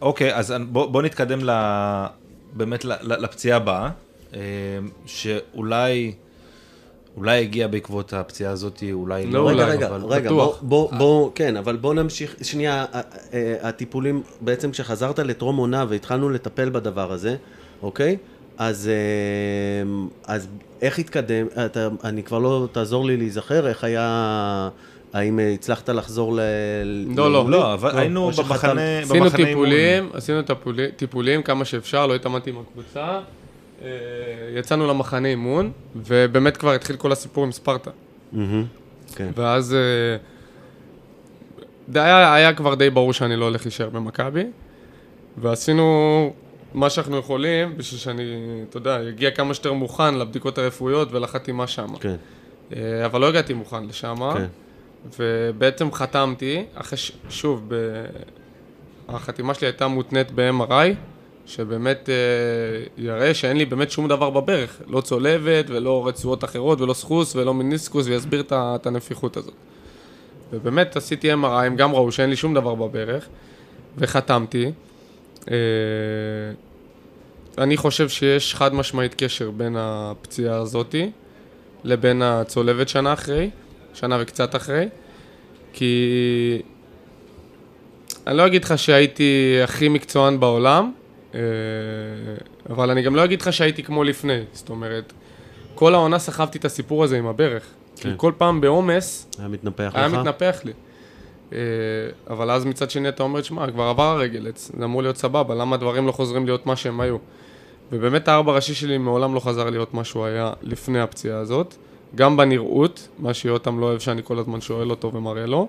אוקיי, 0.02 0.36
אז 0.36 0.54
בוא, 0.70 0.86
בוא 0.86 1.02
נתקדם 1.02 1.40
ל... 1.44 1.50
באמת 2.54 2.86
ל- 2.86 2.92
ל- 3.02 3.24
לפציעה 3.24 3.58
הבאה. 3.58 3.90
אה, 4.36 4.40
שאולי, 5.06 6.14
אולי 7.18 7.42
הגיע 7.42 7.68
בעקבות 7.68 8.14
הפציעה 8.14 8.52
הזאת, 8.52 8.84
אולי 8.92 9.26
לא 9.26 9.32
לא. 9.34 9.40
אולי, 9.52 9.64
רגע, 9.64 9.72
רגע, 9.74 9.88
אבל- 9.88 10.02
רגע, 10.06 10.30
בוא, 10.30 10.46
בטוח. 10.48 10.62
בוא, 10.62 10.92
בוא, 10.98 11.32
כן, 11.36 11.58
אבל 11.58 11.76
בוא 11.76 11.94
נמשיך, 11.94 12.36
שנייה, 12.42 12.86
הטיפולים, 13.62 14.22
בעצם 14.42 14.72
כשחזרת 14.72 15.20
לטרום 15.20 15.58
עונה 15.58 15.86
והתחלנו 15.90 16.30
לטפל 16.30 16.70
בדבר 16.70 17.12
הזה, 17.12 17.36
אוקיי? 17.82 18.18
אז, 18.58 18.90
אה, 18.90 19.92
אז 20.36 20.48
איך 20.82 21.00
התקדם, 21.00 21.48
אתה, 21.66 21.88
אני 22.04 22.24
כבר 22.24 22.40
לא, 22.40 22.68
תעזור 22.72 23.06
לי 23.06 23.18
להיזכר, 23.18 23.68
איך 23.68 23.84
היה, 23.84 24.70
האם 25.14 25.40
הצלחת 25.54 25.90
לחזור 25.90 26.36
ל... 26.36 26.40
לא, 27.16 27.32
לא. 27.32 27.50
לא, 27.50 27.74
אבל 27.74 27.92
לא, 27.94 27.98
היינו. 28.00 28.32
במחנה, 28.38 29.00
עשינו 29.00 29.24
במחנה 29.26 29.38
אימון. 29.48 29.66
טיפולים, 29.66 30.10
עשינו 30.14 30.42
טיפולי- 30.42 30.92
טיפולים 30.96 31.44
כמה 31.44 31.66
שאפשר, 31.66 32.08
לא 32.08 32.16
התאמנתי 32.16 32.50
עם 32.50 32.56
הקבוצה. 32.58 33.20
אה, 33.82 33.88
יצאנו 34.56 34.88
למחנה 34.88 35.28
אימון, 35.28 35.72
ובאמת 35.96 36.58
כבר 36.58 36.72
התחיל 36.72 36.96
כל 36.96 37.12
הסיפור 37.12 37.44
עם 37.44 37.52
ספרטה. 37.52 37.92
כן, 39.16 39.32
ואז 39.36 39.76
אה, 41.96 42.04
היה, 42.04 42.34
היה 42.34 42.54
כבר 42.54 42.76
די 42.76 42.90
ברור 42.90 43.14
שאני 43.14 43.36
לא 43.36 43.46
הולך 43.46 43.66
להישאר 43.66 43.90
במכבי, 43.90 44.44
ועשינו 45.38 46.34
מה 46.74 46.90
שאנחנו 46.90 47.18
יכולים 47.18 47.78
בשביל 47.78 48.00
שאני, 48.00 48.24
אתה 48.70 48.78
יודע, 48.78 49.10
אגיע 49.10 49.32
כמה 49.32 49.54
שיותר 49.54 49.74
מוכן 49.74 50.16
לבדיקות 50.16 50.58
הרפואיות 50.58 51.12
ולחתימה 51.12 51.68
שם. 51.68 51.96
כן, 52.00 52.16
אה, 52.76 53.06
אבל 53.06 53.22
לא 53.22 53.28
הגעתי 53.28 53.54
מוכן 53.54 53.84
לשם, 53.88 54.16
כן. 54.34 54.46
ובעצם 55.20 55.92
חתמתי, 55.92 56.66
אחרי 56.76 56.98
ש... 56.98 57.12
שוב, 57.30 57.66
ב... 57.68 58.06
החתימה 59.08 59.54
שלי 59.54 59.68
הייתה 59.68 59.88
מותנית 59.88 60.32
ב-MRI, 60.36 60.96
שבאמת 61.46 62.10
אה, 62.10 62.16
יראה 62.98 63.34
שאין 63.34 63.58
לי 63.58 63.66
באמת 63.66 63.92
שום 63.92 64.08
דבר 64.08 64.30
בברך, 64.30 64.82
לא 64.88 65.02
צולבת 65.02 65.66
ולא 65.70 66.08
רצועות 66.08 66.44
אחרות 66.44 66.82
ולא 66.82 66.94
סחוס 66.94 67.36
ולא 67.36 67.54
מיניסקוס, 67.54 68.08
ויסביר 68.08 68.44
את 68.52 68.86
הנפיחות 68.88 69.38
הזאת. 69.38 69.54
ובאמת 70.54 70.96
עשיתי 70.96 71.34
MRI, 71.34 71.46
הם 71.46 71.76
גם 71.76 71.92
ראו 71.92 72.12
שאין 72.12 72.30
לי 72.30 72.36
שום 72.36 72.54
דבר 72.54 72.76
בברך, 72.76 73.28
וחתמתי. 73.98 74.72
אה, 75.52 75.56
אני 77.58 77.78
חושב 77.78 78.10
שיש 78.10 78.56
חד 78.56 78.74
משמעית 78.74 79.16
קשר 79.18 79.52
בין 79.52 79.76
הפציעה 79.80 80.58
הזאתי 80.58 81.12
לבין 81.84 82.22
הצולבת 82.22 82.90
שנה 82.90 83.14
אחרי, 83.14 83.50
שנה 83.94 84.18
וקצת 84.22 84.56
אחרי, 84.56 84.90
כי 85.74 86.62
אני 88.28 88.38
לא 88.38 88.48
אגיד 88.48 88.64
לך 88.64 88.78
שהייתי 88.78 89.60
הכי 89.64 89.90
מקצוען 89.90 90.40
בעולם, 90.40 90.92
אבל 92.70 92.90
אני 92.90 93.02
גם 93.02 93.16
לא 93.16 93.24
אגיד 93.24 93.42
לך 93.42 93.54
שהייתי 93.54 93.84
כמו 93.84 94.04
לפני, 94.04 94.40
זאת 94.54 94.70
אומרת, 94.70 95.14
כל 95.76 95.94
העונה 95.94 96.20
סחבתי 96.20 96.58
את 96.58 96.66
הסיפור 96.66 97.04
הזה 97.04 97.18
עם 97.18 97.28
הברך, 97.28 97.64
כי 97.96 98.04
כן. 98.04 98.14
כל 98.18 98.32
פעם 98.38 98.62
בעומס 98.62 99.28
היה 99.40 99.48
מתנפח 99.48 99.92
היה 99.94 100.08
לך? 100.08 100.14
מתנפח 100.14 100.62
לי. 100.64 100.72
אה, 101.54 101.58
אבל 102.30 102.52
אז 102.52 102.66
מצד 102.66 102.92
שני 102.92 103.10
אתה 103.10 103.24
אומר, 103.24 103.42
שמע, 103.42 103.72
כבר 103.72 103.84
עבר 103.84 104.04
הרגל, 104.04 104.48
זה 104.56 104.86
אמור 104.86 105.02
להיות 105.02 105.18
סבבה, 105.18 105.56
למה 105.56 105.76
הדברים 105.76 106.08
לא 106.08 106.12
חוזרים 106.12 106.46
להיות 106.46 106.66
מה 106.66 106.76
שהם 106.76 107.02
היו? 107.02 107.18
ובאמת 107.92 108.28
הארבע 108.28 108.54
ראשי 108.54 108.74
שלי 108.74 108.98
מעולם 108.98 109.36
לא 109.36 109.40
חזר 109.40 109.70
להיות 109.70 109.94
מה 109.94 110.04
שהוא 110.04 110.26
היה 110.26 110.54
לפני 110.62 111.02
הפציעה 111.02 111.40
הזאת, 111.40 111.76
גם 112.16 112.38
בנראות, 112.38 113.08
מה 113.20 113.34
שיותם 113.34 113.80
לא 113.80 113.86
אוהב 113.86 114.00
שאני 114.00 114.22
כל 114.24 114.40
הזמן 114.40 114.62
שואל 114.62 114.90
אותו 114.90 115.14
ומראה 115.14 115.46
לו, 115.46 115.68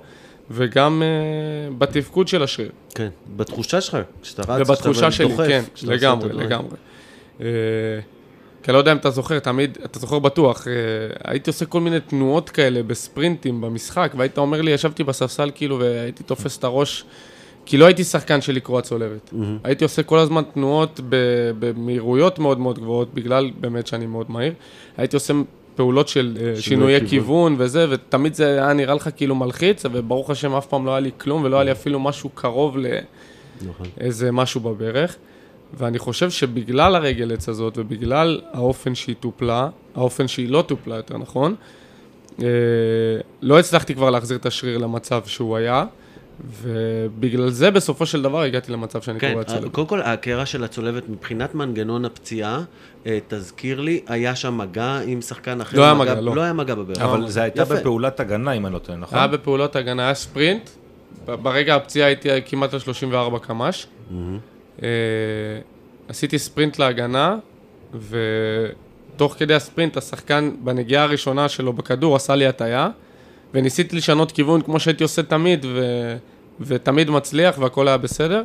וגם 0.53 1.03
uh, 1.03 1.75
בתפקוד 1.79 2.29
של 2.29 2.43
השריר. 2.43 2.71
כן, 2.95 3.09
בתחושה 3.37 3.81
שלך, 3.81 3.99
כשאתה 4.23 4.43
רץ, 4.53 4.69
ובתחושה 4.69 5.11
שלי, 5.11 5.29
דוחף, 5.29 5.47
כן, 5.47 5.63
לגמרי. 5.83 6.33
לגמרי. 6.33 6.77
אה, 7.41 7.47
כי 8.63 8.71
אני 8.71 8.75
לא 8.75 8.79
יודע 8.79 8.93
אם 8.93 8.97
אתה 8.97 9.11
זוכר, 9.11 9.39
תמיד, 9.39 9.79
אתה 9.85 9.99
זוכר 9.99 10.19
בטוח, 10.19 10.69
אה, 10.69 10.73
הייתי 11.25 11.51
עושה 11.51 11.67
כל 11.67 11.81
מיני 11.81 12.01
תנועות 12.01 12.51
כאלה 12.51 12.83
בספרינטים 12.83 13.61
במשחק, 13.61 14.13
והיית 14.17 14.39
אומר 14.39 14.63
לי, 14.63 14.71
ישבתי 14.71 15.05
בספסל 15.05 15.51
כאילו 15.55 15.79
והייתי 15.79 16.23
תופס 16.23 16.59
את 16.59 16.65
הראש, 16.65 17.05
כי 17.67 17.77
לא 17.77 17.85
הייתי 17.85 18.05
שחקן 18.05 18.41
של 18.41 18.53
לקרוע 18.53 18.83
צולבת. 18.83 19.35
הייתי 19.65 19.85
עושה 19.85 20.03
כל 20.03 20.19
הזמן 20.19 20.43
תנועות 20.55 21.01
במהירויות 21.59 22.39
מאוד 22.39 22.59
מאוד 22.59 22.79
גבוהות, 22.79 23.15
בגלל 23.15 23.51
באמת 23.61 23.87
שאני 23.87 24.07
מאוד 24.07 24.31
מהיר. 24.31 24.53
הייתי 24.97 25.17
עושה 25.17 25.35
פעולות 25.75 26.09
של 26.09 26.39
אה, 26.41 26.61
שינויי 26.61 26.99
כיוון. 26.99 27.11
כיוון 27.11 27.55
וזה, 27.59 27.87
ותמיד 27.91 28.35
זה 28.35 28.47
היה 28.47 28.73
נראה 28.73 28.95
לך 28.95 29.09
כאילו 29.17 29.35
מלחיץ, 29.35 29.85
וברוך 29.93 30.31
השם 30.31 30.55
אף 30.55 30.67
פעם 30.67 30.87
לא 30.87 30.91
היה 30.91 31.01
לי 31.01 31.11
כלום, 31.19 31.45
ולא 31.45 31.57
היה 31.57 31.65
לי 31.65 31.73
אפילו 31.73 32.01
משהו 32.01 32.31
קרוב 32.31 32.79
ל... 32.79 32.87
נכון. 33.69 33.87
איזה 34.01 34.33
משהו 34.33 34.61
בברך. 34.61 35.17
ואני 35.79 35.99
חושב 35.99 36.31
שבגלל 36.31 36.97
הרגל 36.97 37.33
עץ 37.33 37.49
הזאת 37.49 37.79
ובגלל 37.79 38.41
האופן 38.53 38.95
שהיא 38.95 39.17
טופלה, 39.21 39.69
האופן 39.95 40.29
שהיא 40.29 40.49
לא 40.49 40.65
טופלה 40.67 40.97
יותר 40.97 41.19
נכון, 41.19 41.55
אה, 42.43 42.47
לא 43.43 43.59
הצלחתי 43.59 43.95
כבר 43.95 44.11
להחזיר 44.11 44.37
את 44.37 44.47
השריר 44.47 44.79
למצב 44.79 45.23
שהוא 45.27 45.57
היה, 45.57 45.85
ובגלל 46.63 47.51
זה 47.51 47.71
בסופו 47.71 48.07
של 48.07 48.23
דבר 48.23 48.43
הגעתי 48.43 48.73
למצב 48.73 49.03
שאני 49.03 49.21
כן, 49.21 49.33
קורא 49.33 49.43
צולבת. 49.43 49.73
קודם 49.73 49.87
כל 49.87 50.03
הקרע 50.03 50.47
של 50.47 50.65
הצולבת 50.65 51.09
מבחינת 51.09 51.55
מנגנון 51.55 52.05
הפציעה, 52.05 52.63
אה, 53.07 53.19
תזכיר 53.29 53.81
לי, 53.81 54.01
היה 54.07 54.35
שם 54.35 54.59
מגע 54.59 54.99
עם 55.07 55.21
שחקן 55.21 55.61
אחר? 55.61 55.79
לא 55.79 55.85
היה 55.85 55.95
מגע, 55.95 56.21
לא. 56.21 56.37
לא 56.37 56.43
היה 56.43 56.53
מגע 56.53 56.75
בברך. 56.75 57.01
אבל 57.01 57.29
זה 57.29 57.43
הייתה 57.43 57.63
יפה. 57.63 57.75
בפעולת 57.75 58.21
הגנה, 58.21 58.53
אם 58.53 58.67
אני 58.67 58.75
לא 58.75 58.79
טועה, 58.79 58.99
נכון? 58.99 59.19
היה 59.19 59.27
בפעולות 59.27 59.77
הגנה, 59.77 60.05
היה 60.05 60.15
ספרינט, 60.15 60.71
ברגע 61.25 61.75
הפציעה 61.77 62.07
הייתי 62.07 62.29
כמעט 62.47 62.75
על 62.75 62.81
34 62.81 63.39
קמ"ש. 63.39 63.87
אה, 64.83 64.89
עשיתי 66.09 66.39
ספרינט 66.39 66.79
להגנה, 66.79 67.37
ותוך 68.09 69.35
כדי 69.39 69.55
הספרינט 69.55 69.97
השחקן 69.97 70.51
בנגיעה 70.65 71.05
הראשונה 71.05 71.49
שלו 71.49 71.73
בכדור 71.73 72.17
עשה 72.17 72.35
לי 72.35 72.47
הטיה, 72.47 72.89
וניסיתי 73.55 73.97
לשנות 73.97 74.33
כיוון 74.33 74.61
כמו 74.63 74.81
שהייתי 74.81 75.03
עושה 75.03 75.23
תמיד, 75.23 75.65
ו... 75.65 75.81
ותמיד 76.61 77.11
מצליח 77.11 77.59
והכל 77.59 77.89
היה 77.89 77.97
בסדר, 77.97 78.43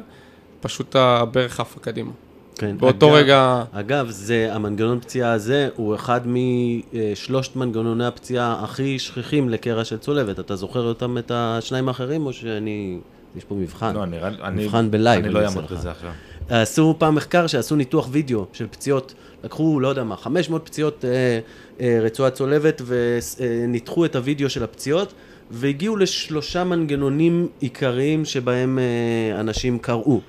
פשוט 0.61 0.95
הברך 0.95 1.59
עפה 1.59 1.79
קדימה. 1.79 2.11
כן, 2.55 2.77
באותו 2.77 3.07
אגב- 3.07 3.15
רגע, 3.15 3.63
אגב, 3.71 4.09
זה, 4.09 4.49
המנגנון 4.51 4.99
פציעה 4.99 5.31
הזה 5.33 5.69
הוא 5.75 5.95
אחד 5.95 6.21
משלושת 6.25 7.55
מנגנוני 7.55 8.05
הפציעה 8.05 8.59
הכי 8.63 8.99
שכיחים 8.99 9.49
לקרע 9.49 9.83
של 9.85 9.97
צולבת. 9.97 10.39
אתה 10.39 10.55
זוכר 10.55 10.87
אותם, 10.87 11.17
את 11.17 11.31
השניים 11.35 11.87
האחרים, 11.87 12.25
או 12.25 12.33
שאני... 12.33 12.97
יש 13.35 13.43
פה 13.43 13.55
מבחן. 13.55 13.95
לא, 13.95 14.05
נראה 14.05 14.29
לי... 14.29 14.37
אני- 14.43 14.65
מבחן 14.65 14.91
בלייב, 14.91 15.23
אני 15.25 15.33
לא 15.33 15.39
אני 15.39 15.45
עושה 15.47 15.57
אעמוד. 15.59 15.73
בזה 15.73 15.91
עכשיו. 15.91 16.11
עשו 16.49 16.95
פעם 16.97 17.15
מחקר 17.15 17.47
שעשו 17.47 17.75
ניתוח 17.75 18.07
וידאו 18.11 18.45
של 18.53 18.67
פציעות, 18.71 19.13
לקחו, 19.43 19.79
לא 19.79 19.87
יודע 19.87 20.03
מה, 20.03 20.15
500 20.17 20.65
פציעות 20.65 21.05
אה, 21.05 21.39
אה, 21.81 21.99
רצועת 22.01 22.33
צולבת 22.33 22.81
וניתחו 22.85 24.05
את 24.05 24.15
הוידאו 24.15 24.49
של 24.49 24.63
הפציעות 24.63 25.13
והגיעו 25.51 25.95
לשלושה 25.97 26.63
מנגנונים 26.63 27.47
עיקריים 27.59 28.25
שבהם 28.25 28.79
אה, 28.79 29.39
אנשים 29.39 29.79
קראו. 29.79 30.21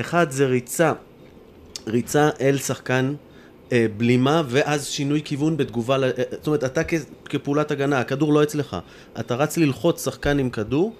אחד 0.00 0.30
זה 0.30 0.46
ריצה, 0.46 0.92
ריצה 1.86 2.30
אל 2.40 2.58
שחקן 2.58 3.14
אה, 3.72 3.86
בלימה 3.96 4.42
ואז 4.46 4.86
שינוי 4.86 5.22
כיוון 5.24 5.56
בתגובה, 5.56 5.96
אה, 6.02 6.10
זאת 6.30 6.46
אומרת 6.46 6.64
אתה 6.64 6.80
כפעולת 7.24 7.70
הגנה, 7.70 7.98
הכדור 7.98 8.32
לא 8.32 8.42
אצלך, 8.42 8.76
אתה 9.20 9.34
רץ 9.34 9.56
ללחוץ 9.56 10.04
שחקן 10.04 10.38
עם 10.38 10.50
כדור, 10.50 10.92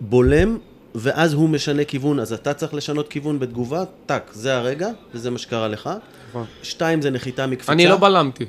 בולם, 0.00 0.58
ואז 0.94 1.32
הוא 1.32 1.48
משנה 1.48 1.84
כיוון, 1.84 2.20
אז 2.20 2.32
אתה 2.32 2.54
צריך 2.54 2.74
לשנות 2.74 3.08
כיוון 3.08 3.38
בתגובה, 3.38 3.84
טאק, 4.06 4.30
זה 4.32 4.56
הרגע, 4.56 4.88
וזה 5.14 5.30
מה 5.30 5.38
שקרה 5.38 5.68
לך. 5.68 5.90
נכון. 6.30 6.44
שתיים 6.62 7.02
זה 7.02 7.10
נחיתה 7.10 7.46
מקפיצה. 7.46 7.72
אני 7.72 7.86
לא 7.86 7.96
בלמתי. 7.96 8.46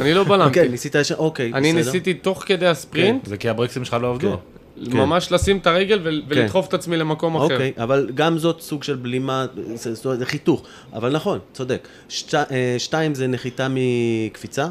אני 0.00 0.14
לא 0.14 0.24
בלמתי. 0.24 0.54
כן, 0.54 0.70
ניסית 0.70 0.94
ישר, 0.94 1.14
אוקיי, 1.18 1.48
בסדר. 1.48 1.58
אני 1.58 1.72
ניסיתי 1.72 2.14
תוך 2.14 2.42
כדי 2.46 2.66
הספרינט, 2.66 3.26
זה 3.26 3.36
כי 3.36 3.48
הברקסים 3.48 3.84
שלך 3.84 3.96
לא 4.02 4.10
עבדו. 4.10 4.36
כן. 4.84 4.96
ממש 4.96 5.32
לשים 5.32 5.58
את 5.58 5.66
הרגל 5.66 6.00
ול- 6.02 6.22
ולדחוף 6.28 6.68
את 6.68 6.74
עצמי 6.74 6.96
למקום 6.96 7.36
אחר. 7.36 7.44
אוקיי, 7.44 7.72
אבל 7.78 8.10
גם 8.14 8.38
זאת 8.38 8.60
סוג 8.60 8.82
של 8.82 8.96
בלימה, 8.96 9.46
זה, 9.74 9.94
זאת 9.94 10.04
אומרת, 10.04 10.18
זה 10.18 10.26
חיתוך. 10.26 10.62
אבל 10.92 11.12
נכון, 11.12 11.38
צודק. 11.52 11.88
אה, 12.34 12.74
שתיים 12.78 13.14
זה 13.14 13.26
נחיתה 13.26 13.68
מקפיצה. 13.70 14.68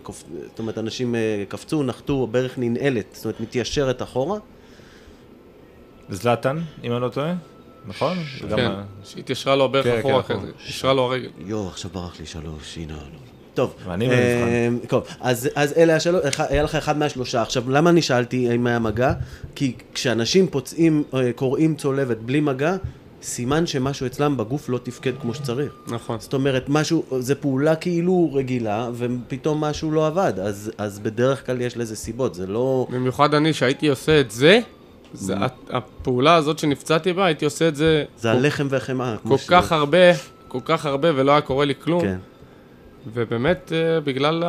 זאת 0.00 0.58
אומרת, 0.58 0.78
אנשים 0.78 1.14
אה, 1.14 1.20
קפצו, 1.48 1.82
נחתו, 1.82 2.22
הברך 2.28 2.54
ננעלת, 2.58 3.04
זאת 3.12 3.24
אומרת, 3.24 3.40
מתיישרת 3.40 4.02
אחורה. 4.02 4.38
זלאטן, 6.10 6.58
אם 6.84 6.92
אני 6.92 7.00
לא 7.02 7.08
טועה, 7.08 7.34
נכון? 7.88 8.16
וגם 8.42 8.56
כן, 8.58 8.64
ה- 8.64 8.82
שהתיישרה 9.04 9.56
לו 9.56 9.64
הברך 9.64 9.84
כן, 9.84 9.98
אחורה 9.98 10.22
כן, 10.22 10.34
אחרי. 10.34 10.50
התיישרה 10.60 10.92
לו 10.94 11.02
הרגל. 11.02 11.28
יואו, 11.46 11.68
עכשיו 11.68 11.90
ברח 11.94 12.20
לי 12.20 12.26
שלוש, 12.26 12.76
הנה. 12.76 12.92
לא. 12.92 13.18
טוב, 13.54 13.74
אה, 13.88 13.96
במבחן. 13.96 14.86
טוב, 14.88 15.04
אז, 15.20 15.48
אז 15.54 15.72
אלה 15.76 15.96
השלוש, 15.96 16.24
אחד- 16.24 16.46
היה 16.48 16.62
לך 16.62 16.74
אחד 16.74 16.98
מהשלושה. 16.98 17.42
עכשיו, 17.42 17.70
למה 17.70 17.90
אני 17.90 18.02
שאלתי 18.02 18.54
אם 18.54 18.66
היה 18.66 18.78
מגע? 18.78 19.12
כי 19.54 19.72
כשאנשים 19.94 20.46
פוצעים, 20.46 21.02
אה, 21.14 21.32
קוראים 21.32 21.74
צולבת 21.74 22.16
בלי 22.16 22.40
מגע, 22.40 22.76
סימן 23.22 23.66
שמשהו 23.66 24.06
אצלם 24.06 24.36
בגוף 24.36 24.68
לא 24.68 24.78
תפקד 24.82 25.12
כמו 25.20 25.34
שצריך. 25.34 25.72
נכון. 25.88 26.20
זאת 26.20 26.34
אומרת, 26.34 26.64
משהו, 26.68 27.04
זה 27.18 27.34
פעולה 27.34 27.76
כאילו 27.76 28.30
רגילה, 28.34 28.88
ופתאום 28.94 29.60
משהו 29.64 29.90
לא 29.90 30.06
עבד, 30.06 30.32
אז, 30.42 30.70
אז 30.78 30.98
בדרך 30.98 31.46
כלל 31.46 31.60
יש 31.60 31.76
לזה 31.76 31.96
סיבות, 31.96 32.34
זה 32.34 32.46
לא... 32.46 32.86
במיוחד 32.90 33.34
אני, 33.34 33.52
שהייתי 33.52 33.88
עושה 33.88 34.20
את 34.20 34.30
זה, 34.30 34.60
זה 35.12 35.34
הפעולה 35.70 36.34
הזאת 36.34 36.58
שנפצעתי 36.58 37.12
בה, 37.12 37.26
הייתי 37.26 37.44
עושה 37.44 37.68
את 37.68 37.76
זה 37.76 38.04
זה 38.18 38.30
הלחם 38.30 38.66
והחמאה. 38.70 39.16
כל. 39.28 39.36
כך 39.48 39.72
הרבה, 39.72 39.98
כל 40.48 40.60
כך 40.64 40.86
הרבה 40.86 41.08
ולא 41.14 41.32
היה 41.32 41.40
קורה 41.40 41.64
לי 41.64 41.74
כלום. 41.80 42.02
כן. 42.02 42.18
ובאמת, 43.14 43.72
אה, 43.74 44.00
בגלל. 44.00 44.44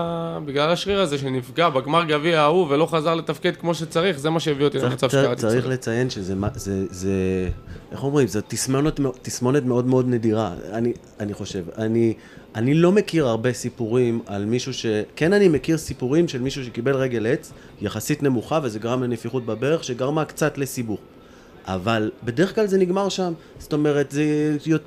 בגלל 0.45 0.70
השריר 0.70 1.01
הזה 1.01 1.18
שנפגע 1.18 1.70
בגמר 1.70 2.03
גביע 2.03 2.41
ההוא 2.41 2.68
ולא 2.70 2.86
חזר 2.86 3.16
לתפקד 3.16 3.55
כמו 3.55 3.74
שצריך, 3.74 4.20
זה 4.20 4.30
מה 4.30 4.39
שהביא 4.39 4.66
אותי 4.66 4.80
צריך, 4.80 4.91
למצב 4.91 5.08
צריך, 5.08 5.24
שקראתי 5.24 5.41
צריך 5.41 5.64
צולבת. 5.64 5.80
לציין 5.80 6.10
שזה, 6.10 6.36
זה, 6.55 6.86
זה, 6.89 7.12
איך 7.91 8.03
אומרים, 8.03 8.28
זו 8.28 8.39
תסמונת, 8.47 8.99
תסמונת 9.22 9.64
מאוד 9.64 9.86
מאוד 9.86 10.08
נדירה, 10.08 10.53
אני, 10.74 10.93
אני 11.20 11.34
חושב. 11.34 11.64
אני, 11.78 12.14
אני 12.58 12.74
לא 12.74 12.91
מכיר 12.91 13.28
הרבה 13.28 13.53
סיפורים 13.53 14.22
על 14.26 14.45
מישהו 14.45 14.74
ש... 14.74 14.86
כן 15.16 15.34
אני 15.34 15.47
מכיר 15.47 15.78
סיפורים 15.78 16.28
של 16.28 16.41
מישהו 16.41 16.64
שקיבל 16.64 16.95
רגל 16.95 17.28
עץ 17.28 17.51
יחסית 17.82 18.24
נמוכה 18.24 18.60
וזה 18.64 18.80
גרם 18.80 19.03
לנפיחות 19.03 19.45
בברך 19.45 19.84
שגרמה 19.84 20.26
קצת 20.26 20.58
לסיבוך. 20.58 20.99
אבל 21.66 22.12
בדרך 22.24 22.55
כלל 22.55 22.68
זה 22.68 22.78
נגמר 22.78 23.10
שם, 23.10 23.34
זאת 23.60 23.74
אומרת, 23.74 24.12
זה, 24.12 24.24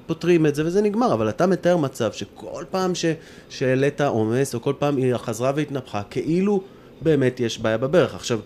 פותרים 0.06 0.46
את 0.46 0.54
זה 0.54 0.66
וזה 0.66 0.82
נגמר, 0.82 1.12
אבל 1.12 1.28
אתה 1.28 1.46
מתאר 1.46 1.76
מצב 1.76 2.12
שכל 2.12 2.64
פעם 2.70 2.94
ש, 2.94 3.04
שהעלית 3.48 4.00
עומס, 4.00 4.54
או 4.54 4.62
כל 4.62 4.72
פעם 4.78 4.96
היא 4.96 5.16
חזרה 5.16 5.52
והתנפחה, 5.56 6.02
כאילו 6.10 6.62
באמת 7.02 7.40
יש 7.40 7.58
בעיה 7.58 7.78
בברך. 7.78 8.14
עכשיו, 8.14 8.40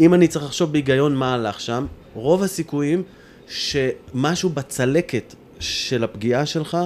אם 0.00 0.14
אני 0.14 0.28
צריך 0.28 0.44
לחשוב 0.44 0.72
בהיגיון 0.72 1.14
מה 1.14 1.34
הלך 1.34 1.60
שם, 1.60 1.86
רוב 2.14 2.42
הסיכויים 2.42 3.02
שמשהו 3.48 4.50
בצלקת 4.50 5.34
של 5.60 6.04
הפגיעה 6.04 6.46
שלך 6.46 6.78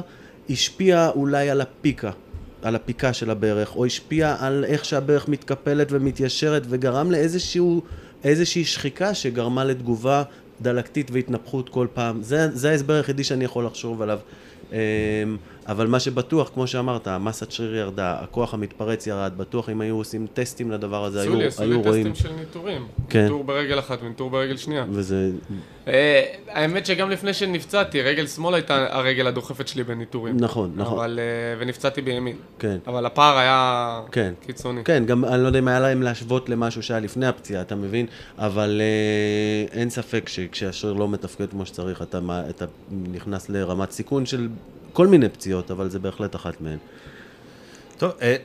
השפיע 0.50 1.10
אולי 1.14 1.50
על 1.50 1.60
הפיקה, 1.60 2.10
על 2.62 2.74
הפיקה 2.74 3.12
של 3.12 3.30
הברך, 3.30 3.76
או 3.76 3.84
השפיע 3.84 4.36
על 4.40 4.64
איך 4.64 4.84
שהברך 4.84 5.28
מתקפלת 5.28 5.88
ומתיישרת 5.90 6.62
וגרם 6.68 7.10
לאיזשהו, 7.10 7.82
איזושהי 8.24 8.64
שחיקה 8.64 9.14
שגרמה 9.14 9.64
לתגובה 9.64 10.22
דלקתית 10.62 11.10
והתנפחות 11.10 11.68
כל 11.68 11.86
פעם. 11.94 12.22
זה, 12.22 12.56
זה 12.56 12.70
ההסבר 12.70 12.94
היחידי 12.94 13.24
שאני 13.24 13.44
יכול 13.44 13.66
לחשוב 13.66 14.02
עליו. 14.02 14.18
אבל 15.68 15.86
מה 15.86 16.00
שבטוח, 16.00 16.50
כמו 16.54 16.66
שאמרת, 16.66 17.06
המסת 17.06 17.50
שריר 17.50 17.76
ירדה, 17.76 18.16
הכוח 18.20 18.54
המתפרץ 18.54 19.06
ירד, 19.06 19.32
בטוח 19.36 19.68
אם 19.68 19.80
היו 19.80 19.96
עושים 19.96 20.26
טסטים 20.34 20.70
לדבר 20.70 21.04
הזה, 21.04 21.20
עשו 21.20 21.30
היו, 21.30 21.38
לי, 21.38 21.46
עשו 21.46 21.62
לי 21.62 21.68
היו 21.68 21.82
רואים. 21.82 22.12
טסטים 22.12 22.30
של 22.30 22.36
ניטורים. 22.38 22.86
כן. 23.08 23.22
ניטור 23.22 23.44
ברגל 23.44 23.78
אחת 23.78 24.02
וניטור 24.02 24.30
ברגל 24.30 24.56
שנייה. 24.56 24.84
וזה... 24.90 25.30
אה, 25.88 26.22
האמת 26.48 26.86
שגם 26.86 27.10
לפני 27.10 27.34
שנפצעתי, 27.34 28.02
רגל 28.02 28.26
שמאל 28.26 28.54
הייתה 28.54 28.86
הרגל 28.90 29.26
הדוחפת 29.26 29.68
שלי 29.68 29.84
בניטורים. 29.84 30.36
נכון, 30.40 30.72
נכון. 30.76 30.98
אבל, 30.98 31.18
אה, 31.22 31.60
ונפצעתי 31.60 32.02
בימין. 32.02 32.36
כן. 32.58 32.78
אבל 32.86 33.06
הפער 33.06 33.38
היה 33.38 34.00
כן. 34.12 34.32
קיצוני. 34.46 34.84
כן, 34.84 35.04
גם 35.06 35.24
אני 35.24 35.42
לא 35.42 35.46
יודע 35.46 35.58
אם 35.58 35.68
היה 35.68 35.80
להם 35.80 36.02
להשוות 36.02 36.48
למשהו 36.48 36.82
שהיה 36.82 37.00
לפני 37.00 37.26
הפציעה, 37.26 37.62
אתה 37.62 37.74
מבין? 37.74 38.06
אבל 38.38 38.80
אה, 38.80 39.78
אין 39.78 39.90
ספק 39.90 40.28
שכשהשריר 40.28 40.92
לא 40.92 41.08
מתפקד 41.08 41.50
כמו 41.50 41.66
שצריך, 41.66 42.02
אתה 42.02 42.66
נכנס 43.12 43.48
לרמת 43.48 43.90
סיכון 43.90 44.26
של 44.26 44.48
כל 44.96 45.06
מיני 45.06 45.28
פציעות, 45.28 45.70
אבל 45.70 45.90
זה 45.90 45.98
בהחלט 45.98 46.36
אחת 46.36 46.60
מהן. 46.60 46.78
טוב, 47.98 48.12
אה, 48.22 48.36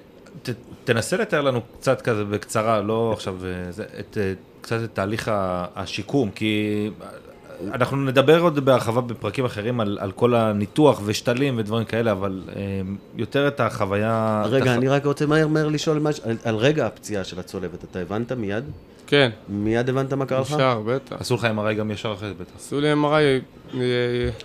ת, 0.43 0.49
תנסה 0.83 1.17
לתאר 1.17 1.41
לנו 1.41 1.61
קצת 1.79 2.01
כזה 2.01 2.25
בקצרה, 2.25 2.81
לא 2.81 3.13
עכשיו, 3.13 3.45
אה, 3.45 3.71
זה, 3.71 3.85
את, 3.99 4.17
אה, 4.21 4.33
קצת 4.61 4.79
את 4.83 4.95
תהליך 4.95 5.31
השיקום, 5.75 6.31
כי 6.31 6.89
אנחנו 7.73 7.97
נדבר 7.97 8.39
עוד 8.41 8.65
בהרחבה 8.65 9.01
בפרקים 9.01 9.45
אחרים 9.45 9.79
על, 9.79 9.97
על 10.01 10.11
כל 10.11 10.35
הניתוח 10.35 11.01
ושתלים 11.05 11.55
ודברים 11.57 11.85
כאלה, 11.85 12.11
אבל 12.11 12.41
אה, 12.55 12.61
יותר 13.15 13.47
את 13.47 13.59
החוויה... 13.59 14.43
רגע, 14.49 14.63
את 14.63 14.69
הח- 14.69 14.77
אני 14.77 14.87
רק 14.87 15.05
רוצה 15.05 15.25
מהר 15.25 15.47
מהר 15.47 15.67
לשאול 15.67 15.99
משהו, 15.99 16.23
על, 16.29 16.37
על 16.43 16.55
רגע 16.55 16.85
הפציעה 16.85 17.23
של 17.23 17.39
הצולבת, 17.39 17.83
אתה 17.83 17.99
הבנת 17.99 18.31
מיד? 18.31 18.63
כן, 19.07 19.29
מיד 19.49 19.89
הבנת 19.89 20.13
מה 20.13 20.25
קרה 20.25 20.39
לך? 20.39 20.51
אפשר, 20.51 20.81
בטח. 20.85 21.15
עשו 21.19 21.35
לך 21.35 21.43
MRI 21.45 21.73
גם 21.73 21.91
ישר 21.91 22.13
אחרי 22.13 22.27
זה 22.29 22.35
בטח. 22.39 22.51
עשו 22.55 22.79
לי 22.81 22.93
MRI, 22.93 23.75
אה, 23.75 23.79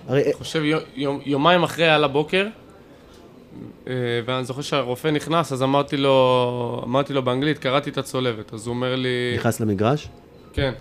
הרי 0.09 0.25
אני 0.25 0.33
חושב 0.33 0.63
יום- 0.65 0.81
יום- 0.97 1.21
יומיים 1.27 1.63
אחרי 1.63 1.89
על 1.89 2.05
הבוקר, 2.05 2.47
אה, 3.89 3.93
ואני 4.27 4.45
זוכר 4.45 4.63
שהרופא 4.63 5.09
נכנס, 5.09 5.53
אז 5.53 5.63
אמרתי 5.63 5.97
לו, 5.97 6.83
אמרתי 6.85 7.13
לו 7.13 7.23
באנגלית, 7.23 7.59
קראתי 7.59 7.91
את 7.91 7.99
הצולבת, 7.99 8.55
אז 8.55 8.67
הוא 8.67 8.75
אומר 8.75 8.97
לי, 8.97 9.35
נכנס 9.39 9.61
למגרש? 9.61 10.09
כן. 10.53 10.73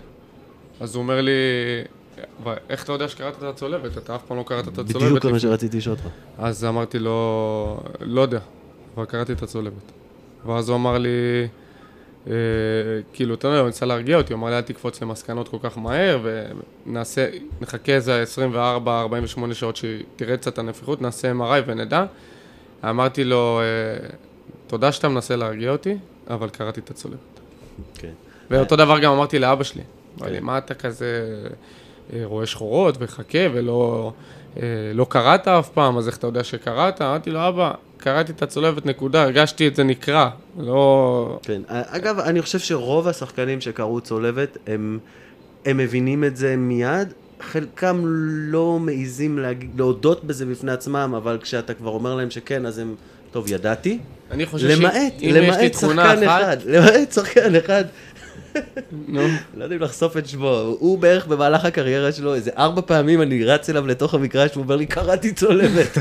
אז 0.80 0.94
הוא 0.94 1.02
אומר 1.02 1.20
לי, 1.20 1.30
"אבל 1.30 1.95
איך 2.70 2.84
אתה 2.84 2.92
יודע 2.92 3.08
שקראת 3.08 3.38
את 3.38 3.42
הצולבת? 3.42 3.98
אתה 3.98 4.14
אף 4.14 4.22
פעם 4.26 4.36
לא 4.36 4.42
קראת 4.46 4.68
את 4.68 4.78
הצולבת. 4.78 4.96
בדיוק 4.96 5.24
מה 5.24 5.30
לפני." 5.30 5.40
שרציתי 5.40 5.76
לשאול 5.76 5.96
אותך. 5.96 6.06
אז 6.38 6.64
אמרתי 6.64 6.98
לו, 6.98 7.80
לא 8.00 8.20
יודע, 8.20 8.38
אבל 8.96 9.04
קראתי 9.04 9.32
את 9.32 9.42
הצולבת. 9.42 9.92
ואז 10.46 10.68
הוא 10.68 10.76
אמר 10.76 10.98
לי, 10.98 11.48
אה, 12.26 12.32
כאילו, 13.12 13.34
אתה 13.34 13.48
יודע, 13.48 13.58
הוא 13.58 13.66
ניסה 13.66 13.86
להרגיע 13.86 14.16
אותי, 14.16 14.32
הוא 14.32 14.40
אמר 14.40 14.50
לי, 14.50 14.56
אל 14.56 14.60
תקפוץ 14.60 15.02
למסקנות 15.02 15.48
כל 15.48 15.56
כך 15.62 15.78
מהר, 15.78 16.18
ונעשה, 16.86 17.28
נחכה 17.60 17.92
איזה 17.92 18.24
24-48 18.24 19.54
שעות 19.54 19.76
שתראה 19.76 20.36
קצת 20.36 20.58
הנפיחות, 20.58 21.02
נעשה 21.02 21.32
MRI 21.32 21.62
ונדע. 21.66 22.04
אמרתי 22.84 23.24
לו, 23.24 23.60
אה, 23.60 24.08
תודה 24.66 24.92
שאתה 24.92 25.08
מנסה 25.08 25.36
להרגיע 25.36 25.70
אותי, 25.70 25.96
אבל 26.30 26.48
קראתי 26.48 26.80
את 26.80 26.90
הצולבת. 26.90 27.18
כן. 27.94 28.12
ואותו 28.50 28.76
דבר 28.76 28.98
גם 28.98 29.12
אמרתי 29.12 29.38
לאבא 29.38 29.64
שלי. 29.64 29.82
אמר 30.18 30.28
לי, 30.30 30.38
כן. 30.38 30.44
מה 30.44 30.58
אתה 30.58 30.74
כזה 30.74 31.38
רואה 32.24 32.46
שחורות 32.46 32.96
וחכה 33.00 33.38
ולא 33.52 34.12
אה, 34.56 34.62
לא 34.94 35.06
קראת 35.08 35.48
אף 35.48 35.68
פעם, 35.68 35.98
אז 35.98 36.08
איך 36.08 36.16
אתה 36.16 36.26
יודע 36.26 36.44
שקראת? 36.44 37.02
אמרתי 37.02 37.30
לו, 37.30 37.48
אבא, 37.48 37.72
קראתי 37.96 38.32
את 38.32 38.42
הצולבת, 38.42 38.86
נקודה, 38.86 39.22
הרגשתי 39.22 39.68
את 39.68 39.76
זה 39.76 39.84
נקרע. 39.84 40.30
לא... 40.58 41.38
כן. 41.42 41.62
אגב, 41.68 42.18
אני 42.18 42.42
חושב 42.42 42.58
שרוב 42.58 43.08
השחקנים 43.08 43.60
שקראו 43.60 44.00
צולבת, 44.00 44.58
הם, 44.66 44.98
הם 45.64 45.76
מבינים 45.76 46.24
את 46.24 46.36
זה 46.36 46.56
מיד. 46.56 47.12
חלקם 47.40 48.02
לא 48.06 48.78
מעיזים 48.78 49.38
להודות 49.76 50.24
בזה 50.24 50.46
בפני 50.46 50.72
עצמם, 50.72 51.14
אבל 51.16 51.38
כשאתה 51.42 51.74
כבר 51.74 51.90
אומר 51.90 52.14
להם 52.14 52.30
שכן, 52.30 52.66
אז 52.66 52.78
הם, 52.78 52.94
טוב, 53.30 53.52
ידעתי. 53.52 53.98
אני 54.30 54.46
חושב 54.46 54.66
למעט, 54.66 55.20
לי 55.20 55.32
למעט 55.32 55.72
תכונה 55.72 56.14
שחקן 56.14 56.28
אחת, 56.28 56.42
אחד, 56.42 56.56
למעט 56.66 57.12
שחקן 57.12 57.54
אחד. 57.54 57.84
נו, 59.08 59.20
לא 59.56 59.64
יודע 59.64 59.76
אם 59.76 59.82
לחשוף 59.82 60.16
את 60.16 60.28
שמו, 60.28 60.76
הוא 60.78 60.98
בערך 60.98 61.26
במהלך 61.26 61.64
הקריירה 61.64 62.12
שלו, 62.12 62.34
איזה 62.34 62.50
ארבע 62.58 62.82
פעמים 62.86 63.22
אני 63.22 63.44
רץ 63.44 63.70
אליו 63.70 63.86
לתוך 63.86 64.14
המגרש, 64.14 64.50
והוא 64.52 64.62
אומר 64.64 64.76
לי, 64.76 64.86
קראתי 64.86 65.32
צולבת. 65.32 65.98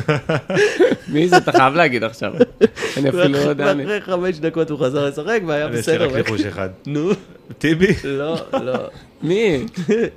מי 1.13 1.29
זה? 1.29 1.37
אתה 1.37 1.51
חייב 1.51 1.75
להגיד 1.75 2.03
עכשיו. 2.03 2.33
אני 2.97 3.09
אפילו 3.09 3.27
לא 3.27 3.37
יודע. 3.37 3.71
אני- 3.71 3.83
ואחרי 3.83 4.01
חמש 4.01 4.39
דקות 4.39 4.69
הוא 4.69 4.79
חזר 4.79 5.05
לשחק, 5.07 5.39
והיה 5.47 5.65
יש 5.65 5.71
לי 5.71 5.77
בסדר. 5.77 6.05
רק 6.09 6.15
ניחוש 6.15 6.41
אחד. 6.41 6.69
נו, 6.85 7.09
טיבי? 7.57 7.93
לא, 8.03 8.37
לא. 8.53 8.73
מי? 9.21 9.65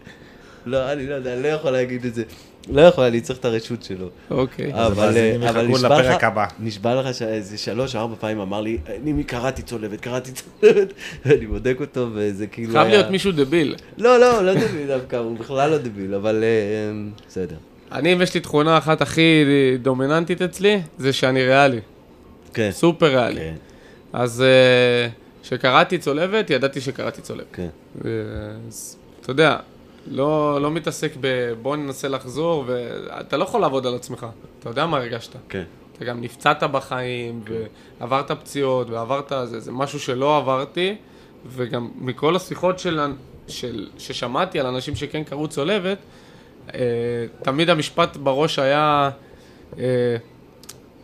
לא, 0.67 0.93
אני 0.93 1.07
לא 1.07 1.15
יודע, 1.15 1.35
אני 1.35 1.43
לא 1.43 1.49
יכול 1.49 1.71
להגיד 1.71 2.05
את 2.05 2.15
זה. 2.15 2.23
לא 2.73 2.81
יכול, 2.81 3.05
אני 3.05 3.21
צריך 3.21 3.39
את 3.39 3.45
הרשות 3.45 3.83
שלו. 3.83 4.09
אוקיי. 4.31 4.75
אבל 4.75 5.05
המאזינים 5.05 5.43
אבל 5.43 5.67
נשבע 5.67 6.03
לך, 6.03 6.25
הבא. 6.25 6.47
נשבע 6.61 6.95
לך 6.95 7.15
שאיזה 7.15 7.59
שלוש, 7.59 7.97
ארבע 7.97 8.15
פעמים 8.21 8.41
אמר 8.41 8.61
לי, 8.61 8.79
אני 9.03 9.25
קראתי 9.25 9.63
צולבת, 9.63 10.01
קראתי 10.01 10.31
צולבת, 10.33 10.93
ואני 11.27 11.47
בודק 11.47 11.77
אותו, 11.81 12.09
וזה 12.15 12.47
כאילו 12.47 12.73
חייב 12.73 12.87
היה... 12.87 12.97
להיות 12.97 13.11
מישהו 13.11 13.33
דביל. 13.33 13.77
לא, 13.99 14.19
לא, 14.21 14.45
לא 14.45 14.55
דביל 14.55 14.87
דווקא, 14.87 15.17
הוא 15.17 15.39
בכלל 15.39 15.71
לא 15.71 15.79
דביל, 15.79 16.15
אבל 16.15 16.45
אה, 16.45 17.09
בסדר. 17.29 17.57
אני, 17.93 18.13
אם 18.13 18.23
יש 18.23 18.35
לי 18.35 18.41
תכונה 18.41 18.79
אחת 18.79 19.03
הכי 19.03 19.45
דומיננטית 19.83 20.43
אצלי, 20.43 20.81
זה 20.99 21.13
שאני 21.13 21.43
ריאלי. 21.43 21.81
כן. 22.55 22.71
סופר 22.73 23.07
ריאלי. 23.07 23.41
כן, 23.41 23.55
אז 24.13 24.43
אה, 24.43 25.09
כשקראתי 25.43 25.99
צולבת, 25.99 26.51
ידעתי 26.51 26.81
שקראתי 26.81 27.21
צולבת. 27.21 27.47
כן. 27.53 27.69
אז, 28.69 28.97
אתה 29.21 29.31
יודע, 29.31 29.57
לא, 30.11 30.63
לא 30.63 30.71
מתעסק 30.71 31.13
ב... 31.21 31.53
בוא 31.63 31.77
ננסה 31.77 32.09
לחזור, 32.09 32.65
ואתה 32.67 33.37
לא 33.37 33.45
יכול 33.45 33.61
לעבוד 33.61 33.87
על 33.87 33.95
עצמך. 33.95 34.27
אתה 34.59 34.69
יודע 34.69 34.87
מה 34.87 34.97
הרגשת. 34.97 35.37
כן. 35.49 35.65
אתה 35.93 36.05
גם 36.05 36.21
נפצעת 36.21 36.63
בחיים, 36.63 37.43
ועברת 38.01 38.31
פציעות, 38.31 38.91
ועברת... 38.91 39.33
זה, 39.45 39.61
זה 39.61 39.73
משהו 39.73 40.01
שלא 40.01 40.37
עברתי, 40.37 40.97
וגם 41.47 41.91
מכל 41.97 42.37
השיחות 42.37 42.79
של, 42.79 43.01
של, 43.49 43.89
ששמעתי 43.99 44.61
על 44.61 44.67
אנשים 44.67 44.97
שכן 44.97 45.25
קראו 45.25 45.49
צולבת, 45.49 45.99
אה, 46.75 46.81
תמיד 47.43 47.71
המשפט 47.71 48.17
בראש 48.17 48.59
היה, 48.59 49.11
אה, 49.79 50.17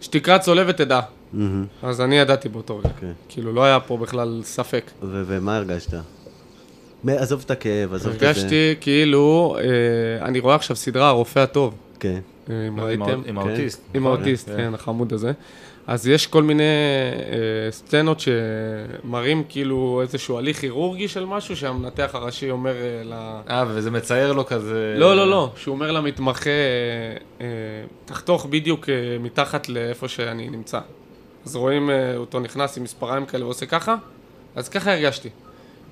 שתקרא 0.00 0.38
צולבת 0.38 0.76
תדע. 0.76 1.00
מהמם. 1.32 1.66
אז 1.82 2.00
אני 2.00 2.18
ידעתי 2.18 2.48
באותו 2.48 2.78
רגע. 2.78 2.88
כן. 3.00 3.12
כאילו, 3.28 3.52
לא 3.52 3.64
היה 3.64 3.80
פה 3.80 3.96
בכלל 3.96 4.40
ספק. 4.44 4.90
ו- 5.02 5.22
ומה 5.26 5.56
הרגשת? 5.56 5.94
עזוב 7.12 7.42
את 7.46 7.50
הכאב, 7.50 7.94
עזוב 7.94 8.12
את 8.12 8.20
זה. 8.20 8.26
הרגשתי 8.26 8.74
כאילו, 8.80 9.56
אה, 9.58 10.26
אני 10.26 10.40
רואה 10.40 10.54
עכשיו 10.54 10.76
סדרה, 10.76 11.08
הרופא 11.08 11.38
הטוב. 11.38 11.74
כן. 12.00 12.20
אה, 12.50 12.68
אם 12.68 12.80
ראיתם? 12.80 13.22
עם 13.26 13.38
האוטיסט. 13.38 13.82
עם 13.94 14.02
נכון? 14.02 14.16
האוטיסט, 14.16 14.48
כן. 14.48 14.56
כן, 14.56 14.74
החמוד 14.74 15.12
הזה. 15.12 15.32
אז 15.86 16.08
יש 16.08 16.26
כל 16.26 16.42
מיני 16.42 16.62
אה, 16.62 17.70
סצנות 17.70 18.20
שמראים 18.20 19.44
כאילו 19.48 20.00
איזשהו 20.02 20.38
הליך 20.38 20.60
כירורגי 20.60 21.08
של 21.08 21.24
משהו 21.24 21.56
שהמנתח 21.56 22.10
הראשי 22.12 22.50
אומר 22.50 22.74
אה, 22.76 23.02
ל... 23.04 23.12
אה, 23.50 23.64
וזה 23.68 23.90
מצייר 23.90 24.32
לו 24.32 24.46
כזה... 24.46 24.94
לא, 24.98 25.16
לא, 25.16 25.30
לא, 25.30 25.50
שהוא 25.56 25.74
אומר 25.74 25.92
למתמחה, 25.92 26.50
אה, 26.50 26.56
אה, 27.40 27.46
תחתוך 28.04 28.46
בדיוק 28.46 28.88
אה, 28.88 28.94
מתחת 29.20 29.68
לאיפה 29.68 30.08
שאני 30.08 30.50
נמצא. 30.50 30.80
אז 31.46 31.56
רואים 31.56 31.90
אה, 31.90 32.16
אותו 32.16 32.40
נכנס 32.40 32.76
עם 32.76 32.84
מספריים 32.84 33.26
כאלה 33.26 33.44
ועושה 33.44 33.66
ככה, 33.66 33.94
אז 34.56 34.68
ככה 34.68 34.92
הרגשתי. 34.92 35.28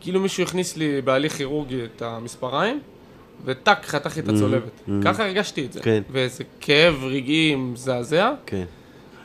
כאילו 0.03 0.21
מישהו 0.21 0.43
הכניס 0.43 0.77
לי 0.77 1.03
בהליך 1.03 1.33
כירורגי 1.37 1.81
את 1.85 2.03
המספריים, 2.03 2.81
וטאק, 3.45 3.87
חתך 3.87 4.17
לי 4.17 4.23
את 4.23 4.29
הצולבת. 4.29 4.81
ככה 5.05 5.25
הרגשתי 5.25 5.65
את 5.67 5.73
זה. 5.73 5.81
כן. 5.81 6.03
ואיזה 6.11 6.45
כאב 6.61 7.05
רגעי 7.05 7.55
מזעזע, 7.57 8.33
כן. 8.47 8.65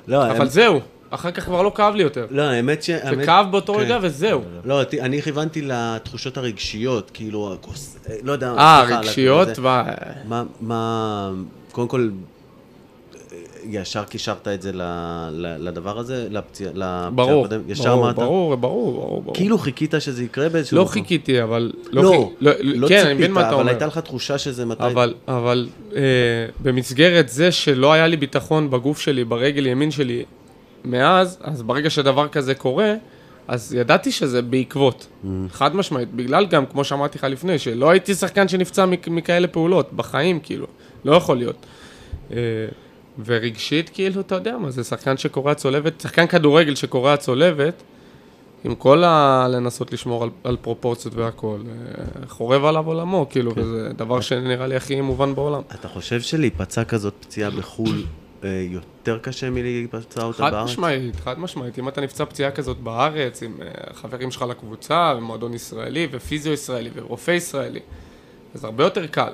לא, 0.08 0.26
אבל 0.26 0.36
האמת- 0.36 0.52
זהו, 0.52 0.80
אחר 1.10 1.32
כך 1.32 1.44
כבר 1.46 1.62
לא 1.62 1.72
כאב 1.76 1.96
לי 1.96 2.04
יותר. 2.04 2.28
לא, 2.30 2.42
האמת 2.42 2.84
ש... 2.84 2.90
זה 2.90 3.26
כאב 3.26 3.52
באותו 3.52 3.74
כן. 3.74 3.80
רגע 3.80 3.98
וזהו. 4.02 4.42
לא, 4.66 4.82
אני 5.02 5.22
כיוונתי 5.22 5.62
לתחושות 5.62 6.38
הרגשיות, 6.38 7.12
כאילו, 7.14 7.54
הכוס- 7.54 7.98
לא 8.24 8.32
יודע, 8.32 8.54
אה, 8.58 8.84
רגשיות? 8.84 9.48
מה, 10.28 10.44
מה, 10.62 11.32
קודם 11.72 11.88
כל, 11.88 12.10
ישר 13.70 14.04
קישרת 14.04 14.48
את 14.48 14.62
זה 14.62 14.72
לדבר 15.60 15.98
הזה, 16.00 16.28
לפציעה, 16.32 16.72
לפציעה 16.74 17.10
ברור, 17.16 17.46
הקודמת? 17.46 17.62
ישר 17.68 17.96
ברור? 17.96 18.12
ברור, 18.12 18.56
ברור, 18.56 19.22
ברור. 19.22 19.36
כאילו 19.36 19.58
חיכית 19.58 19.94
שזה 20.00 20.24
יקרה 20.24 20.50
באיזשהו 20.50 20.78
לא. 20.78 20.86
חיכיתי, 20.86 21.44
אבל... 21.44 21.72
לא, 21.92 22.02
חי- 22.40 22.44
לא 22.64 22.88
כן, 22.88 23.06
אני 23.08 23.16
ציפית, 23.28 23.38
אבל. 23.38 23.68
הייתה 23.70 23.86
לך 23.86 23.98
תחושה 23.98 24.38
שזה 24.38 24.66
מתי... 24.66 24.84
אבל, 24.84 25.14
אבל 25.28 25.68
אה, 25.96 26.02
במסגרת 26.64 27.30
זה 27.30 27.52
שלא 27.52 27.94
היה 27.94 28.08
לי 28.08 28.18
ביטחון 28.18 28.70
בגוף 28.70 29.00
שלי, 29.00 29.24
ברגל 29.24 29.66
ימין 29.68 29.92
שלי, 29.92 30.24
מאז, 30.86 31.38
אז 31.42 31.64
ברגע 31.64 31.90
שדבר 31.90 32.28
כזה 32.28 32.56
קורה, 32.56 32.94
אז 33.48 33.74
ידעתי 33.74 34.12
שזה 34.12 34.42
בעקבות, 34.42 35.08
Mm. 35.24 35.28
חד 35.52 35.76
משמעית, 35.76 36.14
בגלל 36.14 36.46
גם, 36.46 36.66
כמו 36.66 36.84
שאמרתי 36.84 37.18
לך 37.18 37.24
לפני, 37.24 37.60
שלא 37.60 37.90
הייתי 37.90 38.14
שחקן 38.16 38.48
שנפצע 38.48 38.86
מכ- 38.86 39.08
מכאלה 39.08 39.48
פעולות, 39.48 39.94
בחיים, 39.94 40.40
כאילו, 40.40 40.68
לא 41.06 41.16
יכול 41.16 41.38
להיות. 41.38 41.66
ורגשית, 43.26 43.90
כאילו, 43.90 44.22
אתה 44.22 44.36
יודע 44.36 44.58
מה, 44.58 44.72
זה 44.72 44.84
שחקן 44.84 45.18
שקורע 45.18 45.54
צולבת, 45.54 46.02
שחקן 46.02 46.28
כדורגל 46.28 46.76
שקורע 46.76 47.18
צולבת, 47.18 47.84
עם 48.64 48.76
כל 48.76 49.04
ה... 49.04 49.48
לנסות 49.50 49.94
לשמור 49.94 50.24
על, 50.24 50.30
על 50.44 50.58
פרופורציות 50.62 51.14
והכל, 51.16 51.60
אה, 51.68 52.28
חורב 52.28 52.66
עליו 52.66 52.88
עולמו, 52.88 53.26
כאילו, 53.30 53.56
כן. 53.56 53.62
וזה 53.62 53.90
דבר 53.98 54.22
שנראה 54.22 54.68
לי 54.68 54.76
הכי 54.76 55.02
מובן 55.02 55.36
בעולם. 55.36 55.62
אתה 55.72 55.88
חושב 55.88 56.22
שלהיפצע 56.22 56.84
כזאת 56.84 57.14
פציעה 57.20 57.50
בחו"ל 57.50 58.04
אה, 58.44 58.66
יותר 58.70 59.20
קשה 59.20 59.50
מלהיפצע 59.50 60.24
אותה 60.24 60.38
חד 60.38 60.52
בארץ? 60.52 60.70
משמעית, 60.70 61.16
חד 61.16 61.40
משמעית. 61.40 61.80
אם 61.80 61.88
אתה 61.88 62.02
נפצע 62.02 62.26
פציעה 62.26 62.52
כזאת 62.52 62.78
בארץ, 62.78 63.44
עם 63.44 63.58
אה, 63.62 63.94
חברים 63.94 64.32
שלך 64.32 64.46
לקבוצה, 64.50 65.14
ומועדון 65.18 65.54
ישראלי, 65.54 66.08
ופיזיו 66.12 66.54
ישראלי, 66.54 66.90
ורופא 66.94 67.32
ישראלי, 67.32 67.80
אז 68.56 68.64
הרבה 68.64 68.84
יותר 68.84 69.08
קל. 69.08 69.32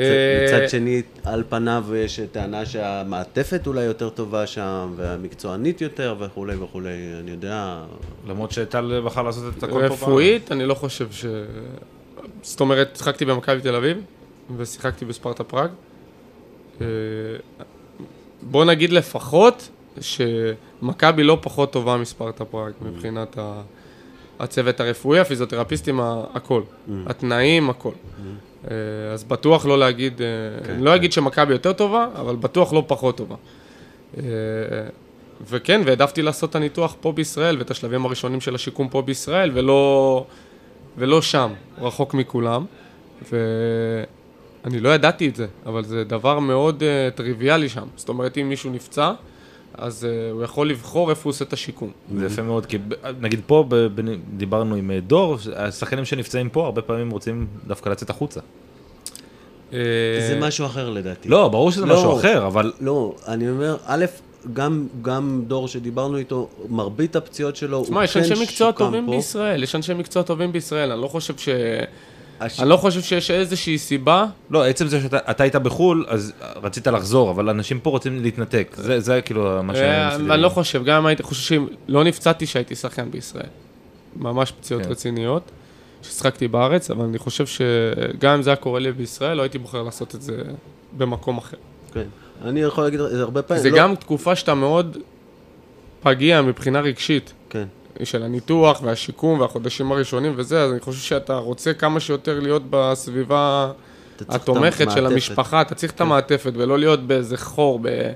אה, 0.00 0.46
מצד 0.46 0.68
שני, 0.68 1.02
על 1.24 1.44
פניו 1.48 1.84
יש 1.96 2.20
טענה 2.32 2.66
שהמעטפת 2.66 3.66
אולי 3.66 3.82
יותר 3.82 4.10
טובה 4.10 4.46
שם, 4.46 4.92
והמקצוענית 4.96 5.80
יותר 5.80 6.16
וכולי 6.18 6.56
וכולי, 6.56 6.90
אני 7.20 7.30
יודע... 7.30 7.84
למרות 8.28 8.52
שטל 8.52 9.02
בחר 9.04 9.22
לעשות 9.22 9.58
את 9.58 9.62
הכל 9.62 9.72
פה 9.72 9.78
בארץ. 9.78 9.92
רפואית, 9.92 10.52
אני 10.52 10.66
לא 10.66 10.74
חושב 10.74 11.12
ש... 11.12 11.26
זאת 12.42 12.60
אומרת, 12.60 12.96
שיחקתי 12.96 13.24
במכבי 13.24 13.60
תל 13.60 13.76
אביב, 13.76 13.98
ושיחקתי 14.56 15.04
בספרטה 15.04 15.44
פראג. 15.44 15.70
אה, 16.80 16.86
בוא 18.42 18.64
נגיד 18.64 18.92
לפחות 18.92 19.68
שמכבי 20.00 21.22
לא 21.22 21.38
פחות 21.42 21.72
טובה 21.72 21.96
מספרטה 21.96 22.44
פראג 22.44 22.72
מבחינת 22.82 23.38
ה... 23.38 23.62
הצוות 24.38 24.80
הרפואי, 24.80 25.20
הפיזיותרפיסטים, 25.20 26.00
הכל. 26.34 26.62
התנאים, 27.06 27.70
הכל. 27.70 27.90
אה, 28.70 29.12
אז 29.12 29.24
בטוח 29.24 29.66
לא 29.66 29.78
להגיד, 29.78 30.22
אה, 30.22 30.74
אני 30.74 30.84
לא 30.84 30.94
אגיד 30.94 31.12
שמכבי 31.12 31.52
יותר 31.52 31.72
טובה, 31.72 32.08
אבל 32.14 32.36
בטוח 32.36 32.72
לא 32.72 32.84
פחות 32.86 33.16
טובה. 33.16 33.36
אה, 34.18 34.22
וכן, 35.48 35.80
והעדפתי 35.84 36.22
לעשות 36.22 36.50
את 36.50 36.54
הניתוח 36.54 36.96
פה 37.00 37.12
בישראל, 37.12 37.58
ואת 37.58 37.70
השלבים 37.70 38.04
הראשונים 38.04 38.40
של 38.40 38.54
השיקום 38.54 38.88
פה 38.88 39.02
בישראל, 39.02 39.50
ולא, 39.54 40.26
ולא 40.98 41.22
שם, 41.22 41.50
רחוק 41.78 42.14
מכולם. 42.14 42.64
ואני 43.32 44.80
לא 44.80 44.88
ידעתי 44.88 45.28
את 45.28 45.36
זה, 45.36 45.46
אבל 45.66 45.84
זה 45.84 46.04
דבר 46.04 46.38
מאוד 46.38 46.82
uh, 46.82 47.16
טריוויאלי 47.16 47.68
שם. 47.68 47.86
זאת 47.96 48.08
אומרת, 48.08 48.38
אם 48.38 48.48
מישהו 48.48 48.70
נפצע, 48.70 49.12
אז 49.78 50.04
uh, 50.04 50.32
הוא 50.32 50.42
יכול 50.42 50.70
לבחור 50.70 51.10
איפה 51.10 51.20
הוא 51.24 51.30
עושה 51.30 51.44
את 51.44 51.52
השיקום. 51.52 51.90
זה 52.18 52.26
יפה 52.26 52.42
מאוד, 52.42 52.66
כי 52.66 52.78
נגיד 53.20 53.40
פה 53.46 53.64
ב- 53.68 54.00
ב- 54.00 54.14
דיברנו 54.36 54.74
עם 54.74 54.90
אה, 54.90 55.00
דור, 55.00 55.36
השחקנים 55.56 56.04
שנפצעים 56.04 56.48
פה 56.48 56.64
הרבה 56.64 56.82
פעמים 56.82 57.10
רוצים 57.10 57.46
דווקא 57.66 57.88
לצאת 57.88 58.10
החוצה. 58.10 58.40
אה, 59.72 59.78
זה 60.28 60.38
משהו 60.40 60.66
אחר 60.66 60.90
לדעתי. 60.90 61.28
לא, 61.28 61.48
ברור 61.48 61.70
שזה 61.70 61.86
לא. 61.86 61.94
משהו 61.94 62.18
אחר, 62.18 62.46
אבל 62.46 62.72
לא, 62.80 63.14
אני 63.28 63.50
אומר, 63.50 63.76
א', 63.86 64.04
גם, 64.52 64.86
גם 65.02 65.42
דור 65.46 65.68
שדיברנו 65.68 66.16
איתו, 66.16 66.48
מרבית 66.68 67.16
הפציעות 67.16 67.56
שלו, 67.56 67.76
הוא 67.76 67.84
תשמע, 67.84 68.04
יש 68.04 68.14
כן 68.14 68.20
אנשי 68.20 68.42
מקצוע 68.42 68.70
שוקם 68.70 68.84
טובים 68.84 69.06
פה. 69.06 69.12
בישראל, 69.12 69.62
יש 69.62 69.74
אנשי 69.74 69.94
מקצוע 69.94 70.22
טובים 70.22 70.52
בישראל, 70.52 70.92
אני 70.92 71.02
לא 71.02 71.08
חושב 71.08 71.36
ש... 71.36 71.48
הש... 72.40 72.60
אני 72.60 72.68
לא 72.68 72.76
חושב 72.76 73.00
שיש 73.02 73.30
איזושהי 73.30 73.78
סיבה. 73.78 74.26
לא, 74.50 74.64
עצם 74.64 74.86
זה 74.86 75.00
שאתה 75.00 75.18
אתה 75.30 75.42
היית 75.42 75.56
בחו"ל, 75.56 76.04
אז 76.08 76.32
רצית 76.62 76.86
לחזור, 76.86 77.30
אבל 77.30 77.48
אנשים 77.48 77.80
פה 77.80 77.90
רוצים 77.90 78.22
להתנתק. 78.22 78.76
זה, 78.76 79.00
זה 79.00 79.20
כאילו 79.20 79.62
מה 79.62 79.74
שאני 79.74 79.86
אה, 79.86 80.06
ניסיתי 80.06 80.32
אני 80.32 80.42
לא. 80.42 80.48
חושב, 80.48 80.84
גם 80.84 80.96
אם 80.96 81.06
הייתי 81.06 81.22
חושב 81.22 81.42
שאם 81.42 81.66
לא 81.88 82.04
נפצעתי 82.04 82.46
שהייתי 82.46 82.74
שחקן 82.74 83.10
בישראל. 83.10 83.46
ממש 84.16 84.52
פציעות 84.52 84.82
כן. 84.82 84.90
רציניות, 84.90 85.50
ששיחקתי 86.02 86.48
בארץ, 86.48 86.90
אבל 86.90 87.04
אני 87.04 87.18
חושב 87.18 87.46
שגם 87.46 88.34
אם 88.34 88.42
זה 88.42 88.50
היה 88.50 88.56
קורה 88.56 88.80
לי 88.80 88.92
בישראל, 88.92 89.36
לא 89.36 89.42
הייתי 89.42 89.58
בוחר 89.58 89.82
לעשות 89.82 90.14
את 90.14 90.22
זה 90.22 90.42
במקום 90.96 91.38
אחר. 91.38 91.56
כן. 91.92 92.06
אני 92.44 92.60
יכול 92.60 92.84
להגיד, 92.84 93.00
זה 93.00 93.22
הרבה 93.22 93.42
פעמים, 93.42 93.62
זה 93.62 93.70
לא, 93.70 93.78
גם 93.78 93.94
תקופה 93.94 94.36
שאתה 94.36 94.54
מאוד 94.54 94.96
פגיע 96.02 96.42
מבחינה 96.42 96.80
רגשית. 96.80 97.32
כן. 97.50 97.64
של 98.02 98.22
הניתוח 98.22 98.80
והשיקום 98.82 99.40
והחודשים 99.40 99.92
הראשונים 99.92 100.32
וזה, 100.36 100.62
אז 100.62 100.72
אני 100.72 100.80
חושב 100.80 101.00
שאתה 101.00 101.36
רוצה 101.36 101.74
כמה 101.74 102.00
שיותר 102.00 102.40
להיות 102.40 102.62
בסביבה 102.70 103.72
התומכת 104.28 104.90
של. 104.90 105.06
המשפחה, 105.06 105.60
אתה 105.60 105.74
צריך 105.74 105.92
את 105.92 106.00
המעטפת 106.00 106.52
ולא 106.54 106.78
להיות 106.78 107.06
באיזה 107.06 107.36
חור 107.36 107.78
ב- 107.82 108.12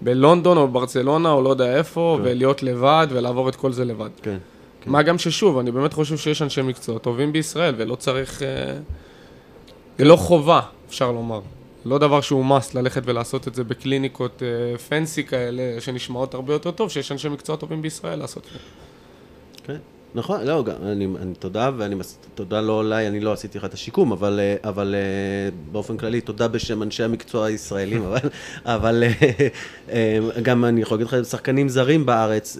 בלונדון 0.00 0.56
או 0.56 0.68
בברצלונה 0.68 1.32
או 1.32 1.42
לא 1.42 1.48
יודע 1.48 1.76
איפה, 1.76 2.18
ולהיות 2.22 2.62
לבד 2.62 3.06
ולעבור 3.10 3.48
את 3.48 3.56
כל 3.56 3.72
זה 3.72 3.84
לבד. 3.84 4.10
כן. 4.22 4.36
כן. 4.80 4.90
מה 4.90 5.02
גם 5.02 5.18
ששוב, 5.18 5.58
אני 5.58 5.70
באמת 5.70 5.92
חושב 5.92 6.16
שיש 6.16 6.42
אנשי 6.42 6.62
מקצוע 6.62 6.98
טובים 6.98 7.32
בישראל 7.32 7.74
ולא 7.78 7.94
צריך... 7.94 8.42
אה, 8.42 8.74
זה 9.98 10.04
לא 10.04 10.16
חובה, 10.16 10.60
אפשר 10.88 11.12
לומר. 11.12 11.40
לא 11.84 11.98
דבר 11.98 12.20
שהוא 12.20 12.44
must 12.58 12.70
ללכת 12.74 13.02
ולעשות 13.04 13.48
את 13.48 13.54
זה 13.54 13.64
בקליניקות 13.64 14.42
פנסי 14.88 15.24
כאלה, 15.24 15.80
שנשמעות 15.80 16.34
הרבה 16.34 16.52
יותר 16.52 16.70
טוב, 16.70 16.90
שיש 16.90 17.12
אנשי 17.12 17.28
מקצוע 17.28 17.56
טובים 17.56 17.82
בישראל 17.82 18.18
לעשות 18.18 18.46
את 18.46 18.52
זה. 18.52 18.58
כן. 19.68 19.76
נכון, 20.14 20.44
לא, 20.44 20.64
גם, 20.64 20.74
אני, 20.82 21.08
אני 21.22 21.34
תודה, 21.34 21.70
ואני, 21.76 21.94
תודה 22.34 22.60
לא 22.60 22.80
עליי, 22.80 23.08
אני 23.08 23.20
לא 23.20 23.32
עשיתי 23.32 23.58
לך 23.58 23.64
את 23.64 23.74
השיקום, 23.74 24.12
אבל, 24.12 24.40
אה, 24.40 24.68
אבל 24.68 24.94
אה, 24.94 25.50
באופן 25.72 25.96
כללי, 25.96 26.20
תודה 26.20 26.48
בשם 26.48 26.82
אנשי 26.82 27.02
המקצוע 27.02 27.46
הישראלים, 27.46 28.02
אבל, 28.02 28.18
אבל 28.76 29.04
אה, 29.90 30.18
גם 30.42 30.64
אני 30.64 30.80
יכול 30.80 30.98
להגיד 30.98 31.06
לך, 31.06 31.26
שחקנים 31.26 31.68
זרים 31.68 32.06
בארץ, 32.06 32.58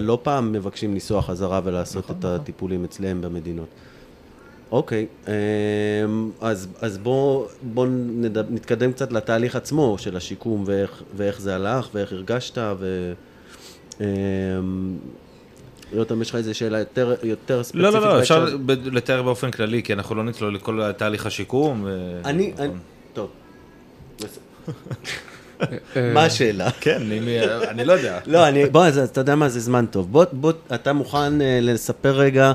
לא 0.00 0.18
פעם 0.22 0.52
מבקשים 0.52 0.92
לנסוע 0.92 1.22
חזרה 1.22 1.60
ולעשות 1.64 2.10
את 2.10 2.24
הטיפולים 2.24 2.84
אצלם 2.84 3.20
במדינות. 3.20 3.68
אוקיי, 4.70 5.06
אז, 6.40 6.68
אז 6.80 6.98
בואו 6.98 7.46
בוא 7.62 7.86
נתקדם 8.50 8.92
קצת 8.92 9.12
לתהליך 9.12 9.56
עצמו 9.56 9.98
של 9.98 10.16
השיקום 10.16 10.62
ואיך, 10.66 11.02
ואיך 11.16 11.40
זה 11.40 11.54
הלך 11.54 11.88
ואיך 11.94 12.12
הרגשת 12.12 12.58
ו... 12.78 13.12
אה, 15.92 15.98
יותם, 15.98 16.22
יש 16.22 16.30
לך 16.30 16.36
איזו 16.36 16.54
שאלה 16.54 16.78
יותר, 16.78 17.14
יותר 17.22 17.62
ספציפית? 17.62 17.82
לא, 17.82 17.92
לא, 17.92 18.00
לא, 18.00 18.20
אפשר? 18.20 18.56
ב- 18.66 18.70
לתאר 18.96 19.22
באופן 19.22 19.50
כללי, 19.50 19.82
כי 19.82 19.92
אנחנו 19.92 20.14
לא 20.14 20.24
נצלול 20.24 20.54
לכל 20.54 20.92
תהליך 20.96 21.26
השיקום. 21.26 21.80
ו- 21.84 22.20
אני, 22.24 22.50
נכון. 22.54 22.64
אני, 22.64 22.72
טוב. 23.12 23.30
אה, 25.96 26.12
מה 26.14 26.24
השאלה? 26.24 26.70
כן, 26.80 27.02
אני 27.68 27.84
לא 27.84 27.92
יודע. 27.92 28.18
לא, 28.26 28.48
אני, 28.48 28.66
בוא, 28.66 28.86
אז 28.86 28.98
אתה 28.98 29.20
יודע 29.20 29.34
מה, 29.34 29.48
זה 29.48 29.60
זמן 29.60 29.86
טוב. 29.90 30.12
בוא, 30.12 30.24
בוא, 30.32 30.52
אתה 30.74 30.92
מוכן 30.92 31.40
אה, 31.42 31.58
לספר 31.62 32.16
רגע, 32.18 32.52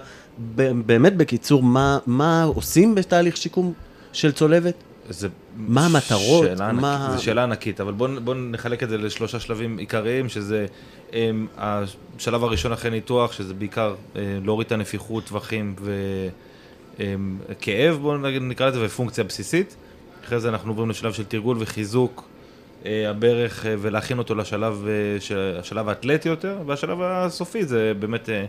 ב- 0.55 0.71
באמת 0.85 1.17
בקיצור, 1.17 1.63
מה, 1.63 1.97
מה 2.05 2.43
עושים 2.43 2.95
בתהליך 2.95 3.37
שיקום 3.37 3.73
של 4.13 4.31
צולבת? 4.31 4.73
זה 5.09 5.27
מה 5.57 5.85
המטרות? 5.85 6.45
שאלה 6.45 6.65
ענקית, 6.69 6.81
מה- 6.81 7.13
זו 7.17 7.23
שאלה 7.23 7.43
ענקית, 7.43 7.81
אבל 7.81 7.93
בואו 7.93 8.21
בוא 8.23 8.35
נחלק 8.37 8.83
את 8.83 8.89
זה 8.89 8.97
לשלושה 8.97 9.39
שלבים 9.39 9.77
עיקריים, 9.77 10.29
שזה 10.29 10.65
הם, 11.13 11.47
השלב 11.57 12.43
הראשון 12.43 12.71
אחרי 12.71 12.91
ניתוח, 12.91 13.31
שזה 13.31 13.53
בעיקר 13.53 13.95
אה, 14.15 14.21
להוריד 14.43 14.65
את 14.65 14.71
הנפיחות, 14.71 15.23
טווחים 15.25 15.75
וכאב, 16.99 17.97
בואו 18.01 18.17
נגיד- 18.17 18.41
נקרא 18.41 18.67
לזה, 18.69 18.85
ופונקציה 18.85 19.23
בסיסית. 19.23 19.75
אחרי 20.25 20.39
זה 20.39 20.49
אנחנו 20.49 20.71
עוברים 20.71 20.89
לשלב 20.89 21.13
של 21.13 21.23
תרגול 21.23 21.57
וחיזוק 21.59 22.23
אה, 22.85 23.09
הברך 23.09 23.65
אה, 23.65 23.75
ולהכין 23.79 24.17
אותו 24.17 24.35
לשלב, 24.35 24.85
של- 25.19 25.57
השלב 25.59 25.89
האתלטי 25.89 26.29
יותר, 26.29 26.57
והשלב 26.65 26.97
הסופי 27.01 27.65
זה 27.65 27.93
באמת 27.99 28.29
אה, 28.29 28.45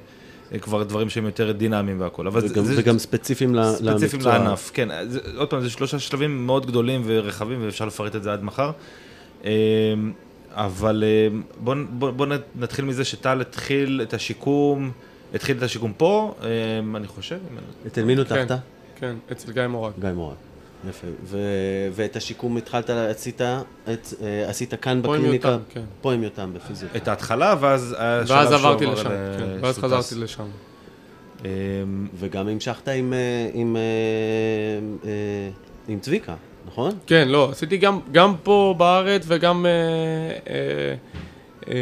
כבר 0.61 0.82
דברים 0.82 1.09
שהם 1.11 1.24
יותר 1.26 1.53
דינמיים 1.53 2.01
והכל. 2.01 2.26
אבל 2.26 2.40
זה- 2.40 2.53
וגם, 2.55 2.64
זה- 2.64 2.74
וגם 2.78 2.99
ספציפיים 2.99 3.55
ל- 3.55 3.59
למקצוע. 3.59 3.99
ספציפיים 3.99 4.22
לענף, 4.22 4.70
כן. 4.74 4.88
זה, 5.09 5.20
עוד 5.36 5.51
פעם, 5.51 5.61
זה 5.61 5.70
שלושה 5.70 5.99
שלבים 5.99 6.47
מאוד 6.47 6.66
גדולים 6.66 7.03
ורחבים, 7.05 7.59
ואפשר 7.64 7.84
לפרט 7.84 8.16
את 8.16 8.22
זה 8.22 8.32
עד 8.32 8.44
מחר. 8.44 8.70
אמ, 9.44 9.49
אבל 10.51 11.05
אמ, 11.32 11.42
בואו 11.61 11.76
בוא, 11.90 12.11
בוא 12.11 12.26
נתחיל 12.57 12.84
מזה 12.84 13.05
שטל 13.05 13.40
התחיל 13.40 14.01
את 14.03 14.14
השיקום, 14.14 14.90
התחיל 15.34 15.57
את 15.57 15.62
השיקום 15.62 15.92
פה, 15.97 16.34
אמ, 16.82 16.97
אני 16.97 17.07
חושב. 17.07 17.38
אצל 17.86 18.05
מי 18.05 18.14
נותחת? 18.14 18.49
כן. 18.49 18.57
כן, 19.01 19.14
אצל 19.32 19.53
גיא 19.53 19.66
מורג. 19.66 19.92
גיא 20.01 20.11
מורג. 20.11 20.36
יפה. 20.89 21.07
ו- 21.24 21.39
ואת 21.93 22.16
השיקום 22.16 22.57
התחלת, 22.57 22.91
עשית, 22.91 23.41
את, 23.41 23.45
אה, 24.22 24.49
עשית 24.49 24.74
כאן 24.74 25.01
פה 25.05 25.14
עם 25.14 25.20
בקליניקה? 25.20 25.49
יותם, 25.49 25.62
כן. 25.70 25.82
פה 26.01 26.12
עם 26.12 26.22
יותם, 26.22 26.51
בפיזיות. 26.55 26.97
את 26.97 27.09
ההתחלה, 27.09 27.55
ואז 27.61 27.97
שלב 28.26 28.37
ואז 28.37 28.53
עברתי 28.53 28.84
עבר 28.84 28.95
לשם, 28.95 29.09
ל- 29.11 29.37
כן, 29.39 29.49
ואז 29.61 29.78
חזרתי. 29.78 30.14
לשם. 30.14 30.45
אמ, 31.45 31.49
וגם 32.18 32.49
המשכת 32.49 32.89
עם, 32.89 33.12
אה, 33.12 33.51
עם, 33.55 33.76
אה, 33.76 33.80
אה, 35.09 35.49
עם 35.89 36.01
צביקה, 36.01 36.34
נכון? 36.66 36.93
כן, 37.07 37.28
לא, 37.28 37.51
עשיתי 37.51 37.76
גם, 37.76 38.01
גם 38.12 38.34
פה 38.43 38.74
בארץ 38.78 39.22
וגם... 39.26 39.66
אה, 39.66 39.70
אה, 40.53 40.95
אה, 41.68 41.74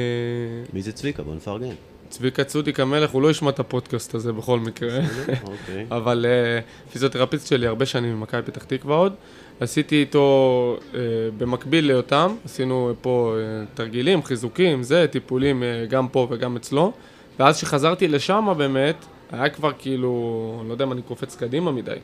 מי 0.73 0.83
זה 0.83 0.93
צביקה? 0.93 1.23
בוא 1.23 1.35
נפרגן. 1.35 1.75
צביקה 2.15 2.45
צודיק 2.45 2.81
המלך, 2.81 3.11
הוא 3.11 3.23
לא 3.23 3.31
ישמע 3.31 3.51
את 3.51 3.61
הפודקאסט 3.61 4.15
הזה 4.15 4.33
בכל 4.33 4.61
מקרה. 4.61 4.99
אוקיי. 5.43 5.87
אבל 5.99 6.27
אה, 6.29 6.61
פיזיותרפיסט 6.93 7.47
שלי 7.47 7.67
הרבה 7.67 7.87
שנים 7.87 8.17
במכבי 8.17 8.43
פתח 8.43 8.65
תקווה 8.65 8.97
עוד. 8.97 9.15
עשיתי 9.61 10.01
איתו 10.01 10.77
אה, 10.95 11.01
במקביל 11.39 11.87
ליותם, 11.87 12.35
עשינו 12.45 12.95
פה 13.01 13.35
אה, 13.37 13.65
תרגילים, 13.75 14.23
חיזוקים, 14.23 14.83
זה, 14.83 15.07
טיפולים 15.11 15.63
גם 15.89 16.09
פה 16.09 16.27
וגם 16.31 16.57
אצלו. 16.57 16.93
ואז 17.39 17.57
כשחזרתי 17.57 18.09
לשם 18.09 18.55
באמת, 18.57 18.97
היה 19.33 19.49
כבר 19.49 19.73
כאילו, 19.79 20.63
לא 20.67 20.73
יודע 20.73 20.85
אם 20.85 20.93
אני 20.93 21.03
קופץ 21.03 21.37
קדימה 21.37 21.73
מדי, 21.73 21.97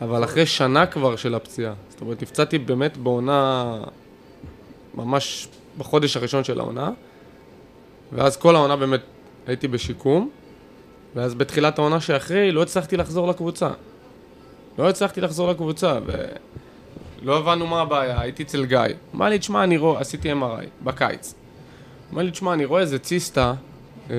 אבל 0.00 0.24
אחרי 0.24 0.46
שנה 0.46 0.86
כבר 0.86 1.16
של 1.16 1.34
הפציעה. 1.34 1.74
זאת 1.88 2.00
אומרת, 2.00 2.22
נפצעתי 2.22 2.58
באמת 2.58 2.96
בעונה, 2.96 3.78
ממש 4.94 5.48
בחודש 5.78 6.16
הראשון 6.16 6.44
של 6.44 6.60
העונה, 6.60 6.90
ואז 8.12 8.36
כל 8.36 8.56
העונה 8.56 8.76
באמת 8.76 9.00
הייתי 9.46 9.68
בשיקום, 9.68 10.30
ואז 11.14 11.34
בתחילת 11.34 11.78
העונה 11.78 12.00
שאחרי 12.00 12.52
לא 12.52 12.62
הצלחתי 12.62 12.96
לחזור 12.96 13.28
לקבוצה. 13.28 13.70
לא 14.78 14.88
הצלחתי 14.88 15.20
לחזור 15.20 15.50
לקבוצה, 15.50 15.98
ולא 17.22 17.38
הבנו 17.38 17.66
מה 17.66 17.80
הבעיה, 17.80 18.20
הייתי 18.20 18.42
אצל 18.42 18.64
גיא. 18.64 18.78
אמר 19.14 19.28
לי, 19.28 19.38
תשמע, 19.38 19.64
אני 19.64 19.76
רואה, 19.76 20.00
עשיתי 20.00 20.32
MRI, 20.32 20.84
בקיץ. 20.84 21.34
אמר 22.12 22.22
לי, 22.22 22.30
תשמע, 22.30 22.52
אני 22.52 22.64
רואה 22.64 22.80
איזה 22.80 22.98
ציסטה 22.98 23.54
אה, 24.10 24.16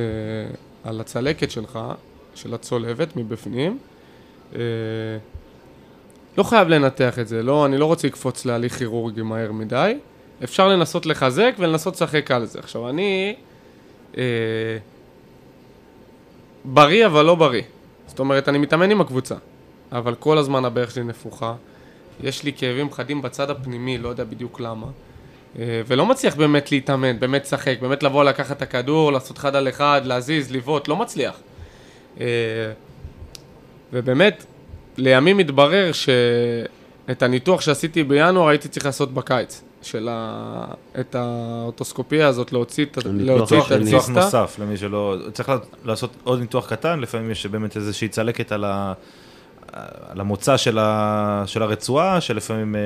על 0.83 1.01
הצלקת 1.01 1.51
שלך, 1.51 1.79
של 2.35 2.53
הצולבת 2.53 3.15
מבפנים. 3.15 3.77
אה, 4.55 4.59
לא 6.37 6.43
חייב 6.43 6.67
לנתח 6.67 7.19
את 7.19 7.27
זה, 7.27 7.43
לא, 7.43 7.65
אני 7.65 7.77
לא 7.77 7.85
רוצה 7.85 8.07
לקפוץ 8.07 8.45
להליך 8.45 8.77
כירורגי 8.77 9.21
מהר 9.21 9.51
מדי. 9.51 9.97
אפשר 10.43 10.67
לנסות 10.67 11.05
לחזק 11.05 11.55
ולנסות 11.59 11.93
לשחק 11.95 12.31
על 12.31 12.45
זה. 12.45 12.59
עכשיו, 12.59 12.89
אני... 12.89 13.35
אה, 14.17 14.23
בריא 16.65 17.05
אבל 17.05 17.25
לא 17.25 17.35
בריא. 17.35 17.61
זאת 18.07 18.19
אומרת, 18.19 18.49
אני 18.49 18.57
מתאמן 18.57 18.91
עם 18.91 19.01
הקבוצה, 19.01 19.35
אבל 19.91 20.15
כל 20.15 20.37
הזמן 20.37 20.65
הברך 20.65 20.91
שלי 20.91 21.03
נפוחה. 21.03 21.53
יש 22.23 22.43
לי 22.43 22.53
כאבים 22.53 22.91
חדים 22.91 23.21
בצד 23.21 23.49
הפנימי, 23.49 23.97
לא 23.97 24.09
יודע 24.09 24.23
בדיוק 24.23 24.59
למה. 24.59 24.87
אה, 25.59 25.81
ולא 25.87 26.05
מצליח 26.05 26.35
באמת 26.35 26.71
להתאמן, 26.71 27.19
באמת 27.19 27.45
לשחק, 27.45 27.77
באמת 27.81 28.03
לבוא 28.03 28.23
לקחת 28.23 28.57
את 28.57 28.61
הכדור, 28.61 29.11
לעשות 29.11 29.37
אחד 29.37 29.55
על 29.55 29.69
אחד, 29.69 30.01
להזיז, 30.05 30.51
לבעוט, 30.51 30.87
לא 30.87 30.95
מצליח. 30.95 31.39
אה, 32.19 32.25
ובאמת, 33.93 34.45
לימים 34.97 35.39
התברר 35.39 35.91
שאת 35.91 37.23
הניתוח 37.23 37.61
שעשיתי 37.61 38.03
בינואר 38.03 38.47
הייתי 38.47 38.67
צריך 38.67 38.85
לעשות 38.85 39.13
בקיץ. 39.13 39.61
של 39.85 40.07
ה... 40.11 40.65
את 40.99 41.15
האוטוסקופיה 41.15 42.27
הזאת, 42.27 42.51
להוציא 42.53 42.85
את 42.85 42.97
ה- 42.97 43.09
הניתוח 43.09 43.37
להוציא 43.37 43.57
את 43.57 43.63
השני. 43.63 43.77
ניתוח 43.83 44.03
הציסטה. 44.03 44.19
נוסף 44.25 44.55
למי 44.59 44.77
שלא... 44.77 45.15
צריך 45.33 45.51
לעשות 45.85 46.09
עוד 46.23 46.39
ניתוח 46.39 46.69
קטן, 46.69 46.99
לפעמים 46.99 47.31
יש 47.31 47.45
באמת 47.45 47.75
איזושהי 47.77 48.07
צלקת 48.07 48.51
על, 48.51 48.63
ה, 48.63 48.93
על 50.09 50.19
המוצא 50.19 50.57
של, 50.57 50.77
ה, 50.79 51.43
של 51.45 51.63
הרצועה, 51.63 52.21
שלפעמים 52.21 52.75
אה, 52.75 52.81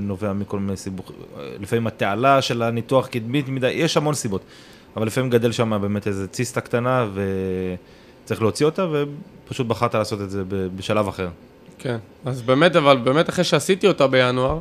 נובע 0.00 0.32
מכל 0.32 0.58
מיני 0.58 0.76
סיבוכים, 0.76 1.16
לפעמים 1.60 1.86
התעלה 1.86 2.42
של 2.42 2.62
הניתוח 2.62 3.06
קדמית 3.06 3.48
מדי, 3.48 3.68
יש 3.70 3.96
המון 3.96 4.14
סיבות. 4.14 4.40
אבל 4.96 5.06
לפעמים 5.06 5.30
גדל 5.30 5.52
שם 5.52 5.78
באמת 5.82 6.06
איזה 6.06 6.28
ציסטה 6.28 6.60
קטנה 6.60 7.06
וצריך 8.24 8.42
להוציא 8.42 8.66
אותה, 8.66 8.86
ופשוט 8.92 9.66
בחרת 9.66 9.94
לעשות 9.94 10.20
את 10.20 10.30
זה 10.30 10.42
ב- 10.48 10.68
בשלב 10.76 11.08
אחר. 11.08 11.28
כן, 11.78 11.96
אז 12.24 12.42
באמת, 12.42 12.76
אבל 12.76 12.96
באמת 12.96 13.28
אחרי 13.28 13.44
שעשיתי 13.44 13.88
אותה 13.88 14.06
בינואר, 14.06 14.58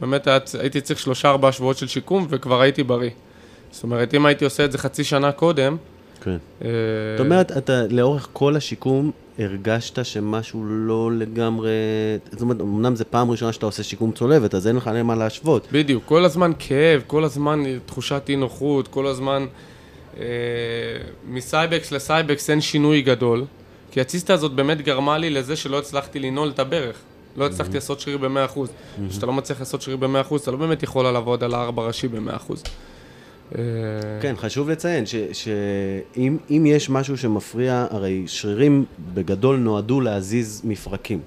באמת 0.00 0.28
הייתי 0.60 0.80
צריך 0.80 1.00
שלושה 1.00 1.28
ארבעה 1.30 1.52
שבועות 1.52 1.76
של 1.76 1.86
שיקום 1.88 2.26
וכבר 2.30 2.60
הייתי 2.60 2.82
בריא. 2.82 3.10
זאת 3.70 3.82
אומרת, 3.82 4.14
אם 4.14 4.26
הייתי 4.26 4.44
עושה 4.44 4.64
את 4.64 4.72
זה 4.72 4.78
חצי 4.78 5.04
שנה 5.04 5.32
קודם, 5.32 5.76
כן. 6.20 6.36
אה, 6.64 6.68
זאת 7.16 7.26
אומרת, 7.26 7.56
אתה 7.56 7.82
לאורך 7.90 8.28
כל 8.32 8.56
השיקום 8.56 9.10
הרגשת 9.38 10.04
שמשהו 10.04 10.64
לא 10.64 11.12
לגמרי... 11.12 11.70
זאת 12.32 12.40
אומרת, 12.40 12.60
אמנם 12.60 12.96
זו 12.96 13.04
פעם 13.10 13.30
ראשונה 13.30 13.52
שאתה 13.52 13.66
עושה 13.66 13.82
שיקום 13.82 14.12
צולבת, 14.12 14.54
אז 14.54 14.66
אין 14.66 14.76
לך 14.76 14.90
למה 14.94 15.14
להשוות. 15.14 15.68
בדיוק, 15.72 16.04
כל 16.06 16.24
הזמן 16.24 16.52
כאב, 16.58 17.02
כל 17.06 17.24
הזמן 17.24 17.62
תחושת 17.86 18.22
אי 18.28 18.36
נוחות, 18.36 18.88
כל 18.88 19.06
הזמן 19.06 19.46
אה, 20.18 20.24
מסייבקס 21.28 21.92
לסייבקס 21.92 22.50
אין 22.50 22.60
שינוי 22.60 23.02
גדול, 23.02 23.44
כי 23.90 24.00
הציסטה 24.00 24.34
הזאת 24.34 24.52
באמת 24.52 24.80
גרמה 24.82 25.18
לי 25.18 25.30
לזה 25.30 25.56
שלא 25.56 25.78
הצלחתי 25.78 26.18
לנעול 26.18 26.48
את 26.48 26.58
הברך. 26.58 26.96
לא 27.36 27.46
הצלחתי 27.46 27.74
לעשות 27.74 28.00
שריר 28.00 28.18
ב-100%. 28.18 28.58
כשאתה 29.10 29.26
לא 29.26 29.32
מצליח 29.32 29.60
לעשות 29.60 29.82
שריר 29.82 29.96
ב-100%, 29.96 30.36
אתה 30.42 30.50
לא 30.50 30.56
באמת 30.56 30.82
יכול 30.82 31.10
לעבוד 31.10 31.44
על 31.44 31.54
הארבע 31.54 31.82
ראשי 31.82 32.08
ב-100%. 32.08 32.52
אה, 33.54 33.62
כן, 34.22 34.34
חשוב 34.36 34.70
לציין 34.70 35.04
שאם 35.32 36.36
אם 36.50 36.66
יש 36.66 36.90
משהו 36.90 37.16
שמפריע, 37.16 37.86
הרי 37.90 38.24
שרירים 38.26 38.84
בגדול 39.14 39.56
נועדו 39.56 40.00
להזיז 40.00 40.62
מפרקים. 40.64 41.20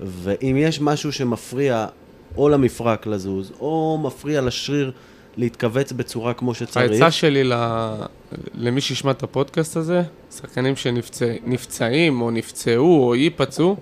ואם 0.00 0.56
יש 0.58 0.80
משהו 0.80 1.12
שמפריע 1.12 1.86
או 2.36 2.48
למפרק 2.48 3.06
לזוז, 3.06 3.52
או 3.60 3.98
מפריע 4.02 4.40
לשריר 4.40 4.92
להתכווץ 5.36 5.92
בצורה 5.92 6.34
כמו 6.34 6.54
שצריך, 6.54 6.90
העצה 6.90 7.10
שלי 7.10 7.44
ל... 7.44 7.52
למי 8.54 8.80
שישמע 8.80 9.10
את 9.10 9.22
הפודקאסט 9.22 9.76
הזה, 9.76 10.02
שחקנים 10.36 10.76
שנפצעים 10.76 12.20
או 12.20 12.30
נפצעו 12.30 13.06
או 13.06 13.14
ייפצעו, 13.14 13.76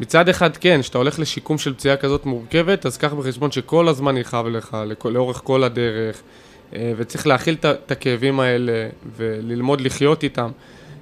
מצד 0.00 0.28
אחד 0.28 0.56
כן, 0.56 0.80
כשאתה 0.82 0.98
הולך 0.98 1.18
לשיקום 1.18 1.58
של 1.58 1.74
פציעה 1.74 1.96
כזאת 1.96 2.26
מורכבת, 2.26 2.86
אז 2.86 2.96
קח 2.96 3.12
בחשבון 3.12 3.50
שכל 3.50 3.88
הזמן 3.88 4.16
יכאב 4.16 4.46
לך, 4.46 4.76
לכל, 4.86 5.08
לאורך 5.08 5.40
כל 5.44 5.64
הדרך, 5.64 6.22
אה, 6.74 6.92
וצריך 6.96 7.26
להכיל 7.26 7.56
את 7.60 7.90
הכאבים 7.90 8.40
האלה 8.40 8.88
וללמוד 9.16 9.80
לחיות 9.80 10.22
איתם. 10.22 10.50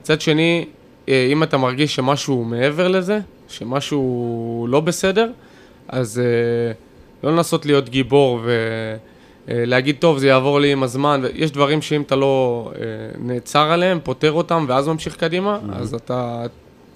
מצד 0.01 0.21
שני, 0.21 0.67
אה, 1.09 1.29
אם 1.33 1.43
אתה 1.43 1.57
מרגיש 1.57 1.95
שמשהו 1.95 2.45
מעבר 2.45 2.89
לזה, 2.89 3.21
שמשהו 3.49 4.67
לא 4.69 4.81
בסדר, 4.81 5.31
אז 5.89 6.19
אה, 6.19 6.73
לא 7.23 7.37
לנסות 7.37 7.67
להיות 7.67 7.89
גיבור 7.89 8.41
ולהגיד, 9.49 9.97
טוב, 9.99 10.19
זה 10.19 10.27
יעבור 10.27 10.61
לי 10.61 10.73
עם 10.73 10.83
הזמן. 10.83 11.23
יש 11.35 11.51
דברים 11.51 11.83
שאם 11.83 12.03
אתה 12.03 12.17
לא 12.17 12.71
אה, 12.75 12.81
נעצר 13.19 13.71
עליהם, 13.71 13.99
פותר 14.03 14.33
אותם, 14.33 14.65
ואז 14.69 14.89
ממשיך 14.89 15.17
קדימה, 15.17 15.59
אז 15.73 15.95
אתה 15.95 16.47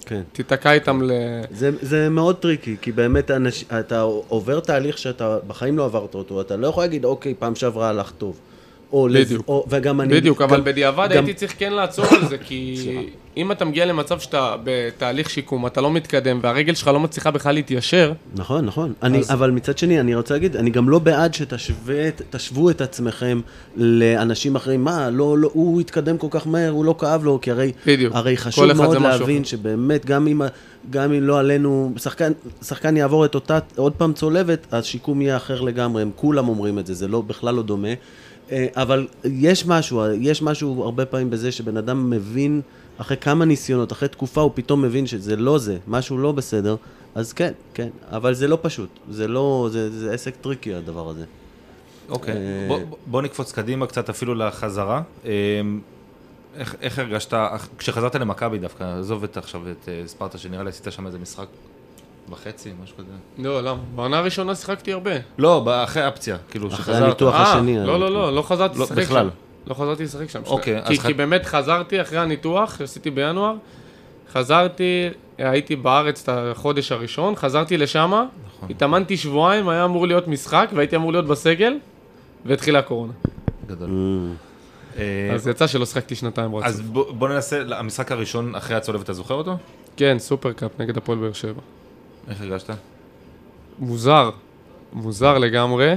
כן. 0.09 0.21
תיתקע 0.31 0.71
איתם 0.71 1.01
ל... 1.03 1.11
זה, 1.51 1.69
זה 1.81 2.09
מאוד 2.09 2.35
טריקי, 2.35 2.75
כי 2.81 2.91
באמת 2.91 3.31
אנש, 3.31 3.65
אתה 3.79 4.01
עובר 4.01 4.59
תהליך 4.59 4.97
שאתה 4.97 5.37
בחיים 5.47 5.77
לא 5.77 5.85
עברת 5.85 6.15
אותו, 6.15 6.41
אתה 6.41 6.55
לא 6.55 6.67
יכול 6.67 6.83
להגיד, 6.83 7.05
אוקיי, 7.05 7.33
פעם 7.39 7.55
שעברה 7.55 7.89
הלך 7.89 8.11
טוב. 8.17 8.39
או 8.93 9.07
לז- 9.07 9.11
בדיוק. 9.25 9.47
או, 9.47 9.65
וגם 9.69 10.01
אני... 10.01 10.13
בדיוק, 10.13 10.41
אבל 10.41 10.57
גם- 10.57 10.63
בדיעבד 10.63 11.07
גם- 11.11 11.25
הייתי 11.25 11.33
צריך 11.33 11.53
כן 11.59 11.73
לעצור 11.73 12.05
על 12.05 12.27
זה, 12.27 12.37
כי 12.37 12.75
אם 13.39 13.51
אתה 13.51 13.65
מגיע 13.65 13.85
למצב 13.85 14.19
שאתה 14.19 14.55
בתהליך 14.63 15.29
שיקום, 15.29 15.67
אתה 15.67 15.81
לא 15.81 15.91
מתקדם, 15.91 16.39
והרגל 16.43 16.73
שלך 16.75 16.87
לא 16.87 16.99
מצליחה 16.99 17.31
בכלל 17.31 17.53
להתיישר, 17.55 18.13
נכון, 18.35 18.65
נכון. 18.65 18.93
אני, 19.03 19.19
אז- 19.19 19.31
אבל 19.31 19.51
מצד 19.51 19.77
שני, 19.77 19.99
אני 19.99 20.15
רוצה 20.15 20.33
להגיד, 20.33 20.55
אני 20.55 20.69
גם 20.69 20.89
לא 20.89 20.99
בעד 20.99 21.33
שתשוו 21.33 22.69
את 22.69 22.81
עצמכם 22.81 23.41
לאנשים 23.77 24.55
אחרים. 24.55 24.83
מה, 24.83 25.09
לא, 25.09 25.37
לא, 25.37 25.49
הוא 25.53 25.81
התקדם 25.81 26.17
כל 26.17 26.27
כך 26.29 26.47
מהר, 26.47 26.69
הוא 26.71 26.85
לא 26.85 26.95
כאב 26.99 27.23
לו, 27.23 27.39
כי 27.41 27.51
הרי, 27.51 27.71
בדיוק. 27.85 28.15
הרי 28.15 28.37
חשוב 28.37 28.73
מאוד 28.73 28.97
משהו 28.97 29.03
להבין 29.03 29.41
אחר. 29.41 29.49
שבאמת, 29.49 30.05
גם 30.05 30.27
אם, 30.27 30.41
גם 30.89 31.13
אם 31.13 31.23
לא 31.23 31.39
עלינו, 31.39 31.93
שחקן, 31.97 32.31
שחקן 32.63 32.97
יעבור 32.97 33.25
את 33.25 33.35
אותה, 33.35 33.59
עוד 33.75 33.93
פעם 33.93 34.13
צולבת, 34.13 34.67
השיקום 34.73 35.21
יהיה 35.21 35.37
אחר 35.37 35.61
לגמרי, 35.61 36.01
הם 36.01 36.11
כולם 36.15 36.47
אומרים 36.49 36.79
את 36.79 36.87
זה, 36.87 36.93
זה 36.93 37.07
לא, 37.07 37.21
בכלל 37.21 37.55
לא 37.55 37.63
דומה. 37.63 37.87
אה, 38.51 38.67
אבל 38.75 39.07
יש 39.23 39.65
משהו, 39.65 40.01
יש 40.21 40.41
משהו 40.41 40.83
הרבה 40.83 41.05
פעמים 41.05 41.29
בזה 41.29 41.51
שבן 41.51 41.77
אדם 41.77 42.09
מבין, 42.09 42.61
אחרי 43.01 43.17
כמה 43.17 43.45
ניסיונות, 43.45 43.91
אחרי 43.91 44.07
תקופה, 44.07 44.41
הוא 44.41 44.51
פתאום 44.53 44.81
מבין 44.81 45.07
שזה 45.07 45.35
לא 45.35 45.57
זה, 45.57 45.77
משהו 45.87 46.17
לא 46.17 46.31
בסדר, 46.31 46.75
אז 47.15 47.33
כן, 47.33 47.51
כן, 47.73 47.89
אבל 48.11 48.33
זה 48.33 48.47
לא 48.47 48.57
פשוט, 48.61 48.89
זה 49.09 49.27
לא, 49.27 49.67
זה, 49.71 49.99
זה 49.99 50.13
עסק 50.13 50.35
טריקי 50.35 50.73
הדבר 50.73 51.09
הזה. 51.09 51.25
אוקיי, 52.09 52.35
אה, 52.35 52.65
בוא, 52.67 52.79
בוא 53.05 53.21
נקפוץ 53.21 53.51
קדימה 53.51 53.87
קצת 53.87 54.09
אפילו 54.09 54.35
לחזרה. 54.35 55.01
אה, 55.25 55.31
איך, 56.55 56.75
איך 56.81 56.99
הרגשת, 56.99 57.33
כשחזרת 57.77 58.15
למכבי 58.15 58.57
דווקא, 58.57 58.83
עזוב 58.83 59.23
את 59.23 59.37
עכשיו 59.37 59.61
את 59.71 59.89
אה, 59.89 60.03
ספרטה, 60.07 60.37
שנראה 60.37 60.63
לי 60.63 60.69
עשית 60.69 60.87
שם 60.89 61.07
איזה 61.07 61.19
משחק 61.19 61.47
וחצי, 62.29 62.71
משהו 62.83 62.97
כזה. 62.97 63.07
לא, 63.37 63.61
למה? 63.63 63.79
בעונה 63.95 64.17
הראשונה 64.17 64.55
שיחקתי 64.55 64.93
הרבה. 64.93 65.11
לא, 65.37 65.83
אחרי 65.83 66.03
הפציעה, 66.03 66.37
כאילו, 66.51 66.67
אחרי 66.67 66.77
שחזרת. 66.77 67.03
הניתוח. 67.03 67.35
אה, 67.35 67.53
השני, 67.53 67.77
לא, 67.77 67.99
לא, 67.99 68.11
לא, 68.11 68.35
לא 68.35 68.41
חזרתי 68.41 68.77
לא, 68.77 68.83
לשחק 68.83 68.97
בכלל. 68.97 69.29
לא 69.67 69.73
חזרתי 69.73 70.03
לשחק 70.03 70.29
שם. 70.29 70.41
אוקיי, 70.45 70.81
כי, 70.85 70.93
אז 70.93 71.05
כי 71.05 71.13
ח- 71.13 71.17
באמת 71.17 71.45
חזרתי 71.45 72.01
אחרי 72.01 72.17
הניתוח 72.19 72.77
שעשיתי 72.79 73.11
בינואר, 73.11 73.55
חזרתי, 74.31 75.09
הייתי 75.37 75.75
בארץ 75.75 76.21
את 76.23 76.29
החודש 76.31 76.91
הראשון, 76.91 77.35
חזרתי 77.35 77.77
לשם, 77.77 78.25
התאמנתי 78.69 79.17
שבועיים, 79.17 79.69
היה 79.69 79.85
אמור 79.85 80.07
להיות 80.07 80.27
משחק, 80.27 80.69
והייתי 80.75 80.95
אמור 80.95 81.11
להיות 81.11 81.27
בסגל, 81.27 81.73
והתחילה 82.45 82.79
הקורונה. 82.79 83.13
גדול. 83.67 83.89
אה, 84.97 85.31
אז 85.33 85.47
יצא 85.47 85.67
שלא 85.67 85.85
שחקתי 85.85 86.15
שנתיים 86.15 86.55
רצוף. 86.55 86.67
אז 86.67 86.81
בוא 86.81 87.11
בוא 87.13 87.29
ננסה, 87.29 87.61
המשחק 87.71 88.11
הראשון 88.11 88.55
אחרי 88.55 88.75
הצולבת, 88.75 89.03
אתה 89.03 89.13
זוכר 89.13 89.33
אותו? 89.33 89.57
כן, 89.97 90.15
סופרקאפ 90.19 90.71
נגד 90.79 90.97
הפועל 90.97 91.17
באר 91.17 91.33
שבע. 91.33 91.61
איך 92.29 92.41
הרגשת? 92.41 92.69
מוזר, 93.79 94.29
מוזר 94.93 95.37
לגמרי. 95.37 95.95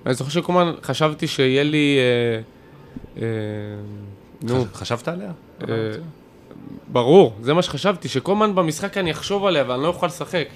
אה, 0.00 0.06
אני 0.06 0.14
זוכר 0.14 0.30
שכל 0.30 0.52
הזמן 0.52 0.72
חשבתי 0.82 1.26
שיהיה 1.26 1.62
לי... 1.62 1.98
אה, 1.98 2.40
אה, 3.22 3.22
נו, 4.42 4.64
חש- 4.64 4.76
חשבת 4.76 5.08
עליה? 5.08 5.30
אה, 5.62 5.66
ברור, 6.92 7.32
זה 7.42 7.54
מה 7.54 7.62
שחשבתי, 7.62 8.08
שכל 8.08 8.32
הזמן 8.32 8.54
במשחק 8.54 8.96
אני 8.96 9.10
אחשוב 9.12 9.44
עליה 9.46 9.64
ואני 9.68 9.82
לא 9.82 9.88
אוכל 9.88 10.06
לשחק. 10.06 10.46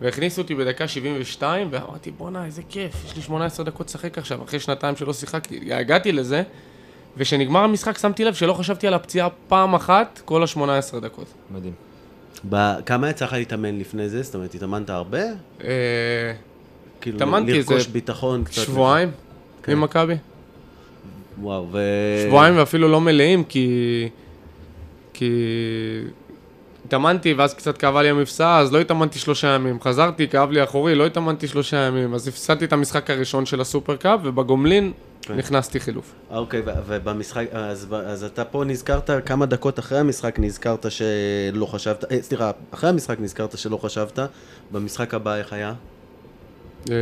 והכניסו 0.00 0.42
אותי 0.42 0.54
בדקה 0.54 0.88
72, 0.88 1.68
ואמרתי, 1.70 2.10
בואנה, 2.10 2.44
איזה 2.44 2.62
כיף, 2.68 3.04
יש 3.06 3.16
לי 3.16 3.22
18 3.22 3.66
דקות 3.66 3.86
לשחק 3.88 4.18
עכשיו, 4.18 4.42
אחרי 4.44 4.60
שנתיים 4.60 4.96
שלא 4.96 5.12
שיחקתי. 5.12 5.72
הגעתי 5.74 6.12
לזה, 6.12 6.42
וכשנגמר 7.16 7.60
המשחק 7.60 7.98
שמתי 7.98 8.24
לב 8.24 8.34
שלא 8.34 8.52
חשבתי 8.52 8.86
על 8.86 8.94
הפציעה 8.94 9.28
פעם 9.48 9.74
אחת 9.74 10.20
כל 10.24 10.42
ה-18 10.42 11.00
דקות. 11.00 11.26
מדהים. 11.50 11.72
ב- 12.50 12.74
כמה 12.86 13.10
יצא 13.10 13.24
לך 13.24 13.32
להתאמן 13.32 13.78
לפני 13.78 14.08
זה? 14.08 14.22
זאת 14.22 14.34
אומרת, 14.34 14.54
התאמנת 14.54 14.90
הרבה? 14.90 15.20
אה, 17.12 17.44
כאילו, 17.44 17.72
לרכוש 17.72 17.86
ביטחון 17.86 18.44
קצת. 18.44 18.62
שבועיים 18.62 19.10
כן. 19.62 19.72
עם 19.72 19.80
מכבי. 19.80 20.14
וואו, 21.40 21.66
ו... 21.72 21.80
שבועיים 22.26 22.56
ואפילו 22.56 22.88
לא 22.88 23.00
מלאים, 23.00 23.44
כי... 23.44 24.08
כי... 25.12 25.30
התאמנתי 26.86 27.32
ואז 27.32 27.54
קצת 27.54 27.78
כאבה 27.78 28.02
לי 28.02 28.08
המפסעה, 28.08 28.60
אז 28.60 28.72
לא 28.72 28.80
התאמנתי 28.80 29.18
שלושה 29.18 29.48
ימים. 29.48 29.80
חזרתי, 29.80 30.28
כאב 30.28 30.50
לי 30.50 30.64
אחורי, 30.64 30.94
לא 30.94 31.06
התאמנתי 31.06 31.48
שלושה 31.48 31.76
ימים. 31.76 32.14
אז 32.14 32.28
הפסדתי 32.28 32.64
את 32.64 32.72
המשחק 32.72 33.10
הראשון 33.10 33.46
של 33.46 33.60
הסופרקאפ, 33.60 34.20
ובגומלין 34.22 34.92
כן. 35.22 35.36
נכנסתי 35.36 35.80
חילוף. 35.80 36.12
אוקיי, 36.30 36.60
ו- 36.66 36.70
ובמשחק, 36.86 37.46
אז, 37.52 37.86
אז 38.06 38.24
אתה 38.24 38.44
פה 38.44 38.64
נזכרת, 38.64 39.10
כמה 39.26 39.46
דקות 39.46 39.78
אחרי 39.78 39.98
המשחק 39.98 40.38
נזכרת 40.38 40.86
שלא 40.88 41.66
חשבת, 41.66 42.12
אה, 42.12 42.22
סליחה, 42.22 42.50
אחרי 42.70 42.90
המשחק 42.90 43.20
נזכרת 43.20 43.58
שלא 43.58 43.76
חשבת, 43.76 44.18
במשחק 44.72 45.14
הבא 45.14 45.36
איך 45.36 45.52
היה? 45.52 45.72
אה, 46.90 46.94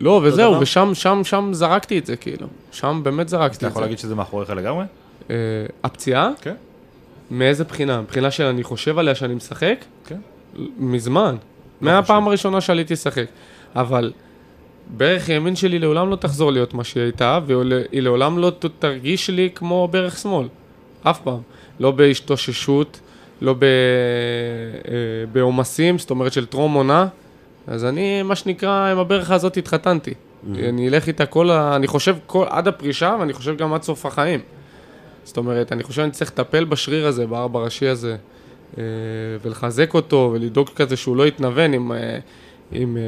לא, 0.00 0.20
וזהו? 0.24 0.60
ושם 0.60 0.94
שם, 0.94 1.20
שם 1.24 1.48
זרקתי 1.52 1.98
את 1.98 2.06
זה, 2.06 2.16
כאילו. 2.16 2.46
שם 2.72 3.00
באמת 3.02 3.28
זרקתי 3.28 3.56
אתה 3.56 3.66
את 3.66 3.70
יכול 3.70 3.82
זה. 3.82 3.86
להגיד 3.86 3.98
שזה 3.98 4.14
מאחוריך 4.14 4.50
לגמרי? 4.50 4.84
אה, 5.30 5.36
הפציעה? 5.84 6.30
כן. 6.40 6.54
מאיזה 7.30 7.64
בחינה? 7.64 8.00
מבחינה 8.00 8.30
של 8.30 8.44
אני 8.44 8.62
חושב 8.62 8.98
עליה 8.98 9.14
שאני 9.14 9.34
משחק? 9.34 9.84
כן. 10.06 10.18
מזמן. 10.78 11.36
מהפעם 11.80 12.28
הראשונה 12.28 12.60
שעליתי 12.60 12.92
לשחק. 12.94 13.26
אבל 13.76 14.12
ברך 14.96 15.28
ימין 15.28 15.56
שלי 15.56 15.78
לעולם 15.78 16.10
לא 16.10 16.16
תחזור 16.16 16.52
להיות 16.52 16.74
מה 16.74 16.84
שהיא 16.84 17.02
הייתה, 17.02 17.38
והיא 17.46 18.02
לעולם 18.02 18.38
לא 18.38 18.52
תרגיש 18.78 19.30
לי 19.30 19.48
כמו 19.54 19.88
ברך 19.90 20.18
שמאל. 20.18 20.48
אף 21.02 21.20
פעם. 21.20 21.40
לא 21.80 21.90
בהשתוששות, 21.90 23.00
לא 23.40 23.54
אה, 23.62 23.66
בעומסים, 25.32 25.98
זאת 25.98 26.10
אומרת 26.10 26.32
של 26.32 26.46
טרום 26.46 26.74
עונה. 26.74 27.06
אז 27.68 27.84
אני, 27.84 28.22
מה 28.22 28.36
שנקרא, 28.36 28.90
עם 28.90 28.98
הברך 28.98 29.30
הזאת 29.30 29.56
התחתנתי. 29.56 30.14
אני 30.54 30.88
אלך 30.88 31.06
איתה 31.06 31.26
כל 31.26 31.50
ה... 31.50 31.76
אני 31.76 31.86
חושב 31.86 32.16
כל, 32.26 32.44
עד 32.48 32.68
הפרישה, 32.68 33.16
ואני 33.20 33.32
חושב 33.32 33.56
גם 33.56 33.74
עד 33.74 33.82
סוף 33.82 34.06
החיים. 34.06 34.40
זאת 35.24 35.36
אומרת, 35.36 35.72
אני 35.72 35.82
חושב 35.82 35.96
שאני 35.96 36.10
צריך 36.10 36.30
לטפל 36.30 36.64
בשריר 36.64 37.06
הזה, 37.06 37.26
בארבע 37.26 37.60
ראשי 37.60 37.88
הזה, 37.88 38.16
אה, 38.78 38.82
ולחזק 39.42 39.94
אותו, 39.94 40.30
ולדאוג 40.34 40.68
כזה 40.68 40.96
שהוא 40.96 41.16
לא 41.16 41.26
יתנוון 41.26 41.74
אם, 41.74 41.92
אה, 41.92 42.18
אם 42.72 42.96
אה, 42.96 43.02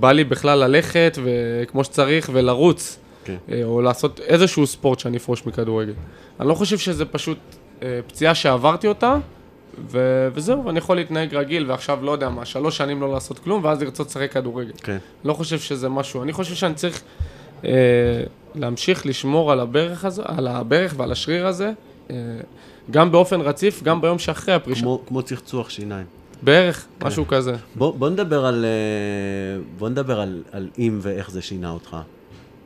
בא 0.00 0.12
לי 0.12 0.24
בכלל 0.24 0.58
ללכת, 0.58 1.18
וכמו 1.24 1.84
שצריך, 1.84 2.30
ולרוץ, 2.32 2.98
כן. 3.24 3.36
אה, 3.52 3.60
או 3.64 3.82
לעשות 3.82 4.20
איזשהו 4.20 4.66
ספורט 4.66 4.98
שאני 4.98 5.16
אפרוש 5.16 5.46
מכדורגל. 5.46 5.92
אני 6.40 6.48
לא 6.48 6.54
חושב 6.54 6.78
שזה 6.78 7.04
פשוט 7.04 7.38
אה, 7.82 8.00
פציעה 8.06 8.34
שעברתי 8.34 8.86
אותה, 8.86 9.16
ו- 9.90 10.28
וזהו, 10.34 10.64
ואני 10.64 10.78
יכול 10.78 10.96
להתנהג 10.96 11.34
רגיל, 11.34 11.70
ועכשיו 11.70 11.98
לא 12.02 12.10
יודע 12.10 12.28
מה, 12.28 12.44
שלוש 12.44 12.76
שנים 12.76 13.00
לא 13.00 13.12
לעשות 13.12 13.38
כלום, 13.38 13.64
ואז 13.64 13.82
לרצות 13.82 14.06
לשחק 14.06 14.32
כדורגל. 14.32 14.72
כן. 14.76 14.98
לא 15.24 15.32
חושב 15.32 15.58
שזה 15.58 15.88
משהו, 15.88 16.22
אני 16.22 16.32
חושב 16.32 16.54
שאני 16.54 16.74
צריך 16.74 17.02
אה, 17.64 17.70
להמשיך 18.54 19.06
לשמור 19.06 19.52
על 19.52 19.60
הברך, 19.60 20.04
הזה, 20.04 20.22
על 20.24 20.46
הברך 20.46 20.94
ועל 20.96 21.12
השריר 21.12 21.46
הזה, 21.46 21.72
אה, 22.10 22.16
גם 22.90 23.12
באופן 23.12 23.40
רציף, 23.40 23.82
גם 23.82 24.00
ביום 24.00 24.18
שאחרי 24.18 24.54
הפרישה. 24.54 24.82
כמו, 24.82 25.02
כמו 25.06 25.22
צחצוח 25.22 25.70
שיניים. 25.70 26.06
בערך, 26.42 26.86
משהו 27.02 27.26
כזה. 27.26 27.54
בוא, 27.74 27.94
בוא 27.94 28.10
נדבר 28.10 28.46
על, 28.46 28.64
אה, 28.64 29.62
בוא 29.78 29.88
נדבר 29.88 30.20
על, 30.20 30.42
על 30.52 30.68
אם 30.78 30.98
ואיך 31.02 31.30
זה 31.30 31.42
שינה 31.42 31.70
אותך. 31.70 31.96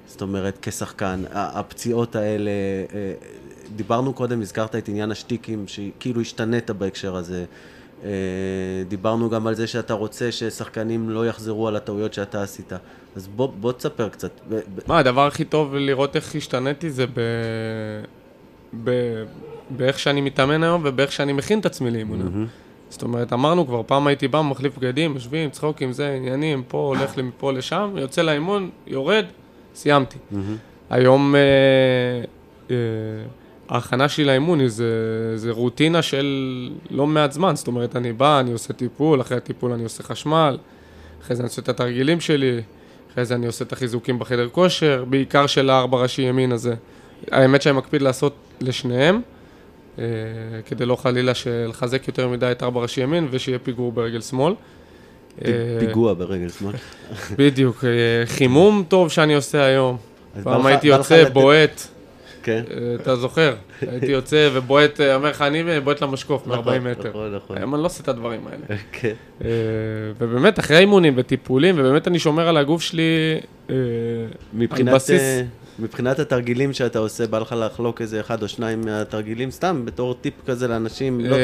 זאת 0.06 0.22
אומרת, 0.22 0.59
כשחקן, 0.62 1.22
הפציעות 1.32 2.16
האלה, 2.16 2.50
אה, 2.94 3.12
דיברנו 3.76 4.12
קודם, 4.12 4.40
הזכרת 4.40 4.76
את 4.76 4.88
עניין 4.88 5.10
השטיקים, 5.10 5.64
שכאילו 5.68 6.20
השתנית 6.20 6.70
בהקשר 6.70 7.16
הזה. 7.16 7.44
אה, 8.04 8.10
דיברנו 8.88 9.30
גם 9.30 9.46
על 9.46 9.54
זה 9.54 9.66
שאתה 9.66 9.94
רוצה 9.94 10.32
ששחקנים 10.32 11.10
לא 11.10 11.26
יחזרו 11.26 11.68
על 11.68 11.76
הטעויות 11.76 12.14
שאתה 12.14 12.42
עשית. 12.42 12.72
אז 13.16 13.28
בוא, 13.28 13.48
בוא 13.60 13.72
תספר 13.72 14.08
קצת. 14.08 14.30
מה, 14.86 14.98
הדבר 14.98 15.26
הכי 15.26 15.44
טוב 15.44 15.74
לראות 15.74 16.16
איך 16.16 16.34
השתניתי 16.34 16.90
זה 16.90 17.06
ב... 17.06 17.20
ב... 18.84 18.90
באיך 19.70 19.98
שאני 19.98 20.20
מתאמן 20.20 20.62
היום 20.62 20.82
ובאיך 20.84 21.12
שאני 21.12 21.32
מכין 21.32 21.58
את 21.58 21.66
עצמי 21.66 21.90
לאימונים. 21.90 22.46
זאת 22.90 23.02
אומרת, 23.02 23.32
אמרנו 23.32 23.66
כבר, 23.66 23.82
פעם 23.86 24.06
הייתי 24.06 24.28
בא, 24.28 24.40
מחליף 24.42 24.78
בגדים, 24.78 25.14
יושבים, 25.14 25.50
צחוקים, 25.50 25.92
זה, 25.92 26.14
עניינים, 26.14 26.62
פה, 26.68 26.78
הולך 26.78 27.16
לי 27.16 27.22
מפה 27.22 27.52
לשם, 27.52 27.94
יוצא 27.96 28.22
לאימון, 28.22 28.70
יורד, 28.86 29.24
סיימתי. 29.74 30.18
היום 30.90 31.34
אה, 31.34 31.40
אה, 32.70 32.76
ההכנה 33.68 34.08
שלי 34.08 34.24
לאימון 34.24 34.60
היא 34.60 34.68
זה, 34.68 34.92
זה 35.36 35.50
רוטינה 35.50 36.02
של 36.02 36.26
לא 36.90 37.06
מעט 37.06 37.32
זמן, 37.32 37.56
זאת 37.56 37.66
אומרת, 37.66 37.96
אני 37.96 38.12
בא, 38.12 38.40
אני 38.40 38.52
עושה 38.52 38.72
טיפול, 38.72 39.20
אחרי 39.20 39.36
הטיפול 39.36 39.72
אני 39.72 39.84
עושה 39.84 40.02
חשמל, 40.02 40.58
אחרי 41.22 41.36
זה 41.36 41.42
אני 41.42 41.48
עושה 41.48 41.62
את 41.62 41.68
התרגילים 41.68 42.20
שלי, 42.20 42.60
אחרי 43.12 43.24
זה 43.24 43.34
אני 43.34 43.46
עושה 43.46 43.64
את 43.64 43.72
החיזוקים 43.72 44.18
בחדר 44.18 44.48
כושר, 44.48 45.04
בעיקר 45.08 45.46
של 45.46 45.70
הארבע 45.70 45.98
ראשי 45.98 46.22
ימין 46.22 46.52
הזה. 46.52 46.74
האמת 47.30 47.62
שאני 47.62 47.78
מקפיד 47.78 48.02
לעשות 48.02 48.34
לשניהם, 48.60 49.20
אה, 49.98 50.04
כדי 50.66 50.86
לא 50.86 50.96
חלילה 50.96 51.32
לחזק 51.68 52.08
יותר 52.08 52.28
מדי 52.28 52.52
את 52.52 52.62
ארבע 52.62 52.80
ראשי 52.80 53.00
ימין 53.00 53.28
ושיהיה 53.30 53.58
פיגור 53.58 53.92
ברגל 53.92 54.20
שמאל. 54.20 54.54
אה, 55.44 55.50
פיגוע 55.80 56.14
ברגל 56.14 56.48
שמאל. 56.48 56.74
בדיוק, 57.38 57.84
אה, 57.84 58.26
חימום 58.26 58.84
טוב 58.88 59.10
שאני 59.10 59.34
עושה 59.34 59.64
היום. 59.64 59.96
פעם 60.42 60.66
הייתי 60.66 60.86
יוצא, 60.86 61.28
בועט, 61.28 61.88
כן. 62.49 62.62
אה, 62.70 62.94
אתה 62.94 63.16
זוכר? 63.16 63.55
הייתי 63.82 64.07
יוצא 64.07 64.49
ובועט, 64.53 65.01
אה, 65.01 65.14
אומר 65.14 65.30
לך, 65.30 65.42
אני 65.42 65.80
בועט 65.80 66.01
למשקוף 66.01 66.46
מ-40 66.46 66.59
נכון, 66.59 66.78
מטר. 66.78 67.09
נכון, 67.09 67.34
נכון. 67.34 67.59
היום 67.59 67.74
אני 67.74 67.82
לא 67.82 67.86
עושה 67.86 68.03
את 68.03 68.09
הדברים 68.09 68.40
האלה. 68.46 68.80
כן. 68.92 69.12
אה, 69.44 69.49
ובאמת, 70.18 70.59
אחרי 70.59 70.78
אימונים 70.78 71.14
וטיפולים, 71.16 71.74
ובאמת 71.78 72.09
אני 72.09 72.18
שומר 72.18 72.49
על 72.49 72.57
הגוף 72.57 72.82
שלי 72.82 73.40
מבחינת, 74.53 74.88
על 74.88 74.94
בסיס... 74.94 75.22
מבחינת 75.78 76.18
התרגילים 76.18 76.72
שאתה 76.72 76.99
עושה, 76.99 77.26
בא 77.26 77.38
לך 77.38 77.55
לחלוק 77.59 78.01
איזה 78.01 78.20
אחד 78.20 78.42
או 78.42 78.49
שניים 78.49 78.80
מהתרגילים, 78.80 79.51
סתם 79.51 79.82
בתור 79.84 80.14
טיפ 80.14 80.34
כזה 80.46 80.68
לאנשים. 80.68 81.20
לא, 81.20 81.36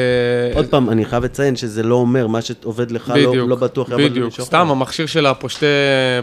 עוד 0.53 0.65
פעם, 0.65 0.89
אני 0.89 1.05
חייב 1.05 1.23
לציין 1.23 1.55
שזה 1.55 1.83
לא 1.83 1.95
אומר, 1.95 2.27
מה 2.27 2.41
שעובד 2.41 2.91
לך 2.91 3.09
לא, 3.09 3.15
בדיוק, 3.15 3.49
לא 3.49 3.55
בטוח 3.55 3.89
יעבוד 3.89 4.11
בדיוק, 4.11 4.33
סתם 4.41 4.71
המכשיר 4.71 5.05
של 5.05 5.25
הפושטי 5.25 5.65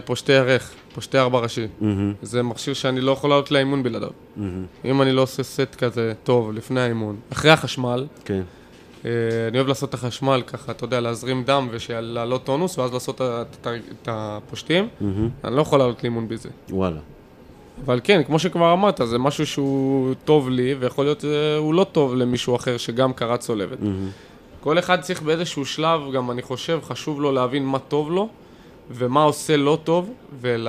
פושטי 0.05 0.33
ערך, 0.33 0.71
פושטי 0.93 1.17
ארבע 1.17 1.39
ראשי. 1.39 1.67
מהמם, 1.81 2.13
זה 2.21 2.43
מכשיר 2.43 2.73
שאני 2.73 3.01
לא 3.01 3.11
יכול 3.11 3.29
לעלות 3.29 3.51
לאימון 3.51 3.83
בלעדיו. 3.83 4.09
מהמם, 4.35 4.65
אם 4.85 5.01
אני 5.01 5.11
לא 5.11 5.21
עושה 5.21 5.43
סט 5.43 5.75
כזה 5.75 6.13
טוב 6.23 6.53
לפני 6.53 6.81
האימון, 6.81 7.15
אחרי 7.31 7.51
החשמל, 7.51 8.05
כן. 8.25 8.41
אה, 9.05 9.09
אני 9.47 9.57
אוהב 9.57 9.67
לעשות 9.67 9.89
את 9.89 9.93
החשמל 9.93 10.41
ככה, 10.47 10.71
אתה 10.71 10.85
יודע, 10.85 10.99
להזרים 11.01 11.43
דם 11.43 11.67
ולהעלות 11.71 12.43
טונוס, 12.43 12.77
ואז 12.77 12.93
לעשות 12.93 13.15
את 13.15 13.21
ה- 13.21 13.43
את 14.01 14.07
הפושטים. 14.11 14.87
מהמם, 15.01 15.29
אני 15.43 15.55
לא 15.55 15.61
יכול 15.61 15.79
לעלות 15.79 16.03
לאימון 16.03 16.27
בזה. 16.27 16.49
וואלה. 16.69 16.99
אבל 17.85 17.99
כן, 18.03 18.21
כמו 18.23 18.39
שכבר 18.39 18.73
אמרת, 18.73 19.01
זה 19.05 19.17
משהו 19.17 19.45
שהוא 19.45 20.13
טוב 20.25 20.49
לי, 20.49 20.73
ויכול 20.79 21.05
להיות 21.05 21.21
שהוא 21.21 21.73
לא 21.73 21.83
טוב 21.91 22.15
למישהו 22.15 22.55
אחר 22.55 22.77
שגם 22.77 23.13
קרא 23.13 23.37
צולבת. 23.37 23.81
מהמם, 23.81 24.09
כל 24.61 24.79
אחד 24.79 25.01
צריך 25.01 25.21
באיזשהו 25.21 25.65
שלב, 25.65 26.01
גם 26.13 26.31
אני 26.31 26.41
חושב, 26.41 26.79
חשוב 26.83 27.21
לו 27.21 27.31
להבין 27.31 27.65
מה 27.65 27.79
טוב 27.79 28.11
לו, 28.11 28.29
ומה 28.93 29.23
עושה 29.23 29.57
לא 29.57 29.77
טוב, 29.83 30.13
ול... 30.41 30.67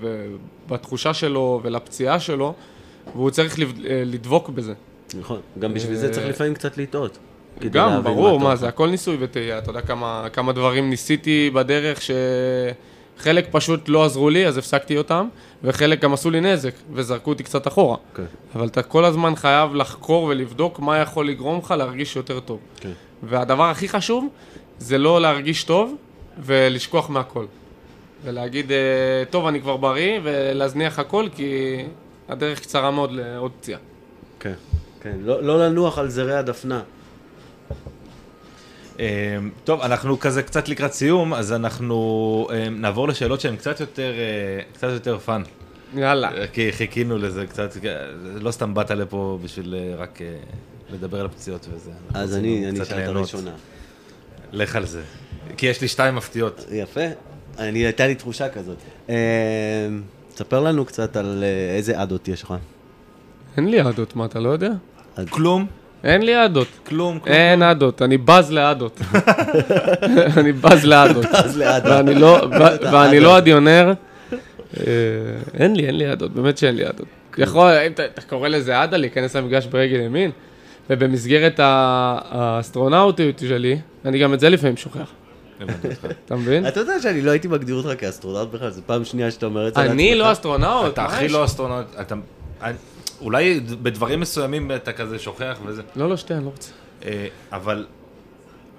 ובתחושה 0.00 1.14
שלו 1.14 1.60
ולפציעה 1.62 2.20
שלו, 2.20 2.54
והוא 3.14 3.30
צריך 3.30 3.58
אה, 3.58 3.64
לדבוק 4.06 4.48
בזה. 4.48 4.74
נכון. 5.14 5.40
גם 5.58 5.74
בשביל 5.74 5.96
זה 5.96 6.10
צריך 6.10 6.24
אה, 6.24 6.30
לפעמים 6.30 6.54
קצת 6.54 6.78
לטעות. 6.78 7.18
גם, 7.70 8.02
ברור, 8.02 8.40
מה. 8.40 8.56
זה 8.56 8.68
הכל 8.68 8.88
ניסוי 8.90 9.16
וטעייה. 9.20 9.58
אתה 9.58 9.70
יודע 9.70 9.80
כמה, 9.80 10.26
כמה 10.32 10.52
דברים 10.52 10.90
ניסיתי 10.90 11.50
בדרך 11.54 11.98
שחלק 12.02 13.48
פשוט 13.50 13.88
לא 13.88 14.04
עזרו 14.04 14.30
לי, 14.30 14.46
אז 14.46 14.58
הפסקתי 14.58 14.98
אותם, 14.98 15.28
וחלק 15.62 16.00
גם 16.00 16.12
עשו 16.12 16.30
לי 16.30 16.40
נזק, 16.40 16.74
וזרקו 16.92 17.30
אותי 17.30 17.42
קצת 17.42 17.66
אחורה. 17.66 17.96
כן. 18.14 18.24
אבל 18.54 18.66
אתה 18.66 18.82
כל 18.82 19.04
הזמן 19.04 19.36
חייב 19.36 19.74
לחקור 19.74 20.24
ולבדוק 20.24 20.80
מה 20.80 20.98
יכול 20.98 21.28
לגרום 21.28 21.58
לך 21.58 21.74
להרגיש 21.78 22.16
יותר 22.16 22.40
טוב. 22.40 22.58
כן. 22.76 22.92
והדבר 23.22 23.64
הכי 23.64 23.88
חשוב, 23.88 24.28
זה 24.78 24.98
לא 24.98 25.20
להרגיש 25.20 25.64
טוב 25.64 25.94
ולשכוח 26.38 27.10
מהכל. 27.10 27.44
ולהגיד, 28.24 28.72
אה, 28.72 28.76
טוב, 29.30 29.46
אני 29.46 29.60
כבר 29.60 29.76
בריא, 29.76 30.20
ולהזניח 30.22 30.98
הכל, 30.98 31.28
כי 31.34 31.76
הדרך 32.28 32.60
קצרה 32.60 32.90
מאוד 32.90 33.12
לעוד 33.12 33.52
פציעה. 33.60 33.80
כן, 34.40 34.54
כן. 35.00 35.16
לא 35.20 35.42
לא 35.42 35.66
לנוח 35.66 35.98
על 35.98 36.08
זרי 36.08 36.36
הדפנה. 36.36 36.82
אמ, 38.98 39.50
טוב, 39.64 39.80
אנחנו 39.80 40.18
כזה 40.18 40.42
קצת 40.42 40.68
לקראת 40.68 40.92
סיום, 40.92 41.34
אז 41.34 41.52
אנחנו 41.52 42.48
אמ, 42.52 42.80
נעבור 42.80 43.08
לשאלות 43.08 43.40
שהן 43.40 43.56
קצת 43.56 43.80
יותר, 43.80 44.12
אה, 44.12 44.62
קצת 44.72 44.88
יותר 44.88 45.18
fun. 45.18 45.42
יאללה. 45.94 46.46
כי 46.52 46.72
חיכינו 46.72 47.18
לזה 47.18 47.46
קצת, 47.46 47.76
לא 48.22 48.50
סתם 48.50 48.74
באת 48.74 48.90
לפה 48.90 49.38
בשביל 49.42 49.74
אה, 49.74 49.94
רק 49.96 50.22
אה, 50.22 50.36
לדבר 50.92 51.20
על 51.20 51.26
הפציעות 51.26 51.66
וזה. 51.72 51.90
אז 52.14 52.36
אני 52.36 52.68
אני 52.68 52.82
אשאל 52.82 52.98
את. 52.98 53.08
הראשונה. 53.08 53.52
לך 54.52 54.76
על 54.76 54.86
זה. 54.86 55.02
כי 55.56 55.66
יש 55.66 55.80
לי 55.80 55.88
שתיים 55.88 56.14
מפתיעות. 56.14 56.66
יפה. 56.70 57.00
אני, 57.60 57.78
הייתה 57.78 58.06
לי 58.06 58.14
תחושה 58.14 58.48
כזאת. 58.48 58.76
תספר 60.34 60.60
לנו 60.60 60.84
קצת 60.84 61.16
על 61.16 61.44
אה, 61.44 61.76
איזה 61.76 62.00
עדות 62.00 62.28
יש 62.28 62.42
לך. 62.42 62.54
אין 63.56 63.70
לי 63.70 63.80
עדות, 63.80 64.16
מה, 64.16 64.24
אתה 64.24 64.40
לא 64.40 64.48
יודע? 64.48 64.70
כלום, 65.30 65.66
אין 66.04 66.22
לי 66.22 66.34
עדות. 66.34 66.68
כלום, 66.86 67.18
כלום. 67.18 67.34
אין 67.34 67.62
עדות, 67.62 68.02
אני 68.02 68.18
בז 68.18 68.52
לעדות. 68.52 69.00
אני 70.38 70.52
בז 70.52 70.84
לעדות. 70.84 71.26
אז 71.44 71.58
לעדות. 71.58 71.92
ואני 72.92 73.20
לא, 73.20 73.26
לא 73.26 73.36
הדיונר. 73.36 73.92
אה, 74.76 74.84
אין 75.54 75.76
לי, 75.76 75.86
אין 75.86 75.94
לי 75.94 76.06
עדות, 76.06 76.32
באמת 76.32 76.58
שאין 76.58 76.76
לי 76.76 76.84
עדות. 76.84 77.06
יכול, 77.38 77.70
אם 77.86 77.92
אתה 77.92 78.22
קורא 78.28 78.48
לזה 78.48 78.82
עדה, 78.82 78.96
להיכנס 78.96 79.36
למגרש 79.36 79.66
ברגל 79.66 80.00
ימין, 80.00 80.30
ובמסגרת 80.90 81.60
האסטרונאוטיות 81.62 83.38
שלי, 83.38 83.78
אני 84.04 84.18
גם 84.18 84.34
את 84.34 84.40
זה 84.40 84.48
לפעמים 84.50 84.76
שוכח. 84.76 85.10
אתה 86.24 86.36
מבין? 86.36 86.68
אתה 86.68 86.80
יודע 86.80 87.00
שאני 87.00 87.22
לא 87.22 87.30
הייתי 87.30 87.48
מגדיר 87.48 87.74
אותך 87.74 88.00
כאסטרונאוט 88.00 88.50
בכלל, 88.50 88.70
זו 88.70 88.80
פעם 88.86 89.04
שנייה 89.04 89.30
שאתה 89.30 89.46
אומר 89.46 89.68
את 89.68 89.74
זה 89.74 89.80
אני 89.80 90.14
לא 90.14 90.32
אסטרונאוט. 90.32 90.92
אתה 90.92 91.04
הכי? 91.04 91.28
לא 91.28 91.44
אסטרונאוט, 91.44 91.86
אולי 93.20 93.60
בדברים 93.60 94.20
מסוימים 94.20 94.72
אתה 94.72 94.92
כזה 94.92 95.18
שוכח 95.18 95.58
וזה, 95.64 95.82
לא, 95.96 96.08
לא, 96.08 96.16
שתי, 96.16 96.34
אני 96.34 96.44
לא 96.44 96.50
רוצה. 96.50 96.70
אה, 97.04 97.26
אבל 97.52 97.86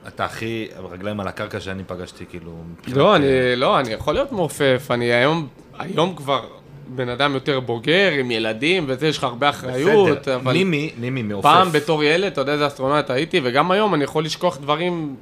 אתה 0.07 0.25
הכי 0.25 0.67
רגליים 0.91 1.19
על 1.19 1.27
הקרקע 1.27 1.59
שאני 1.59 1.83
פגשתי, 1.83 2.25
כאילו... 2.29 2.51
לא, 2.87 3.11
אה, 3.11 3.15
אני, 3.15 3.25
לא, 3.55 3.79
אני 3.79 3.93
יכול 3.93 4.13
להיות 4.13 4.31
מעופף, 4.31 4.87
אני 4.91 5.05
היום, 5.05 5.47
היום 5.79 6.15
כבר 6.15 6.47
בן 6.87 7.09
אדם 7.09 7.33
יותר 7.33 7.59
בוגר, 7.59 8.11
עם 8.19 8.31
ילדים, 8.31 8.85
וזה, 8.87 9.07
יש 9.07 9.17
לך 9.17 9.23
הרבה 9.23 9.49
אחריות, 9.49 10.19
בסדר, 10.19 10.35
אבל 10.35 10.53
נימי, 10.53 10.91
נימי 10.99 11.21
מעופף. 11.21 11.49
פעם 11.49 11.71
בתור 11.71 12.03
ילד, 12.03 12.31
אתה 12.31 12.41
יודע 12.41 12.53
איזה 12.53 12.67
אסטרונאוט 12.67 13.09
הייתי, 13.09 13.41
וגם 13.43 13.71
היום 13.71 13.93
אני 13.93 14.03
יכול 14.03 14.25
לשכוח 14.25 14.57
דברים 14.57 15.15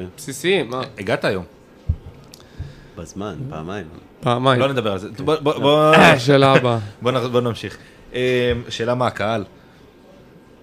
כן, 0.00 0.06
בסיסיים, 0.16 0.70
מה? 0.70 0.80
הגעת 0.98 1.24
היום, 1.24 1.44
בזמן, 2.96 3.34
פעמיים. 3.50 3.86
פעמיים. 4.20 4.60
לא 4.60 4.68
נדבר 4.72 4.92
על 4.92 4.98
זה. 4.98 5.08
בוא- 5.24 5.94
שאלה 6.26 6.52
הבאה. 6.52 6.78
בוא 7.02 7.40
נמשיך. 7.40 7.78
אה, 8.14 8.52
שאלה 8.68 8.94
מה 8.94 9.06
הקהל? 9.06 9.44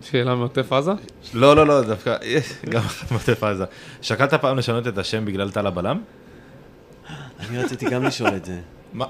שאלה 0.02 0.36
מעוטף 0.36 0.74
עזה? 0.74 0.92
לא, 1.34 1.56
לא, 1.56 1.68
לא, 1.68 1.82
דווקא, 1.82 2.16
יש, 2.24 2.54
גם 2.70 2.82
אחת 2.82 3.12
מעוטף 3.12 3.44
עזה. 3.44 3.64
שקלת 4.02 4.34
פעם 4.34 4.58
לשנות 4.58 4.88
את 4.88 4.98
השם 4.98 5.26
בגלל 5.26 5.52
טל 5.52 5.68
הבלם? 5.68 6.02
אני 7.50 7.58
רציתי 7.58 7.86
גם 7.90 8.04
לשאול 8.04 8.36
את 8.36 8.46
זה. 8.46 8.60
מה- 8.94 9.06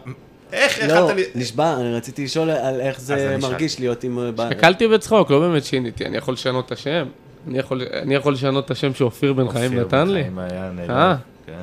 איך, 0.54 0.80
לא. 0.88 1.12
נשבע, 1.36 1.74
אני 1.74 1.94
רציתי 1.94 2.24
לשאול 2.24 2.50
על 2.50 2.82
איך 2.82 3.02
זה 3.02 3.38
מרגיש 3.42 3.80
להיות 3.80 4.04
עם... 4.04 4.20
הקלתי 4.38 4.88
בצחוק, 4.88 5.32
לא 5.32 5.40
באמת 5.40 5.64
שיניתי, 5.66 6.06
אני 6.06 6.18
יכול 6.18 6.34
לשנות 6.34 6.66
את 6.66 6.72
השם. 6.72 7.08
אני 7.48 7.60
יכול, 7.60 7.82
אני 7.94 8.16
יכול 8.16 8.34
לשנות 8.34 8.66
את 8.66 8.72
השם 8.72 8.94
שאופיר 8.94 9.34
בן 9.34 9.50
חיים 9.50 9.66
אופיר 9.66 9.86
נתן 9.86 10.06
בן 10.06 10.14
לי. 10.14 10.22
חיים 10.24 10.40
היה 10.40 10.72
נהדר. 10.76 10.94
אה. 10.94 11.16
כן. 11.46 11.54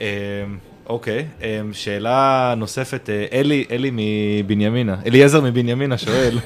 אמ, 0.00 0.04
אוקיי, 0.86 1.26
אמ, 1.42 1.72
שאלה 1.72 2.54
נוספת, 2.56 3.10
אה, 3.10 3.26
אלי, 3.32 3.64
אלי 3.70 3.90
מבנימינה, 3.92 4.96
אליעזר 5.06 5.40
מבנימינה 5.40 5.98
שואל. 5.98 6.38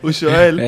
הוא 0.00 0.12
שואל. 0.12 0.60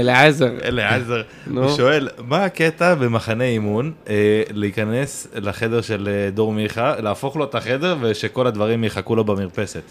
אליעזר, 0.65 1.23
נו. 1.47 1.65
הוא 1.65 1.77
שואל, 1.77 2.09
מה 2.19 2.45
הקטע 2.45 2.95
במחנה 2.95 3.45
אימון 3.45 3.93
אה, 4.09 4.43
להיכנס 4.51 5.29
לחדר 5.35 5.81
של 5.81 6.29
דור 6.35 6.53
מיכה, 6.53 6.95
להפוך 7.01 7.37
לו 7.37 7.45
את 7.45 7.55
החדר 7.55 7.97
ושכל 8.01 8.47
הדברים 8.47 8.85
יחכו 8.85 9.17
לו 9.17 9.25
במרפסת? 9.25 9.83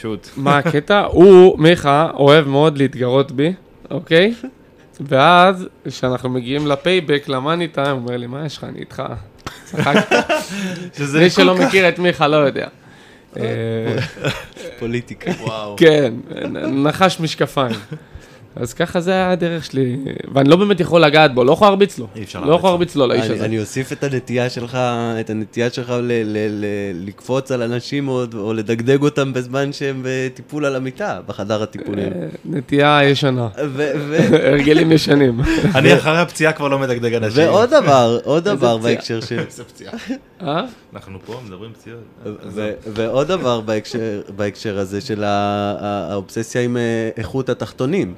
שוט. 0.00 0.28
מה 0.36 0.58
הקטע? 0.58 1.00
הוא, 1.00 1.58
מיכה, 1.58 2.10
אוהב 2.14 2.48
מאוד 2.48 2.78
להתגרות 2.78 3.32
בי, 3.32 3.52
אוקיי? 3.90 4.34
ואז, 5.00 5.68
כשאנחנו 5.88 6.28
מגיעים 6.28 6.66
לפייבק, 6.66 7.28
למאני 7.28 7.68
טיים, 7.68 7.96
הוא 7.96 8.06
אומר 8.06 8.16
לי, 8.16 8.26
מה 8.26 8.46
יש 8.46 8.56
לך, 8.56 8.64
אני 8.64 8.78
איתך. 8.78 9.02
מי 11.22 11.30
שלא 11.30 11.54
מכיר 11.54 11.88
את 11.88 11.98
מיכה 11.98 12.28
לא 12.28 12.36
יודע. 12.36 12.66
אה, 13.36 13.96
פוליטיקה. 14.78 15.30
וואו. 15.40 15.76
כן, 15.76 16.14
נחש 16.68 17.20
משקפיים. 17.20 17.76
אז 18.60 18.74
ככה 18.74 19.00
זה 19.00 19.28
הדרך 19.28 19.64
שלי, 19.64 19.96
ואני 20.34 20.48
לא 20.48 20.56
באמת 20.56 20.80
יכול 20.80 21.00
לגעת 21.00 21.34
בו, 21.34 21.44
לא 21.44 21.52
יכול 21.52 21.66
להרביץ 21.66 21.98
לו. 21.98 22.06
אי 22.16 22.22
אפשר 22.22 22.40
לא 22.40 22.46
להרביץ 22.46 22.58
יכול 22.58 22.68
לו. 22.68 22.72
להרביץ 22.72 22.96
לו 22.96 23.06
לאיש 23.06 23.24
אני, 23.24 23.34
הזה. 23.34 23.44
אני 23.44 23.60
אוסיף 23.60 23.92
את 23.92 24.04
הנטייה 24.04 24.50
שלך, 24.50 24.78
את 25.20 25.30
הנטייה 25.30 25.70
שלך 25.70 25.90
ל, 25.90 26.02
ל, 26.02 26.36
ל, 26.50 26.64
לקפוץ 27.06 27.52
על 27.52 27.62
אנשים 27.62 28.08
או, 28.08 28.24
או 28.34 28.52
לדגדג 28.52 29.02
אותם 29.02 29.32
בזמן 29.32 29.72
שהם 29.72 30.02
בטיפול 30.04 30.64
על 30.64 30.76
המיטה, 30.76 31.20
בחדר 31.26 31.62
הטיפולים. 31.62 32.12
אה, 32.12 32.28
נטייה 32.44 33.00
ישנה. 33.04 33.48
הרגלים 34.50 34.92
ישנים. 34.92 35.40
אני 35.74 35.94
אחרי 35.94 36.18
הפציעה 36.18 36.52
כבר 36.52 36.68
לא 36.68 36.78
מדגדג 36.78 37.14
אנשים. 37.14 37.42
ועוד 37.42 37.70
דבר, 37.70 38.18
עוד 38.24 38.44
דבר? 38.44 38.76
בהקשר 38.76 39.20
של... 39.20 39.38
איזה 39.38 39.64
פציעה. 39.64 39.92
אה? 40.42 40.64
אנחנו 40.94 41.18
פה 41.26 41.40
מדברים 41.46 41.72
פציעות. 41.72 42.00
ועוד 42.94 43.28
דבר 43.28 43.60
בהקשר, 44.36 44.78
הזה 44.78 45.00
של 45.00 45.24
האובססיה 45.24 46.62
עם 46.62 46.76
אה, 46.76 47.10
איכות 47.16 47.48
התחתונים. 47.48 48.14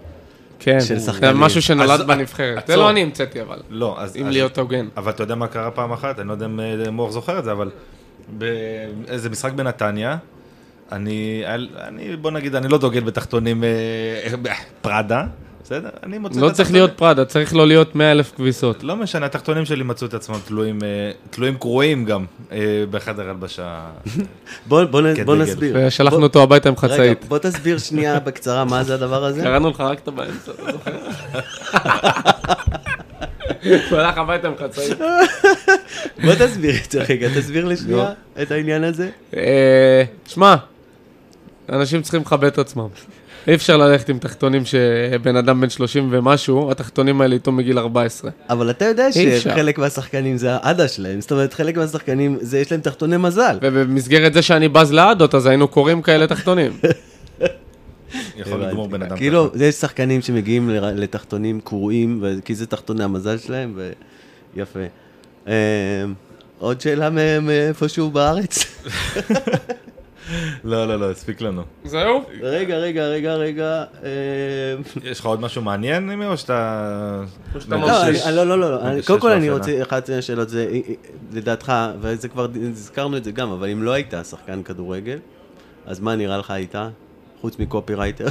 כן, 0.60 0.80
של 0.80 0.98
זה 0.98 1.12
שחקנים. 1.12 1.36
משהו 1.36 1.62
שנולד 1.62 2.06
בנבחרת. 2.06 2.66
זה. 2.66 2.76
לא 2.76 2.90
אני 2.90 3.02
המצאתי 3.02 3.42
אבל, 3.42 3.58
לא, 3.70 3.96
אז... 3.98 4.16
אם 4.16 4.28
להיות 4.28 4.58
הוגן. 4.58 4.88
אבל 4.96 5.10
אתה 5.10 5.22
יודע 5.22 5.34
מה 5.34 5.46
קרה 5.46 5.70
פעם 5.70 5.92
אחת? 5.92 6.18
אני 6.18 6.28
לא 6.28 6.32
יודע 6.32 6.46
אם 6.46 6.60
אה, 6.60 6.90
מוח 6.90 7.10
זוכר 7.10 7.38
את 7.38 7.44
זה, 7.44 7.52
אבל 7.52 7.70
באיזה 8.28 9.30
משחק 9.30 9.52
בנתניה, 9.52 10.16
אני, 10.92 11.42
אני, 11.78 12.16
בוא 12.16 12.30
נגיד, 12.30 12.54
אני 12.54 12.68
לא 12.68 12.78
דוגל 12.78 13.00
בתחתונים 13.00 13.64
אה, 13.64 13.68
פראדה, 14.82 15.24
בסדר? 15.70 15.88
אני 16.02 16.18
מוצא 16.18 16.40
לא 16.40 16.48
את 16.48 16.52
צריך 16.52 16.72
להיות 16.72 16.90
פראדה, 16.96 17.24
צריך 17.24 17.54
לא 17.54 17.66
להיות 17.66 17.94
100 17.94 18.12
אלף 18.12 18.32
כביסות. 18.36 18.82
לא 18.84 18.96
משנה, 18.96 19.26
התחתונים 19.26 19.64
שלי 19.64 19.82
מצאו 19.84 20.06
את 20.06 20.14
עצמם 20.14 20.36
תלויים, 20.44 20.78
אה, 20.84 20.88
תלויים 21.30 21.58
קרועים 21.58 22.04
גם 22.04 22.24
אה, 22.52 22.58
בחדר 22.90 23.28
הלבשה. 23.30 23.80
בוא. 24.68 24.84
נסביר. 25.36 25.76
ושלחנו 25.86 26.16
בוא- 26.18 26.26
אותו 26.26 26.42
הביתה 26.42 26.68
עם 26.68 26.74
רגע, 26.82 26.94
חצאית. 26.94 27.24
בוא 27.24 27.38
תסביר 27.38 27.78
שנייה 27.78 28.20
בקצרה 28.26 28.64
מה 28.64 28.84
זה 28.84 28.94
הדבר 28.94 29.24
הזה. 29.24 29.42
קראנו 29.42 29.70
לך 29.70 29.80
רק 29.80 29.98
את 29.98 30.08
הבאמצע, 30.08 30.52
אתה 30.52 30.72
זוכר? 30.72 30.90
הוא 33.90 33.98
הלך 33.98 34.18
הביתה 34.18 34.48
עם 34.48 34.54
חצאית. 34.58 34.98
בוא 36.24 36.34
תסביר 36.38 36.74
את 36.86 36.90
זה 36.90 37.02
רגע, 37.08 37.28
תסביר 37.36 37.64
לי 37.64 37.76
שנייה 37.76 38.12
את 38.42 38.50
העניין 38.50 38.84
הזה. 38.84 39.10
אה, 39.36 40.02
שמע, 40.26 40.54
אנשים 41.68 42.02
צריכים 42.02 42.20
לכבד 42.20 42.44
את 42.44 42.58
עצמם. 42.58 42.86
אי 43.46 43.54
אפשר 43.54 43.76
ללכת 43.76 44.08
עם 44.08 44.18
תחתונים 44.18 44.64
שבן 44.64 45.36
אדם 45.36 45.60
בן 45.60 45.70
30 45.70 46.08
ומשהו, 46.10 46.70
התחתונים 46.70 47.20
האלה 47.20 47.34
איתו 47.34 47.52
מגיל 47.52 47.78
14. 47.78 48.30
אבל 48.50 48.70
אתה 48.70 48.84
יודע. 48.84 49.12
שחלק 49.12 49.78
מהשחקנים 49.78 50.36
זה 50.36 50.54
העדה 50.54 50.88
שלהם, 50.88 51.20
זאת 51.20 51.32
אומרת 51.32 51.54
חלק 51.54 51.76
מהשחקנים 51.76 52.38
זה 52.40 52.58
יש 52.58 52.72
להם 52.72 52.80
תחתוני 52.80 53.16
מזל. 53.16 53.58
ובמסגרת 53.62 54.32
זה 54.32 54.42
שאני 54.42 54.68
בז 54.68 54.92
לאדות, 54.92 55.34
אז 55.34 55.46
היינו 55.46 55.68
קוראים 55.68 56.02
כאלה 56.02 56.26
תחתונים. 56.26 56.72
יכול. 58.36 58.60
לגמור 58.60 58.88
בן 58.88 59.02
אדם 59.02 59.16
כאילו, 59.16 59.50
יש 59.60 59.74
שחקנים 59.74 60.22
שמגיעים 60.22 60.70
לתחתונים 60.70 61.60
קרועים, 61.60 62.24
כי 62.44 62.54
זה 62.54 62.66
תחתוני 62.66 63.04
המזל 63.04 63.38
שלהם, 63.38 63.78
ויפה. 64.56 64.80
אה, 65.48 65.54
עוד 66.58 66.80
שאלה 66.80 67.10
מאיפשהו 67.40 68.10
בארץ? 68.10 68.64
לא, 70.64 70.88
לא, 70.88 71.00
לא, 71.00 71.10
הספיק 71.10 71.40
לנו. 71.40 71.62
זהו? 71.84 72.24
רגע, 72.40 72.76
רגע, 72.76 73.06
רגע, 73.06 73.34
רגע. 73.34 73.84
אה, 74.04 74.08
יש 75.10 75.20
לך 75.20 75.26
עוד 75.26 75.40
משהו 75.40 75.62
מעניין, 75.62 76.06
נימי, 76.08 76.26
או 76.26 76.36
שאתה... 76.36 77.22
לא, 77.68 77.76
לא, 78.30 78.44
לא, 78.44 78.60
לא, 78.60 78.70
לא. 78.70 79.02
קודם 79.06 79.20
כל 79.20 79.30
אני. 79.32 79.50
רוצה, 79.50 79.82
אחת 79.82 80.10
מהשאלות 80.10 80.48
זה, 80.48 80.66
אה, 80.70 80.78
אה, 80.88 80.94
לדעתך, 81.32 81.72
וזה 82.00 82.28
כבר, 82.28 82.46
הזכרנו 82.70 83.16
את 83.16 83.24
זה 83.24 83.30
גם, 83.32 83.50
אבל 83.50 83.68
אם 83.70 83.82
לא 83.82 83.90
היית 83.92 84.14
שחקן 84.30 84.62
כדורגל, 84.62 85.18
אז 85.86 86.00
מה 86.00 86.16
נראה 86.16 86.38
לך 86.38 86.50
היית? 86.50 86.74
חוץ 87.40 87.58
מקופירייטר? 87.58 88.26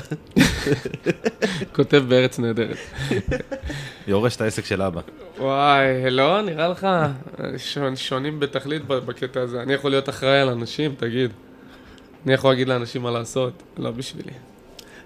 כותב 1.76 2.04
בארץ 2.08 2.40
נהדרת. 2.40 2.78
יורש 4.08 4.36
את 4.36 4.42
העסק 4.42 4.66
של 4.66 4.82
אבא. 4.82 5.02
וואי, 5.40 6.10
לא, 6.10 6.42
נראה 6.42 6.68
לך 6.68 6.88
שונ- 7.74 7.96
שונים 7.96 8.40
בתכלית 8.40 8.82
בקטע 8.88 9.42
הזה. 9.42 9.62
אני 9.62 9.74
יכול 9.74 9.92
להיות 9.92 10.10
אחראי 10.10 10.40
על 10.40 10.50
אנשים, 10.50 10.96
תגיד. 10.98 11.32
אני 12.26 12.34
יכול 12.34 12.52
להגיד 12.52 12.68
לאנשים 12.68 13.02
מה 13.02 13.12
לעשות, 13.12 13.54
לא 13.78 13.92
בשבילי. 13.92 14.32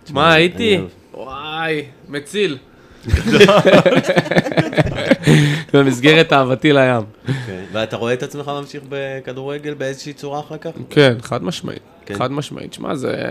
מה 0.09 0.33
הייתי? 0.33 0.79
וואי, 1.13 1.85
מציל. 2.09 2.57
במסגרת 5.73 6.33
אהבתי 6.33 6.73
לים. 6.73 7.03
כן. 7.25 7.63
ואתה 7.71 7.95
רואה 7.95 8.13
את 8.13 8.23
עצמך 8.23 8.47
ממשיך 8.47 8.83
בכדורגל 8.89 9.73
באיזושהי 9.73 10.13
צורה 10.13 10.39
אחר 10.39 10.57
כך? 10.57 10.69
כן, 10.89 11.15
חד 11.21 11.43
משמעית. 11.43 11.81
כן. 12.05 12.15
חד 12.15 12.31
משמעית. 12.31 12.73
שמע, 12.73 12.95
זה... 12.95 13.29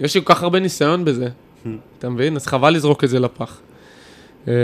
יש 0.00 0.14
לי 0.14 0.20
כל 0.24 0.34
כך 0.34 0.42
הרבה 0.42 0.60
ניסיון 0.60 1.04
בזה. 1.04 1.28
אתה 1.98 2.08
מבין? 2.08 2.36
אז 2.36 2.46
חבל 2.46 2.74
לזרוק 2.74 3.04
את 3.04 3.08
זה 3.08 3.20
לפח. 3.20 3.60
אה, 4.48 4.54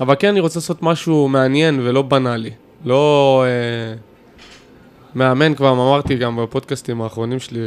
אבל 0.00 0.14
כן, 0.18 0.28
אני 0.28 0.40
רוצה 0.40 0.58
לעשות 0.58 0.82
משהו 0.82 1.28
מעניין 1.28 1.80
ולא 1.80 2.02
בנאלי. 2.02 2.50
לא... 2.84 3.44
מאמן, 5.14 5.54
כבר 5.54 5.70
אמרתי 5.72 6.16
גם 6.16 6.36
בפודקאסטים 6.36 7.02
האחרונים 7.02 7.40
שלי 7.40 7.60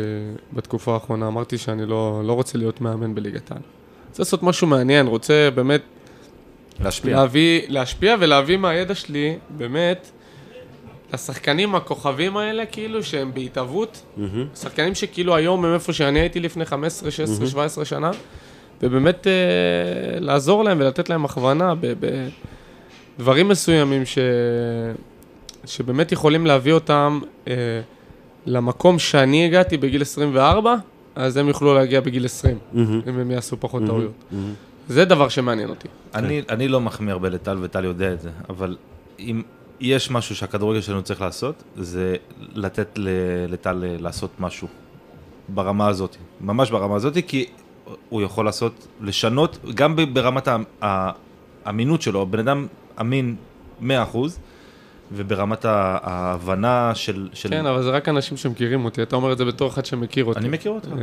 בתקופה 0.53 0.93
האחרונה, 0.93 1.27
אמרתי 1.27 1.57
שאני 1.57 1.85
לא, 1.85 2.21
לא 2.25 2.33
רוצה 2.33 2.57
להיות 2.57 2.81
מאמן 2.81 3.15
בליגת 3.15 3.51
העל. 3.51 3.61
רוצה 4.09 4.21
לעשות 4.23 4.43
משהו 4.43 4.67
מעניין, 4.67 5.07
רוצה 5.07 5.49
באמת 5.55 5.81
להשפיע. 6.79 7.15
להביא, 7.15 7.61
להשפיע 7.67 8.15
ולהביא 8.19 8.57
מהידע 8.57 8.95
שלי, 8.95 9.35
באמת, 9.49 10.11
לשחקנים 11.13 11.75
הכוכבים 11.75 12.37
האלה, 12.37 12.65
כאילו, 12.65 13.03
שהם 13.03 13.33
בהתהוות, 13.33 14.03
מהמם. 14.17 14.47
שחקנים 14.55 14.95
שכאילו 14.95 15.35
היום 15.35 15.65
הם 15.65 15.73
איפה 15.73 15.93
שאני 15.93 16.19
הייתי 16.19 16.39
לפני 16.39 16.65
15, 16.65 17.11
16, 17.11 17.47
17 17.47 17.85
שנה, 17.85 18.11
ובאמת 18.81 19.27
אה, 19.27 20.19
לעזור 20.19 20.63
להם 20.63 20.79
ולתת 20.79 21.09
להם 21.09 21.25
הכוונה 21.25 21.73
בדברים 23.19 23.47
מסוימים 23.47 24.05
ש... 24.05 24.17
שבאמת 25.65 26.11
יכולים 26.11 26.45
להביא 26.45 26.73
אותם 26.73 27.19
אה, 27.47 27.53
למקום 28.45 28.99
שאני 28.99 29.45
הגעתי 29.45 29.77
בגיל 29.77 30.01
24, 30.01 30.75
אז 31.15 31.37
הם 31.37 31.47
יוכלו 31.47 31.73
להגיע 31.73 32.01
בגיל 32.01 32.25
20, 32.25 32.57
מהמם. 32.73 33.01
אם 33.07 33.19
הם 33.19 33.31
יעשו 33.31 33.57
פחות 33.59 33.83
טעויות. 33.85 34.13
מהמם. 34.31 34.53
זה 34.87 35.05
דבר 35.05 35.29
שמעניין 35.29 35.69
אותי. 35.69 35.87
אני, 36.15 36.41
אני 36.49 36.67
לא 36.67 36.81
מחמיא 36.81 37.13
הרבה 37.13 37.29
לטל, 37.29 37.57
וטל 37.61 37.85
יודע 37.85 38.13
את 38.13 38.21
זה, 38.21 38.29
אבל 38.49 38.77
אם 39.19 39.41
יש 39.79 40.11
משהו 40.11 40.35
שהכדורגל 40.35 40.81
שלנו 40.81 41.03
צריך 41.03 41.21
לעשות, 41.21 41.63
זה 41.75 42.15
לתת 42.53 42.99
לטל 43.47 43.83
אה, 43.83 43.95
לעשות 43.99 44.29
משהו 44.39 44.67
ברמה 45.49 45.87
הזאת, 45.87 46.15
ממש 46.41 46.71
ברמה 46.71 46.95
הזאת, 46.95 47.17
כי 47.27 47.45
הוא 48.09 48.21
יכול 48.21 48.45
לעשות, 48.45 48.87
לשנות, 49.01 49.57
גם 49.75 49.95
ברמת 50.13 50.47
האמינות 50.81 52.01
שלו, 52.01 52.25
בן 52.25 52.39
אדם 52.39 52.67
אמין 52.99 53.35
100%, 53.81 53.83
וברמת 55.15 55.65
ההבנה 55.65 56.91
של... 56.95 57.29
של... 57.33 57.49
כן, 57.49 57.65
אבל 57.65 57.83
זה 57.83 57.89
רק 57.89 58.09
אנשים 58.09 58.37
שמכירים 58.37 58.85
אותי, 58.85 59.03
אתה 59.03 59.15
אומר 59.15 59.31
את 59.33 59.37
זה 59.37 59.45
בתור 59.45 59.69
אחד 59.69 59.85
שמכיר 59.85 60.25
אותי. 60.25 60.39
אני 60.39 60.49
מכיר 60.49 60.71
אותך. 60.71 60.87
אה, 60.87 60.95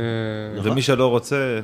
נכון. 0.59 0.71
ומי 0.71 0.81
שלא 0.81 1.07
רוצה, 1.07 1.59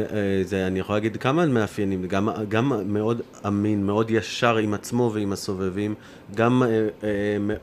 אה, 0.00 0.06
זה, 0.44 0.66
אני 0.66 0.78
יכול 0.78 0.96
להגיד 0.96 1.16
כמה 1.16 1.46
מאפיינים, 1.46 2.06
גם, 2.08 2.28
גם 2.48 2.72
מאוד 2.92 3.20
אמין, 3.46 3.86
מאוד 3.86 4.10
ישר 4.10 4.56
עם 4.56 4.74
עצמו 4.74 5.10
ועם 5.14 5.32
הסובבים, 5.32 5.94
גם 6.34 6.62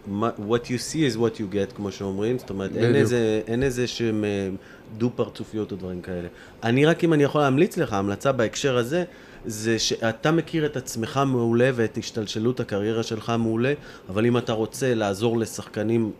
מה- 0.08 0.30
what 0.50 0.66
you 0.66 0.80
see 0.92 1.14
is 1.16 1.20
what 1.20 1.38
you 1.38 1.54
get, 1.54 1.76
כמו 1.76 1.92
שאומרים, 1.92 2.38
זאת 2.40 2.50
אומרת, 2.50 2.72
אין. 2.76 2.96
איזה, 2.96 3.42
אין 3.48 3.64
איזה 3.64 3.88
שהם 3.88 4.24
אה, 4.24 4.50
דו 4.98 5.10
פרצופיות 5.16 5.72
או 5.72 5.78
דברים 5.78 6.02
כאלה. 6.02 6.28
אני 6.64 6.86
רק, 6.86 7.04
אם 7.04 7.14
אני 7.14 7.24
יכול 7.24 7.42
להמליץ 7.42 7.78
לך, 7.78 7.94
המלצה 7.94 8.32
בהקשר 8.32 8.78
הזה, 8.78 9.04
זה 9.48 9.80
שאתה 9.80 10.32
מכיר 10.32 10.66
את 10.66 10.78
עצמך 10.78 11.20
מעולה 11.28 11.70
ואת 11.76 11.98
השתלשלות 11.98 12.60
הקריירה 12.60 13.04
שלך 13.04 13.34
מעולה, 13.40 13.74
אבל 14.10 14.26
אם 14.26 14.38
אתה 14.38 14.54
רוצה 14.54 14.94
לעזור 14.94 15.38
לשחקנים 15.38 16.12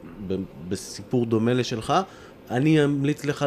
בסיפור 0.70 1.26
דומה 1.26 1.54
לשלך, 1.54 1.94
אני 2.52 2.84
אמליץ 2.84 3.26
לך 3.26 3.46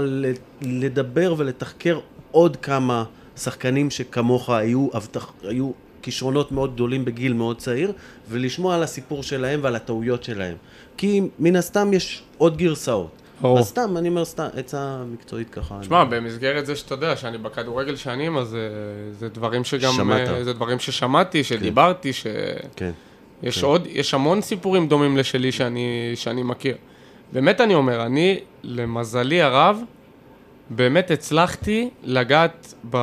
לדבר 0.63 1.35
ולתחקר 1.39 2.01
עוד 2.31 2.57
כמה 2.57 3.05
שחקנים 3.37 3.91
שכמוך 3.91 4.51
היו, 4.51 4.89
הבטח, 4.93 5.33
היו 5.43 5.71
כישרונות 6.03 6.53
מאוד 6.53 6.75
גדולים 6.75 7.05
בגיל 7.05 7.33
מאוד 7.33 7.59
צעיר, 7.59 7.93
ולשמוע 8.29 8.75
על 8.75 8.83
הסיפור 8.83 9.23
שלהם 9.23 9.61
ועל 9.63 9.77
הטעויות 9.77 10.25
שלהם. 10.25 10.57
כי 10.97 11.21
מן 11.39 11.57
הסתם 11.57 11.93
יש 11.93 12.23
עוד 12.39 12.57
גרסאות. 12.57 13.11
ברור. 13.41 13.59
אז 13.59 13.69
סתם, 13.69 13.97
אני 13.97 14.09
אומר 14.09 14.25
סתם, 14.25 14.47
עצה 14.55 15.03
מקצועית 15.13 15.51
ככה. 15.51 15.83
שמע, 15.83 16.05
במסגרת 16.05 16.67
זה 16.67 16.77
שאתה 16.77 16.95
יודע 16.95 17.17
שאני 17.17 17.39
בכדורגל 17.39 17.97
שנים, 17.97 18.39
אז 18.39 18.55
אה, 18.55 18.61
זה 19.13 19.29
דברים 19.29 19.65
שגם... 19.65 19.93
שמעת. 19.93 20.29
אה, 20.29 20.45
זה 20.45 20.53
דברים 20.53 20.79
ששמעתי, 20.79 21.45
שדיברתי, 21.45 22.13
שיש 22.13 22.25
כן. 22.77 22.91
כן. 23.43 23.51
עוד, 23.63 23.87
יש 23.91 24.15
המון 24.15 24.41
סיפורים 24.41 24.89
דומים 24.89 25.17
לשלי 25.17 25.53
שאני, 25.53 26.13
שאני 26.15 26.43
מכיר. 26.43 26.77
באמת 27.33 27.61
אני 27.61 27.75
אומר, 27.75 28.07
אני, 28.07 28.41
למזלי 28.63 29.43
הרב, 29.43 29.83
באמת 30.71 31.11
הצלחתי 31.11 31.91
לגעת 32.05 32.75
ב, 32.91 32.97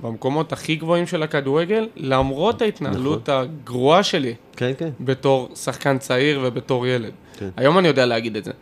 במקומות 0.00 0.52
הכי 0.52 0.76
גבוהים 0.76 1.06
של 1.06 1.22
הכדורגל, 1.22 1.88
למרות 1.96 2.62
ההתנהלות 2.62 3.28
נכון. 3.28 3.48
הגרועה 3.62 4.02
שלי 4.02 4.34
כן, 4.56 4.72
כן. 4.78 4.90
בתור 5.00 5.48
שחקן 5.54 5.98
צעיר 5.98 6.40
ובתור 6.42 6.86
ילד. 6.86 7.12
כן. 7.38 7.48
היום 7.56 7.78
אני 7.78 7.88
יודע 7.88 8.06
להגיד 8.06 8.36
את 8.36 8.44
זה. 8.44 8.52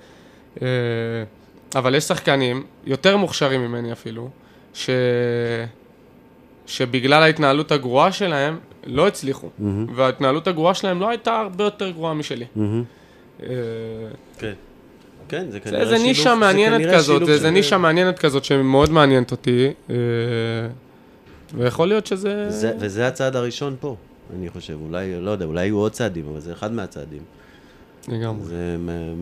אה, 0.62 0.66
אבל 1.74 1.94
יש 1.94 2.05
שחקנים, 2.05 2.62
יותר 2.84 3.16
מוכשרים 3.16 3.61
ממני 3.61 3.92
אפילו, 3.92 4.28
ש... 4.74 4.90
שבגלל 6.66 7.22
ההתנהלות 7.22 7.72
הגרועה 7.72 8.12
שלהם, 8.12 8.59
לא 8.86 9.07
הצליחו. 9.07 9.48
מהמם. 9.59 9.86
וההתנהלות 9.94 10.46
הגרועה 10.48 10.74
שלהם 10.74 11.01
לא 11.01 11.09
הייתה 11.09 11.40
הרבה 11.40 11.64
יותר 11.64 11.90
גרועה 11.90 12.14
משלי. 12.14 12.44
אה, 13.42 13.46
כן. 14.38 14.53
כן, 15.28 15.44
זה 15.46 15.51
זה 15.51 15.61
כנראה 15.61 15.80
איזה 15.80 15.92
שילוב- 15.96 16.09
נישה 16.09 16.30
זה 16.30 16.34
מעניינת 16.34 16.80
כנראה 16.80 16.94
כזאת, 16.94 17.07
שילוב 17.14 17.24
זה 17.24 17.32
איזה 17.32 17.51
נישה 17.51 17.78
מעניינת 17.78 18.18
כזאת 18.18 18.44
שמאוד 18.44 18.90
מעניינת 18.90 19.30
אותי. 19.30 19.70
אה, 19.90 19.94
ויכול 21.55 21.88
להיות 21.88 22.07
שזה... 22.07 22.51
זה, 22.51 22.72
וזה 22.78 23.07
הצעד 23.07 23.36
הראשון 23.36 23.76
פה, 23.80 23.96
אני 24.36 24.48
חושב. 24.51 24.76
אולי, 24.88 25.20
לא 25.20 25.30
יודע, 25.30 25.44
אולי 25.46 25.61
יהיו 25.64 25.76
עוד 25.78 25.92
צעדים, 25.92 26.24
אבל 26.32 26.40
זה 26.40 26.53
אחד 26.53 26.72
מהצעדים. 26.72 27.22
לגמרי. 28.11 28.44
זה 28.44 28.76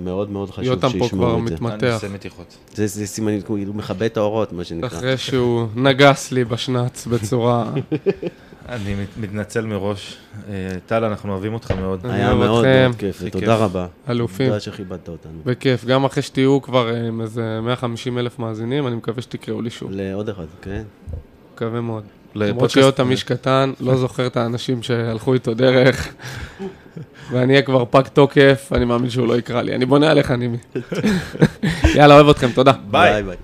מאוד 0.05 0.31
מאוד 0.31 0.51
חשוב 0.51 0.65
יותם 0.65 0.89
פה 0.89 0.93
כבר 0.93 1.03
שישמעו 1.07 1.39
את 1.43 1.49
זה. 1.49 1.55
מתמתח. 1.55 1.83
אני 1.85 1.93
עושה 1.95 2.09
מתיחות. 2.09 2.57
זה, 2.75 2.87
זה 2.87 3.07
סימנים, 3.07 3.41
הוא 3.49 3.75
מכבה 3.75 4.07
את 4.07 4.17
האורות, 4.17 4.53
מה 4.53 4.65
שנקרא. 4.65 4.89
אחרי 4.89 5.17
שהוא 5.17 5.67
נגס 5.75 6.33
לי 6.33 6.45
בשנץ 6.45 7.07
בצורה... 7.07 7.71
אני 8.69 8.95
מת- 8.95 9.17
מתנצל 9.21 9.67
מראש. 9.67 10.17
אה, 10.49 10.53
טל, 10.87 11.05
אנחנו 11.05 11.33
אוהבים 11.33 11.55
אותך 11.55 11.71
מאוד. 11.71 12.07
אני 12.07 12.15
היה 12.15 12.35
מאוד. 12.35 12.65
מאוד 12.67 12.97
כיף, 12.99 13.19
ותודה. 13.25 13.57
רבה. 13.57 13.87
אלופים. 14.09 14.47
תודה 14.47 14.61
שכיבדת 14.61 15.09
אותנו. 15.09 15.33
בכיף, 15.45 15.85
גם 15.85 16.05
אחרי 16.05 16.23
שתהיו 16.23 16.63
כבר 16.63 16.91
אה, 16.95 17.07
עם 17.09 17.21
איזה 17.21 17.61
150 17.63 18.19
אלף 18.19 18.39
מאזינים, 18.39 18.87
אני 18.87 18.97
מקווה 18.97 19.23
שתקראו 19.23 19.61
לי 19.63 19.71
שוב. 19.71 19.91
לעוד 19.93 20.29
אחד, 20.29 20.45
כן? 20.63 20.83
מקווה 21.55 21.81
מאוד. 21.81 22.05
לפודקאסט- 22.35 22.49
למרות 22.51 22.71
שיותם 22.71 23.11
איש 23.11 23.23
קטן, 23.25 23.73
לא 23.81 23.97
זוכר 23.97 24.27
את 24.27 24.37
האנשים 24.37 24.83
שהלכו 24.83 25.35
איתו 25.35 25.55
דרך, 25.55 26.09
ואני 27.33 27.53
אהיה 27.53 27.63
כבר 27.63 27.85
פג 27.91 28.03
תוקף, 28.13 28.71
אני 28.75 28.85
מאמין 28.85 29.11
שהוא 29.11 29.27
לא 29.29 29.39
יקרא 29.39 29.63
לי. 29.63 29.75
אני 29.75 29.87
בונה 29.87 30.11
עליך, 30.11 30.31
נימי. 30.31 30.57
יאללה, 31.97 32.15
אוהב 32.15 32.29
אתכם, 32.29 32.49
תודה. 32.55 32.73
ביי. 32.91 33.23
ביי. 33.23 33.37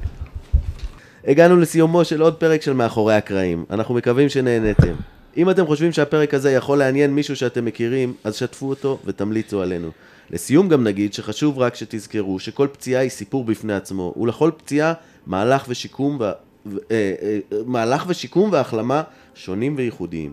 הגענו 1.26 1.56
לסיומו 1.56 2.04
של 2.04 2.20
עוד 2.22 2.34
פרק 2.34 2.62
של 2.62 2.72
מאחורי 2.72 3.14
הקרעים. 3.14 3.64
אנחנו 3.70 3.94
מקווים 3.94 4.28
שנהנתם. 4.28 4.94
אם 5.36 5.50
אתם 5.50 5.66
חושבים 5.66 5.92
שהפרק 5.92 6.34
הזה 6.34 6.52
יכול 6.52 6.78
לעניין 6.78 7.14
מישהו 7.14 7.36
שאתם 7.36 7.64
מכירים, 7.64 8.14
אז 8.24 8.34
שתפו 8.36 8.68
אותו 8.70 8.98
ותמליצו 9.04 9.62
עלינו. 9.62 9.88
לסיום 10.30 10.68
גם 10.68 10.84
נגיד 10.84 11.14
שחשוב 11.14 11.58
רק 11.58 11.74
שתזכרו 11.74 12.38
שכל 12.38 12.68
פציעה 12.72 13.02
היא 13.02 13.10
סיפור 13.10 13.44
בפני 13.44 13.74
עצמו, 13.74 14.14
ולכל 14.16 14.50
פציעה 14.56 14.92
מהלך 15.26 15.64
ושיקום, 15.68 16.16
ו... 16.20 16.24
אה, 16.66 17.14
אה, 17.22 17.38
מהלך 17.66 18.04
ושיקום 18.08 18.52
והחלמה 18.52 19.02
שונים 19.34 19.74
וייחודיים. 19.76 20.32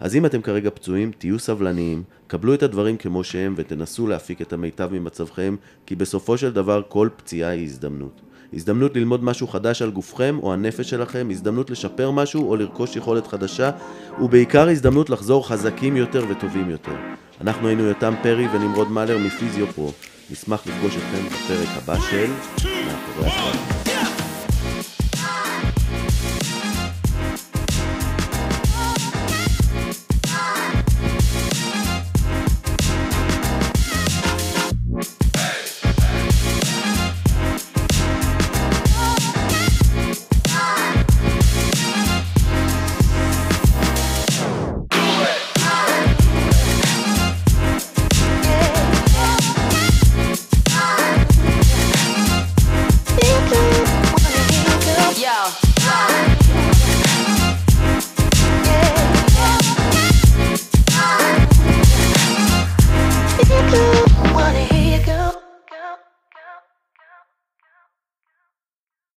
אז 0.00 0.16
אם 0.16 0.26
אתם 0.26 0.42
כרגע 0.42 0.70
פצועים, 0.70 1.10
תהיו 1.18 1.38
סבלניים, 1.38 2.02
קבלו 2.26 2.54
את 2.54 2.62
הדברים 2.62 2.96
כמו 2.96 3.24
שהם 3.24 3.54
ותנסו 3.56 4.06
להפיק 4.06 4.42
את 4.42 4.52
המיטב 4.52 4.88
ממצבכם, 4.92 5.56
כי 5.86 5.96
בסופו 5.96 6.38
של 6.38 6.52
דבר 6.52 6.82
כל 6.88 7.08
פציעה 7.16 7.50
היא 7.50 7.64
הזדמנות. 7.64 8.20
הזדמנות 8.52 8.96
ללמוד 8.96 9.24
משהו 9.24 9.46
חדש 9.46 9.82
על 9.82 9.90
גופכם 9.90 10.38
או 10.42 10.52
הנפש 10.52 10.90
שלכם, 10.90 11.28
הזדמנות 11.30 11.70
לשפר 11.70 12.10
משהו 12.10 12.50
או 12.50 12.56
לרכוש 12.56 12.96
יכולת 12.96 13.26
חדשה, 13.26 13.70
ובעיקר 14.20 14.68
הזדמנות 14.68 15.10
לחזור 15.10 15.48
חזקים 15.48 15.96
יותר 15.96 16.24
וטובים 16.30 16.70
יותר. 16.70 16.96
אנחנו 17.40 17.68
היינו 17.68 17.82
יותם 17.82 18.14
פרי 18.22 18.46
ונמרוד 18.48 18.90
מלר 18.90 19.18
מפיזיו 19.18 19.66
פרו. 19.66 19.92
נשמח 20.30 20.66
לפגוש 20.66 20.96
אתכם 20.96 21.26
בפרק 21.26 21.68
הבא 21.76 21.98
של 21.98 22.30
מאחורי 22.64 23.28
הקרעים. 23.28 23.77